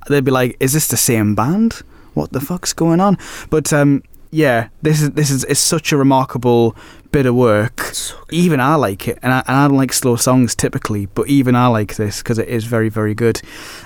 [0.09, 1.82] They'd be like, "Is this the same band?
[2.14, 3.18] What the fuck's going on?"
[3.51, 6.76] But um, yeah, this is this is it's such a remarkable
[7.10, 7.93] bit of work.
[8.30, 11.55] Even I like it, and I, and I don't like slow songs typically, but even
[11.55, 13.40] I like this because it is very very good.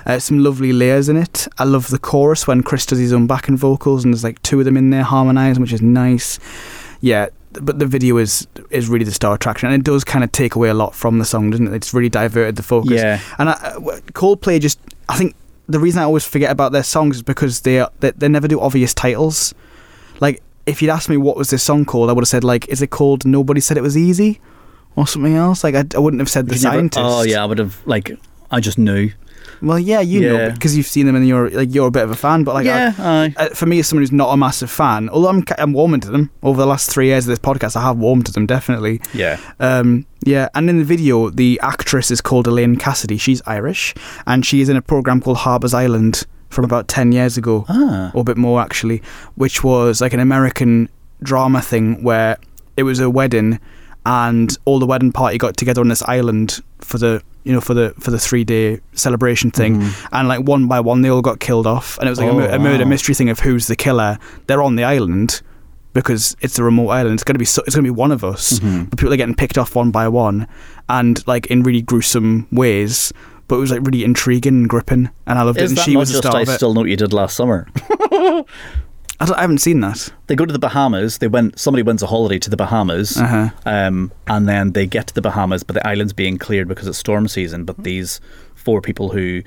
[0.05, 1.47] Uh, some lovely layers in it.
[1.57, 4.59] I love the chorus when Chris does his own backing vocals, and there's like two
[4.59, 6.39] of them in there harmonising, which is nice.
[6.99, 10.31] Yeah, but the video is is really the star attraction, and it does kind of
[10.31, 11.73] take away a lot from the song, doesn't it?
[11.73, 12.91] It's really diverted the focus.
[12.91, 13.19] Yeah.
[13.37, 13.79] And I, uh,
[14.13, 15.35] Coldplay just, I think
[15.67, 18.47] the reason I always forget about their songs is because they are, they, they never
[18.47, 19.53] do obvious titles.
[20.19, 22.67] Like if you'd asked me what was this song called, I would have said like,
[22.69, 24.39] is it called Nobody Said It Was Easy,
[24.95, 25.63] or something else?
[25.63, 28.11] Like I, I wouldn't have said the You'd never- oh, yeah, I would have, like,
[28.51, 29.11] I just knew.
[29.63, 32.11] Well, yeah, you know because you've seen them and you're like you're a bit of
[32.11, 32.43] a fan.
[32.43, 33.33] But like, I- yeah, aye.
[33.37, 36.11] uh, for me, as someone who's not a massive fan, although I'm I'm warming to
[36.11, 38.99] them over the last three years of this podcast, I have warmed to them definitely.
[39.13, 39.39] yeah.
[39.59, 43.17] Um, yeah, and in the video, the actress is called Elaine Cassidy.
[43.17, 43.93] She's Irish,
[44.27, 48.11] and she is in a program called Harper's Island from about ten years ago, Ah.
[48.13, 49.01] or a bit more actually,
[49.35, 50.87] which was like an American
[51.21, 52.37] drama thing where
[52.77, 53.59] it was a wedding,
[54.05, 57.73] and all the wedding party got together on this island for the you know for
[57.73, 61.39] the for the three day celebration thing, and like one by one they all got
[61.39, 63.67] killed off, and it was like a, Oh, mur- a murder mystery thing of who's
[63.67, 64.17] the killer.
[64.47, 65.41] They're on the island
[65.93, 67.13] because it's a remote island.
[67.15, 68.83] It's gonna be so, it's gonna be one of us, Mm-hmm.
[68.85, 70.47] but people are getting picked off one by one,
[70.89, 73.13] and like in really gruesome ways.
[73.49, 75.67] But it was like really intriguing and gripping, and I loved it.
[75.69, 76.53] And that she not was the just star I of it.
[76.53, 77.67] still know what you did last summer?
[79.19, 80.09] I, don't- I haven't seen that.
[80.27, 81.19] They go to the Bahamas.
[81.19, 81.59] They went.
[81.59, 83.49] Somebody wins a holiday to the Bahamas, Uh-huh.
[83.65, 86.97] um, and then they get to the Bahamas, but the island's being cleared because it's
[86.97, 87.63] storm season.
[87.65, 88.19] But these
[88.55, 89.41] four people who,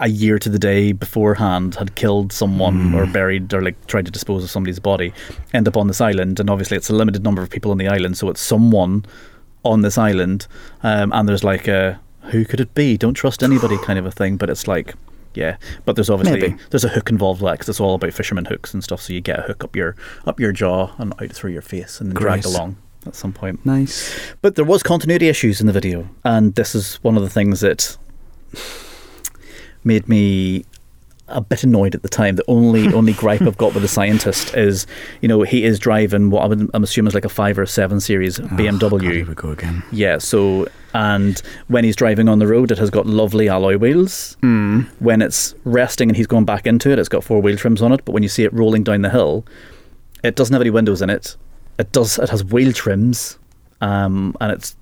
[0.00, 4.10] a year to the day beforehand, had killed someone or buried or like tried to
[4.10, 5.12] dispose of somebody's body,
[5.54, 6.40] end up on this island.
[6.40, 9.04] And obviously, it's a limited number of people on the island, so it's someone
[9.64, 10.46] on this island,
[10.82, 12.00] um, and there's like a
[12.32, 12.96] who could it be?
[12.98, 14.36] Don't trust anybody kind of a thing.
[14.36, 14.94] But it's like.
[15.34, 16.56] Yeah, but there's obviously Maybe.
[16.70, 19.00] there's a hook involved, like 'cause it's all about fisherman hooks and stuff.
[19.00, 19.94] So you get a hook up your
[20.26, 22.76] up your jaw and out through your face and dragged along
[23.06, 23.64] at some point.
[23.64, 24.12] Nice.
[24.42, 27.60] But there was continuity issues in the video, and this is one of the things
[27.60, 27.96] that
[29.84, 30.64] made me
[31.30, 32.36] a bit annoyed at the time.
[32.36, 34.86] The only only gripe I've got with the scientist is,
[35.20, 37.66] you know, he is driving what I would, I'm assuming is like a five or
[37.66, 39.02] seven series Oh, BMW.
[39.12, 39.82] here we go again.
[39.92, 44.36] Yeah, so and when he's driving on the road, it has got lovely alloy wheels.
[44.42, 44.88] Mm.
[44.98, 47.92] When it's resting and he's going back into it, it's got four wheel trims on
[47.92, 48.04] it.
[48.04, 49.44] But when you see it rolling down the hill,
[50.24, 51.36] it doesn't have any windows in it.
[51.78, 52.18] It does.
[52.18, 53.38] It has wheel trims,
[53.80, 54.76] um, and it's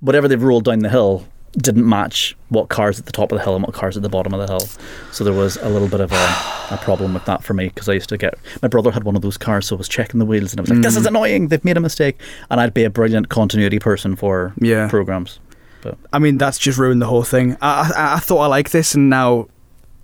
[0.00, 3.44] whatever they've rolled down the hill didn't match what cars at the top of the
[3.44, 4.66] hill and what cars at the bottom of the hill.
[5.12, 6.34] So there was a little bit of a,
[6.70, 9.16] a problem with that for me because I used to get my brother had one
[9.16, 11.04] of those cars, so I was checking the wheels and I was like, "This is
[11.04, 11.08] mm.
[11.08, 11.48] annoying.
[11.48, 12.18] They've made a mistake."
[12.50, 14.88] And I'd be a brilliant continuity person for Yeah.
[14.88, 15.40] programs.
[15.82, 17.56] But I mean, that's just ruined the whole thing.
[17.60, 19.48] I, I, I thought I liked this, and now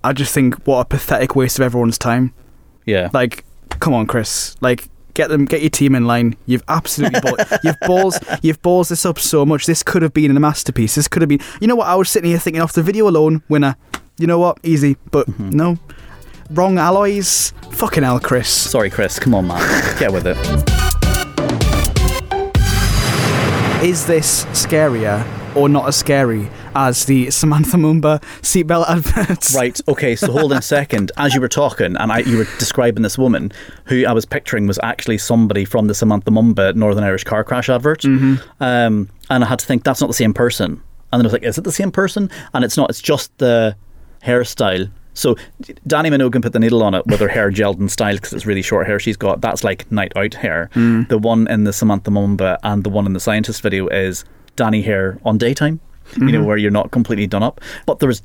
[0.03, 2.33] I just think what a pathetic waste of everyone's time.
[2.85, 3.43] yeah, Like,
[3.79, 4.55] come on, Chris.
[4.61, 6.35] Like, get them, get your team in line.
[6.45, 9.65] You've absolutely, ball, you've balls, you've balls this up so much.
[9.65, 10.95] This could have been a masterpiece.
[10.95, 11.39] This could have been.
[11.61, 11.87] You know what?
[11.87, 13.75] I was sitting here thinking, off the video alone, winner.
[14.17, 14.57] You know what?
[14.63, 15.49] Easy, but Mm-hmm.
[15.51, 15.77] no.
[16.51, 17.53] Wrong alloys.
[17.71, 18.49] Fucking hell, Chris.
[18.49, 19.19] sorry, Chris.
[19.19, 19.59] Come on, man,
[19.99, 20.35] get with it.
[23.83, 25.25] Is this scarier
[25.55, 26.49] or not as scary
[26.79, 29.53] as the Samantha Mumba seatbelt adverts?
[29.53, 29.79] Right.
[29.87, 30.15] Okay.
[30.15, 31.11] So hold on a second.
[31.17, 33.51] As you were talking, and I, you were describing this woman,
[33.85, 37.69] who I was picturing was actually somebody from the Samantha Mumba Northern Irish car crash
[37.69, 38.01] advert.
[38.01, 38.35] mm-hmm.
[38.61, 40.81] Um, and I had to think that's not the same person.
[41.11, 42.29] And then I was like, is it the same person?
[42.53, 42.89] And it's not.
[42.89, 43.75] It's just the
[44.23, 44.89] hairstyle.
[45.13, 45.35] So
[45.87, 48.45] Dannii Minogue put the needle on it with her hair gelled in style because it's
[48.45, 49.41] really short hair she's got.
[49.41, 50.69] That's like night out hair.
[50.73, 54.23] The one in the Samantha Mumba and the one in the scientist video is
[54.55, 55.81] Dannii hair on daytime.
[56.17, 57.61] You know where you're not completely done up.
[57.85, 58.21] But there was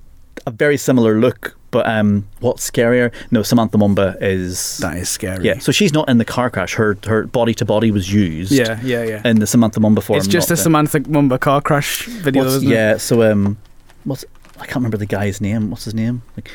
[0.47, 1.57] a very similar look.
[1.71, 3.13] But um, what's scarier?
[3.33, 5.45] No, Samantha Mumba is That is scary.
[5.45, 5.59] yeah.
[5.59, 6.75] So she's not in the car crash.
[6.75, 8.53] Her her body to body was used.
[8.53, 9.23] Yeah, yeah, yeah.
[9.25, 10.19] In the Samantha Mumba form.
[10.19, 12.97] it's just a Samantha Mumba car crash video, yeah.
[12.97, 13.59] So um,
[14.05, 14.25] what's
[14.57, 15.71] I can't remember the guy's name.
[15.71, 16.23] What's his name?
[16.37, 16.49] Like,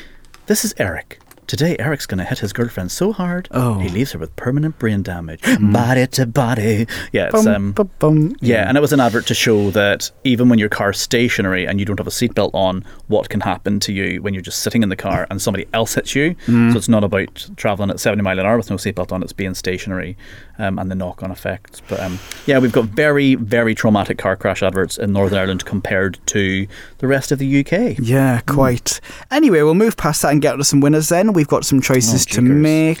[0.46, 1.18] this is Eric.
[1.50, 3.80] Today, Eric's going to hit his girlfriend so hard, Oh.
[3.80, 5.42] he leaves her with permanent brain damage.
[5.60, 6.86] Body to body.
[7.10, 8.36] Yeah, it's, um, bum, bum.
[8.40, 11.80] yeah, and it was an advert to show that even when your car's stationary and
[11.80, 14.84] you don't have a seatbelt on, what can happen to you when you're just sitting
[14.84, 16.36] in the car and somebody else hits you.
[16.46, 19.32] So it's not about travelling at 70 mile an hour with no seatbelt on, it's
[19.32, 20.16] being stationary
[20.60, 21.82] um, and the knock on effects.
[21.88, 26.20] But um, yeah, we've got very, very traumatic car crash adverts in Northern Ireland compared
[26.26, 26.68] to
[26.98, 27.96] the rest of the UK.
[28.00, 29.00] Yeah, quite.
[29.32, 31.32] Anyway, we'll move past that and get to some winners then.
[31.40, 33.00] We've got some choices Oh, to make.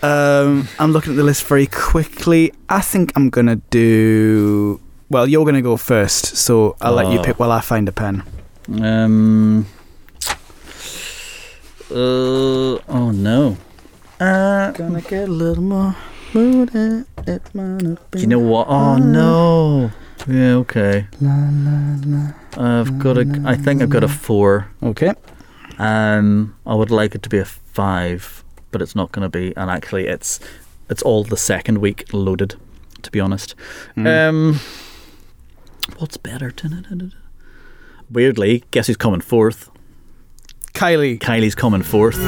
[0.00, 2.52] Um, I'm looking at the list very quickly.
[2.68, 4.78] I think I'm going to do.
[5.10, 7.24] Well, you're going to go first, so I'll let you Oh.
[7.24, 8.22] pick while I find a pen.
[8.80, 9.66] Um.
[11.90, 13.56] Uh, oh no.
[14.20, 15.96] Uh, Gonna get a little more
[16.34, 17.02] moody.
[17.26, 18.68] It might have you know what?
[18.68, 19.90] Oh no.
[20.28, 20.54] Yeah.
[20.62, 21.08] Okay.
[22.56, 23.42] I've got a.
[23.44, 24.68] I think I've got a four.
[24.80, 25.12] Okay.
[25.78, 29.56] Um, I would like it to be a five, but it's not going to be.
[29.56, 30.40] And actually, it's
[30.90, 32.56] it's all the second week loaded.
[33.02, 33.54] To be honest.
[33.96, 34.60] Um.
[35.98, 36.52] What's better?
[38.10, 39.70] Weirdly, guess who's coming fourth?
[40.74, 41.18] Kylie.
[41.18, 42.18] Kylie's coming fourth.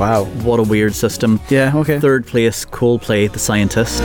[0.00, 0.24] Wow.
[0.42, 1.40] What a weird system.
[1.50, 2.00] Yeah, okay.
[2.00, 4.00] Third place, Coldplay, The Scientist.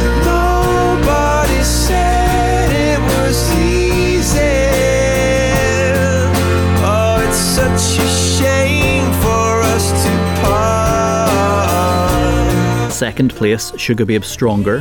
[12.95, 14.79] second place, Sugababe Stronger.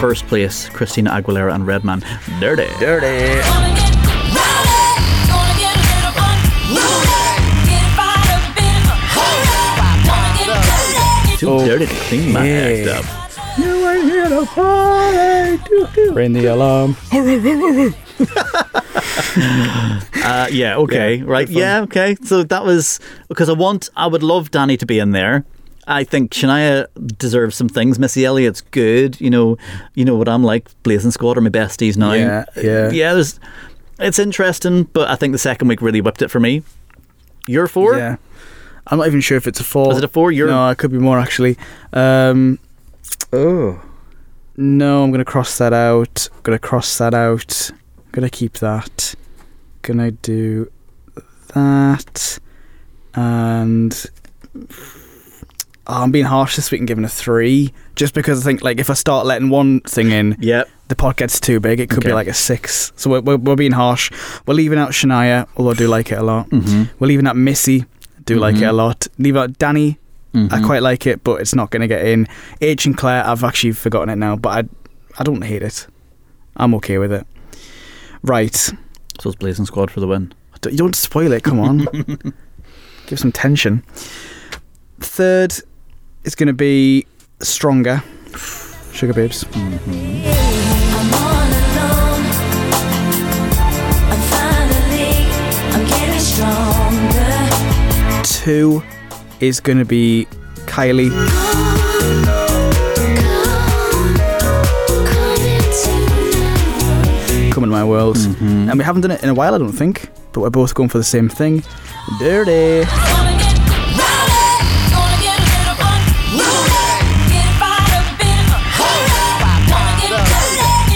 [0.00, 2.00] first place, Christina Aguilera and Redman.
[2.40, 2.68] Dirrty.
[2.78, 3.42] Dirrty.
[11.36, 13.04] Too oh, dirty to clean my act up.
[13.58, 16.10] You ain't here to party.
[16.12, 16.96] Ring the alarm.
[20.26, 21.48] Uh, yeah, okay, right.
[21.48, 22.16] Yeah, okay.
[22.24, 22.98] So that was
[23.28, 25.44] because I want, I would love Dannii to be in there.
[25.86, 27.96] I think Shania deserves some things.
[27.96, 29.20] Missy Elliott's good.
[29.20, 29.56] You know,
[29.94, 30.68] you know what I'm like.
[30.82, 32.12] Blazing Squad are my besties now.
[32.12, 32.90] Yeah, yeah.
[32.90, 33.14] yeah.
[33.14, 33.38] There's,
[34.00, 36.64] it's interesting, but I think the second week really whipped it for me.
[37.46, 37.96] You're four.
[37.96, 38.16] Yeah.
[38.88, 39.92] I'm not even sure if it's a four.
[39.92, 40.32] Is it a four?
[40.32, 41.56] You're No, it could be more actually.
[41.92, 42.58] Um,
[43.32, 43.80] oh.
[44.56, 46.28] no, I'm gonna cross that out.
[46.32, 47.70] I'm gonna cross that out.
[48.16, 49.14] Gonna keep that.
[49.82, 50.72] Gonna do
[51.52, 52.38] that.
[53.14, 54.06] And
[55.86, 58.80] oh, I'm being harsh this week and giving a three, just because I think like
[58.80, 60.66] if I start letting one thing in, Yep.
[60.88, 61.78] the pot gets too big.
[61.78, 62.08] It could Okay.
[62.08, 62.90] be like a six.
[62.96, 64.10] So we're, we're, we're being harsh.
[64.46, 66.48] We're leaving out Shania, although I do like it a lot.
[66.48, 66.84] Mm-hmm.
[66.98, 67.84] We're leaving out Missy,
[68.24, 68.76] do like it a Mhm.
[68.76, 69.06] lot.
[69.18, 69.98] Leave out Dannii,
[70.34, 70.64] I Mhm.
[70.64, 72.28] quite like it, but it's not going to get in.
[72.62, 75.86] H and Claire, I've actually forgotten it now, but I, I don't hate it.
[76.56, 77.26] I'm okay with it.
[78.26, 78.74] Right, So
[79.24, 80.32] it's Blazing Squad for the win.
[80.60, 81.42] D- you don't spoil it.
[81.44, 81.86] Come on,
[83.06, 83.84] give some tension.
[84.98, 85.54] Third
[86.24, 87.06] is going to be
[87.40, 88.02] stronger.
[88.32, 89.44] Sugababes.
[89.54, 92.26] I'm all alone.
[94.10, 95.12] I'm finally,
[95.72, 97.36] I'm getting stronger.
[98.24, 98.82] Two
[99.40, 100.26] is going to be
[100.66, 101.12] Kylie.
[107.56, 108.16] Coming to My World.
[108.18, 108.68] Mm-hmm.
[108.68, 110.10] And we haven't done it in a while, I don't think.
[110.32, 111.62] But we're both going for the same thing.
[112.18, 112.84] Dirrty.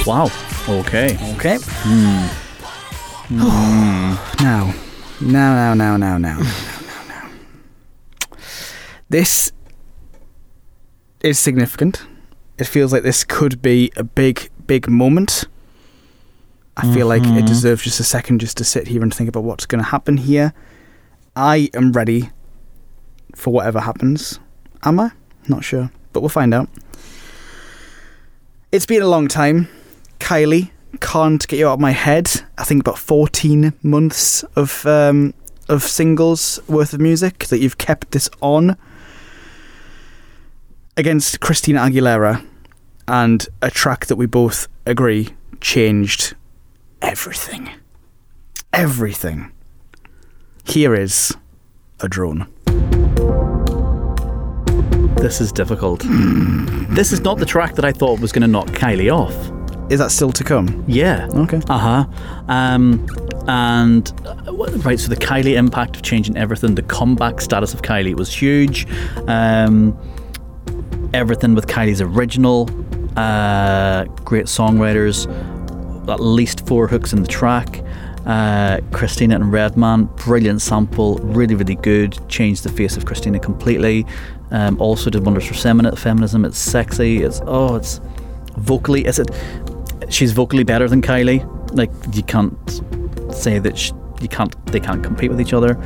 [0.07, 0.29] Wow.
[0.69, 1.17] Okay.
[1.37, 1.57] Okay.
[3.31, 3.39] Mm.
[3.39, 4.43] Mm.
[4.43, 4.75] now,
[5.21, 7.31] now, now, now, now, now, now, now.
[9.09, 9.53] This
[11.23, 12.03] is significant.
[12.59, 15.47] It feels like this could be a big, big moment.
[16.83, 19.45] I feel like it deserves just a second just to sit here and think about
[19.45, 20.55] what's going to happen here.
[21.37, 22.31] I am ready
[23.35, 24.41] for whatever happens.
[24.83, 25.13] Am I?
[25.47, 26.71] Not sure, but we'll find out.
[28.73, 29.69] It's been a long time.
[30.21, 30.71] Kylie
[31.01, 32.31] can't get you out of my head.
[32.57, 35.35] I think about 14 months of um,
[35.69, 38.79] of singles worth of music that you've kept this on
[40.97, 42.43] against Christina Aguilera
[43.07, 45.29] and a track that we both agree
[45.61, 46.37] changed
[47.03, 47.71] everything.
[48.73, 49.53] Everything.
[50.65, 51.37] Here is
[52.01, 52.47] a drone.
[55.17, 56.03] This is difficult.
[56.91, 59.35] this is not the track that I thought was going to knock Kylie off.
[59.91, 60.85] Is that still to come?
[60.87, 61.29] Yeah.
[61.35, 61.61] Okay.
[61.69, 62.07] Uh huh.
[62.49, 63.07] Um,
[63.49, 68.15] and uh, right, so the Kylie impact of changing everything, the comeback status of Kylie
[68.15, 68.87] was huge.
[69.27, 69.99] Um,
[71.13, 72.71] everything with Kylie's original.
[73.19, 75.27] Uh, great songwriters,
[76.09, 77.83] at least four hooks in the track.
[78.27, 82.19] Uh, Christina and Redman, brilliant sample, really, really good.
[82.29, 84.07] Changed the face of Christina completely.
[84.51, 86.45] Um, also did wonders for femini- feminism.
[86.45, 87.23] It's sexy.
[87.23, 88.01] It's oh, it's
[88.57, 89.07] vocally.
[89.07, 89.31] Is it?
[90.11, 91.47] She's vocally better than Kylie.
[91.75, 92.83] Like you can't
[93.33, 94.55] say that sh you can't.
[94.67, 95.81] They can't compete with each other.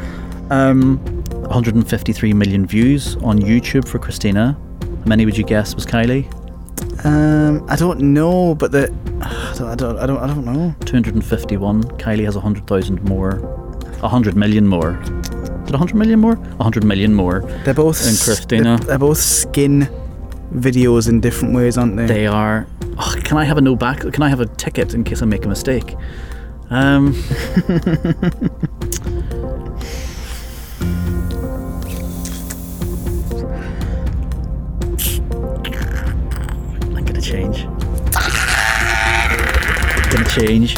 [0.50, 0.98] Um,
[1.30, 4.58] 153 million views on YouTube for Christina.
[4.80, 6.43] How many would you guess was Kylie?
[7.04, 10.74] Um, I don't know, but the I don't, I don't, I don't, I don't know.
[10.84, 11.84] 251.
[11.98, 13.36] Kylie has 100,000 more.
[14.00, 14.92] 100 million more.
[14.92, 16.36] Did 100 million more?
[16.36, 17.40] 100 million more.
[17.64, 18.76] They're both And Christina.
[18.76, 19.88] They're, they're both skin
[20.52, 22.06] videos in different ways, aren't they?
[22.06, 22.66] They are.
[22.98, 24.00] Oh, can I have a no back?
[24.00, 25.96] Can I have a ticket in case I make a mistake?
[26.70, 27.14] Um.
[40.34, 40.74] change.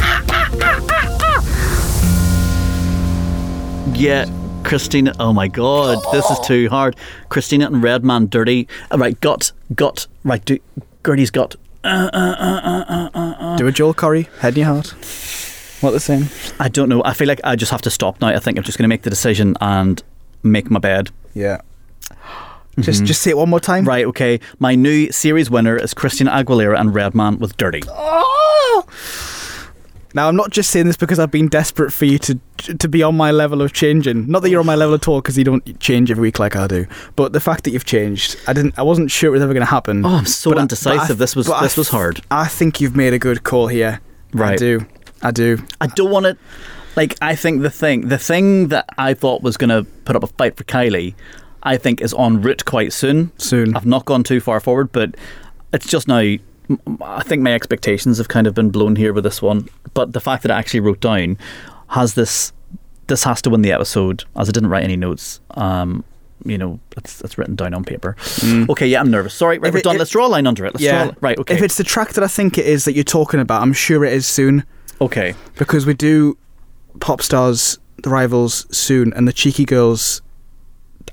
[3.99, 4.27] Yeah,
[4.65, 5.15] Christina.
[5.19, 6.97] Oh my God, this is too hard.
[7.31, 8.69] Christina and Redman, Dirrty.
[8.93, 10.07] Uh, Right, got, got.
[10.25, 10.59] Right, do,
[11.03, 11.57] Gertie's got.
[11.85, 14.89] Uh, uh, uh, do a Joel Corry, head in your heart.
[15.81, 16.27] What they're saying?
[16.61, 17.03] I don't know.
[17.05, 18.29] I feel like I just have to stop now.
[18.29, 20.03] I think I'm just going to make the decision and
[20.43, 21.11] make my bed.
[21.33, 21.61] Yeah.
[22.79, 23.07] Just, mm-hmm.
[23.07, 23.85] just say it one more time.
[23.85, 24.41] Right, okay.
[24.59, 27.83] My new series winner is Christina Aguilera and Redman with Dirrty.
[27.89, 28.85] Oh!
[30.17, 32.39] Now, I'm not just saying this because I've been desperate for you to
[32.79, 34.27] to be on my level of changing.
[34.31, 36.57] Not that you're on my level at all, because you don't change every week like
[36.57, 36.87] I do.
[37.17, 38.79] But the fact that you've changed, I didn't.
[38.79, 40.07] I wasn't sure it was ever going to happen.
[40.07, 42.23] Oh, I'm so But I- I- this was but I this was hard.
[42.31, 44.01] I think you've made a good call here.
[44.33, 44.55] Right.
[44.55, 44.87] I do.
[45.21, 45.59] I do.
[45.83, 46.39] I don't want to.
[46.97, 50.23] Like, I think the thing, the thing that I thought was going to put up
[50.23, 51.15] a fight for Kylie,
[51.63, 53.33] I think is en route quite soon.
[53.37, 53.77] Soon.
[53.77, 55.15] I've not gone too far forward, but
[55.75, 56.37] it's just now.
[57.03, 59.69] I think my expectations have kind of been blown here with this one.
[59.95, 61.39] But the fact that I actually wrote down
[61.89, 62.53] has this.
[63.09, 65.41] This has to win the episode, as I didn't write any notes.
[65.53, 66.03] Um,
[66.45, 68.17] you know, it's it's written down on paper.
[68.69, 69.33] Okay, yeah, I'm nervous.
[69.33, 69.95] Sorry, right, If we're it- done.
[69.97, 70.75] it- Let's draw a line under it.
[70.75, 71.05] Let's yeah.
[71.05, 71.15] draw.
[71.21, 73.63] Right, okay, If it's the track that I think it is that you're talking about,
[73.63, 74.65] I'm sure it is soon
[75.01, 75.35] okay.
[75.57, 76.37] because we do
[76.99, 80.21] pop stars, the rivals soon, and the cheeky girls.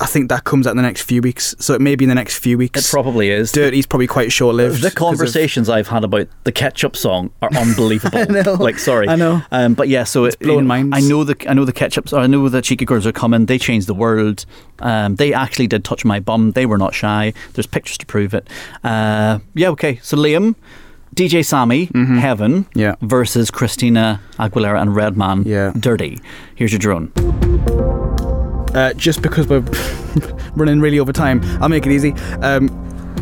[0.01, 1.55] I think that comes out in the next few weeks.
[1.59, 2.79] So it may be in the next few weeks.
[2.87, 3.51] It probably is.
[3.51, 4.81] Dirrty's probably quite short lived.
[4.81, 8.17] The conversations I've had about the ketchup song are unbelievable.
[8.17, 8.53] I know.
[8.55, 9.41] Like, sorry, I know.
[9.51, 10.95] Um, but yeah, so it's blowing minds.
[10.97, 12.17] I know the I know the ketchups.
[12.17, 13.45] I know the cheeky girls are coming.
[13.45, 14.45] They changed the world.
[14.79, 16.51] Um, they actually did touch my bum.
[16.51, 17.33] They were not shy.
[17.53, 18.49] There's pictures to prove it.
[18.83, 19.97] Uh, yeah, okay.
[20.01, 20.55] So Liam,
[21.15, 22.79] DJ Sammy, Heaven, Mm-hmm.
[22.79, 22.95] Yeah.
[23.01, 25.71] versus Christina Aguilera and Redman, Yeah.
[25.79, 26.19] Dirrty.
[26.55, 27.11] Here's your drone.
[28.73, 29.59] Uh, just because we're
[30.55, 32.13] running really over time, I'll make it easy.
[32.41, 32.69] Um,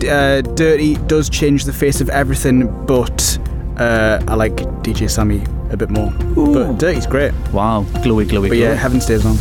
[0.10, 3.38] uh, Dirrty does change the face of everything, but
[3.78, 6.12] uh, I like DJ Sammy a bit more.
[6.36, 7.34] But Dirrty's great.
[7.52, 8.74] Wow, glowy, glowy, But yeah.
[8.74, 9.36] Heaven stays on.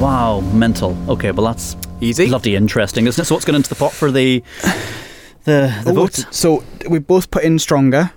[0.00, 0.96] Wow, mental.
[1.08, 2.26] Okay, well that's Easy.
[2.26, 3.26] bloody interesting, isn't it?
[3.26, 4.42] So what's going into the pot for the
[5.44, 6.26] the the Oh, vote?
[6.30, 8.10] So we both put in Stronger.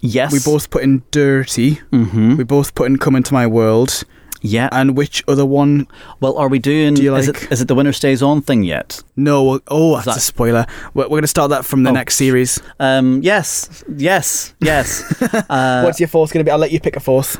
[0.00, 1.76] Yes, We both put in Dirrty.
[1.92, 2.36] Mm-hmm.
[2.36, 4.02] We both put in Come Into My World.
[4.42, 4.68] Yeah.
[4.72, 5.86] And which other one?
[6.20, 6.94] well, are we doing?
[6.94, 9.02] Do you is it is it the winner stays on thing yet?
[9.16, 9.42] No.
[9.44, 10.66] well- Oh, that's that- a spoiler.
[10.94, 11.94] We're, we're going to start that from the Oh.
[11.94, 12.60] next series.
[12.80, 13.20] Um.
[13.22, 13.84] Yes.
[13.96, 14.54] Yes.
[14.60, 15.02] Yes.
[15.48, 16.50] uh, What's your fourth going to be?
[16.52, 17.38] I'll let you pick a fourth.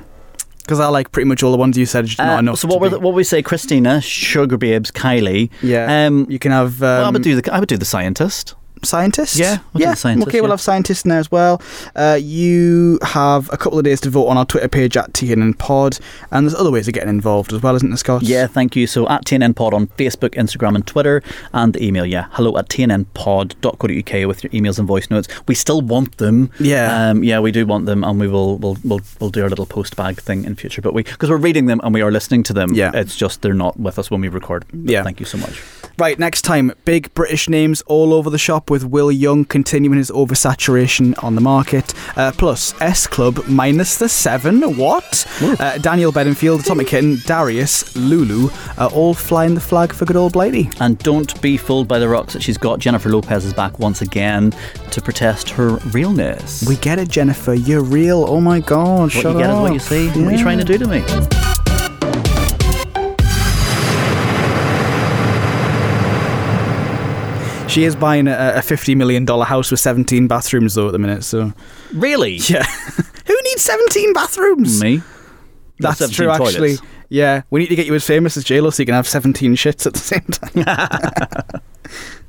[0.59, 2.07] Because I like pretty much all the ones you said.
[2.07, 2.61] Just uh, enough.
[2.61, 3.43] so what to were be- the, what we say?
[3.43, 5.51] Christina, Sugababes, Kylie.
[5.61, 6.07] Yeah.
[6.07, 6.27] Um.
[6.31, 6.81] you can have.
[6.83, 8.55] Um, well, I would do the I would do the scientist.
[8.85, 9.37] Scientist.
[9.37, 9.91] Yeah, we'll yeah.
[9.91, 11.63] the scientist, okay, we'll have scientists there as well.
[11.95, 15.59] Uh, you have a couple of days to vote on our Twitter page at TNN
[15.59, 15.99] Pod,
[16.31, 18.23] and there's other ways of getting involved as well, isn't there, Scott?
[18.23, 18.87] Yeah, thank you.
[18.87, 21.23] So at TNN Pod on Facebook, Instagram, and Twitter,
[21.53, 25.29] and the email, yeah, hello at tnnpod.co.uk with your emails and voice notes.
[25.47, 26.51] We still want them.
[26.59, 27.11] Yeah.
[27.11, 29.67] um, yeah, we do want them, and we will we'll we'll, we'll do our little
[29.67, 30.83] post bag thing in future.
[30.83, 32.75] But we because we're reading them and we are listening to them.
[32.75, 32.91] Yeah.
[32.95, 34.65] it's just they're not with us when we record.
[34.73, 35.03] Yeah.
[35.03, 35.63] thank you so much.
[35.99, 40.11] Right, next time, big British names all over the shop with Will Young continuing his
[40.11, 41.93] oversaturation on the market.
[42.16, 44.78] Uh, plus, S Club minus the seven.
[44.78, 45.27] What?
[45.43, 50.32] Uh, Daniel Bedingfield, Atomic Kitten, Darius, Lulu, uh, all flying the flag for good old
[50.32, 50.70] Blighty.
[50.81, 52.78] And don't be fooled by the rocks that she's got.
[52.78, 54.55] Jennifer Lopez is back once again
[54.90, 56.66] to protest her realness.
[56.66, 57.53] We get it, Jennifer.
[57.53, 58.24] You're real.
[58.27, 59.01] Oh my god.
[59.01, 60.09] what shut you get is what you see.
[60.09, 61.52] What are you trying to do to me?
[67.73, 71.24] She is buying a, a $50 million house with 17 bathrooms, though, at the minute,
[71.24, 71.55] so.
[71.94, 72.35] Really?
[72.35, 72.65] Yeah.
[73.27, 74.82] Who needs 17 bathrooms?
[74.82, 75.01] Me?
[75.78, 76.77] That's 17 true, actually.
[77.09, 77.43] Yeah.
[77.49, 79.86] We need to get you as famous as JLo so you can have 17 shits
[79.86, 81.62] at the same time.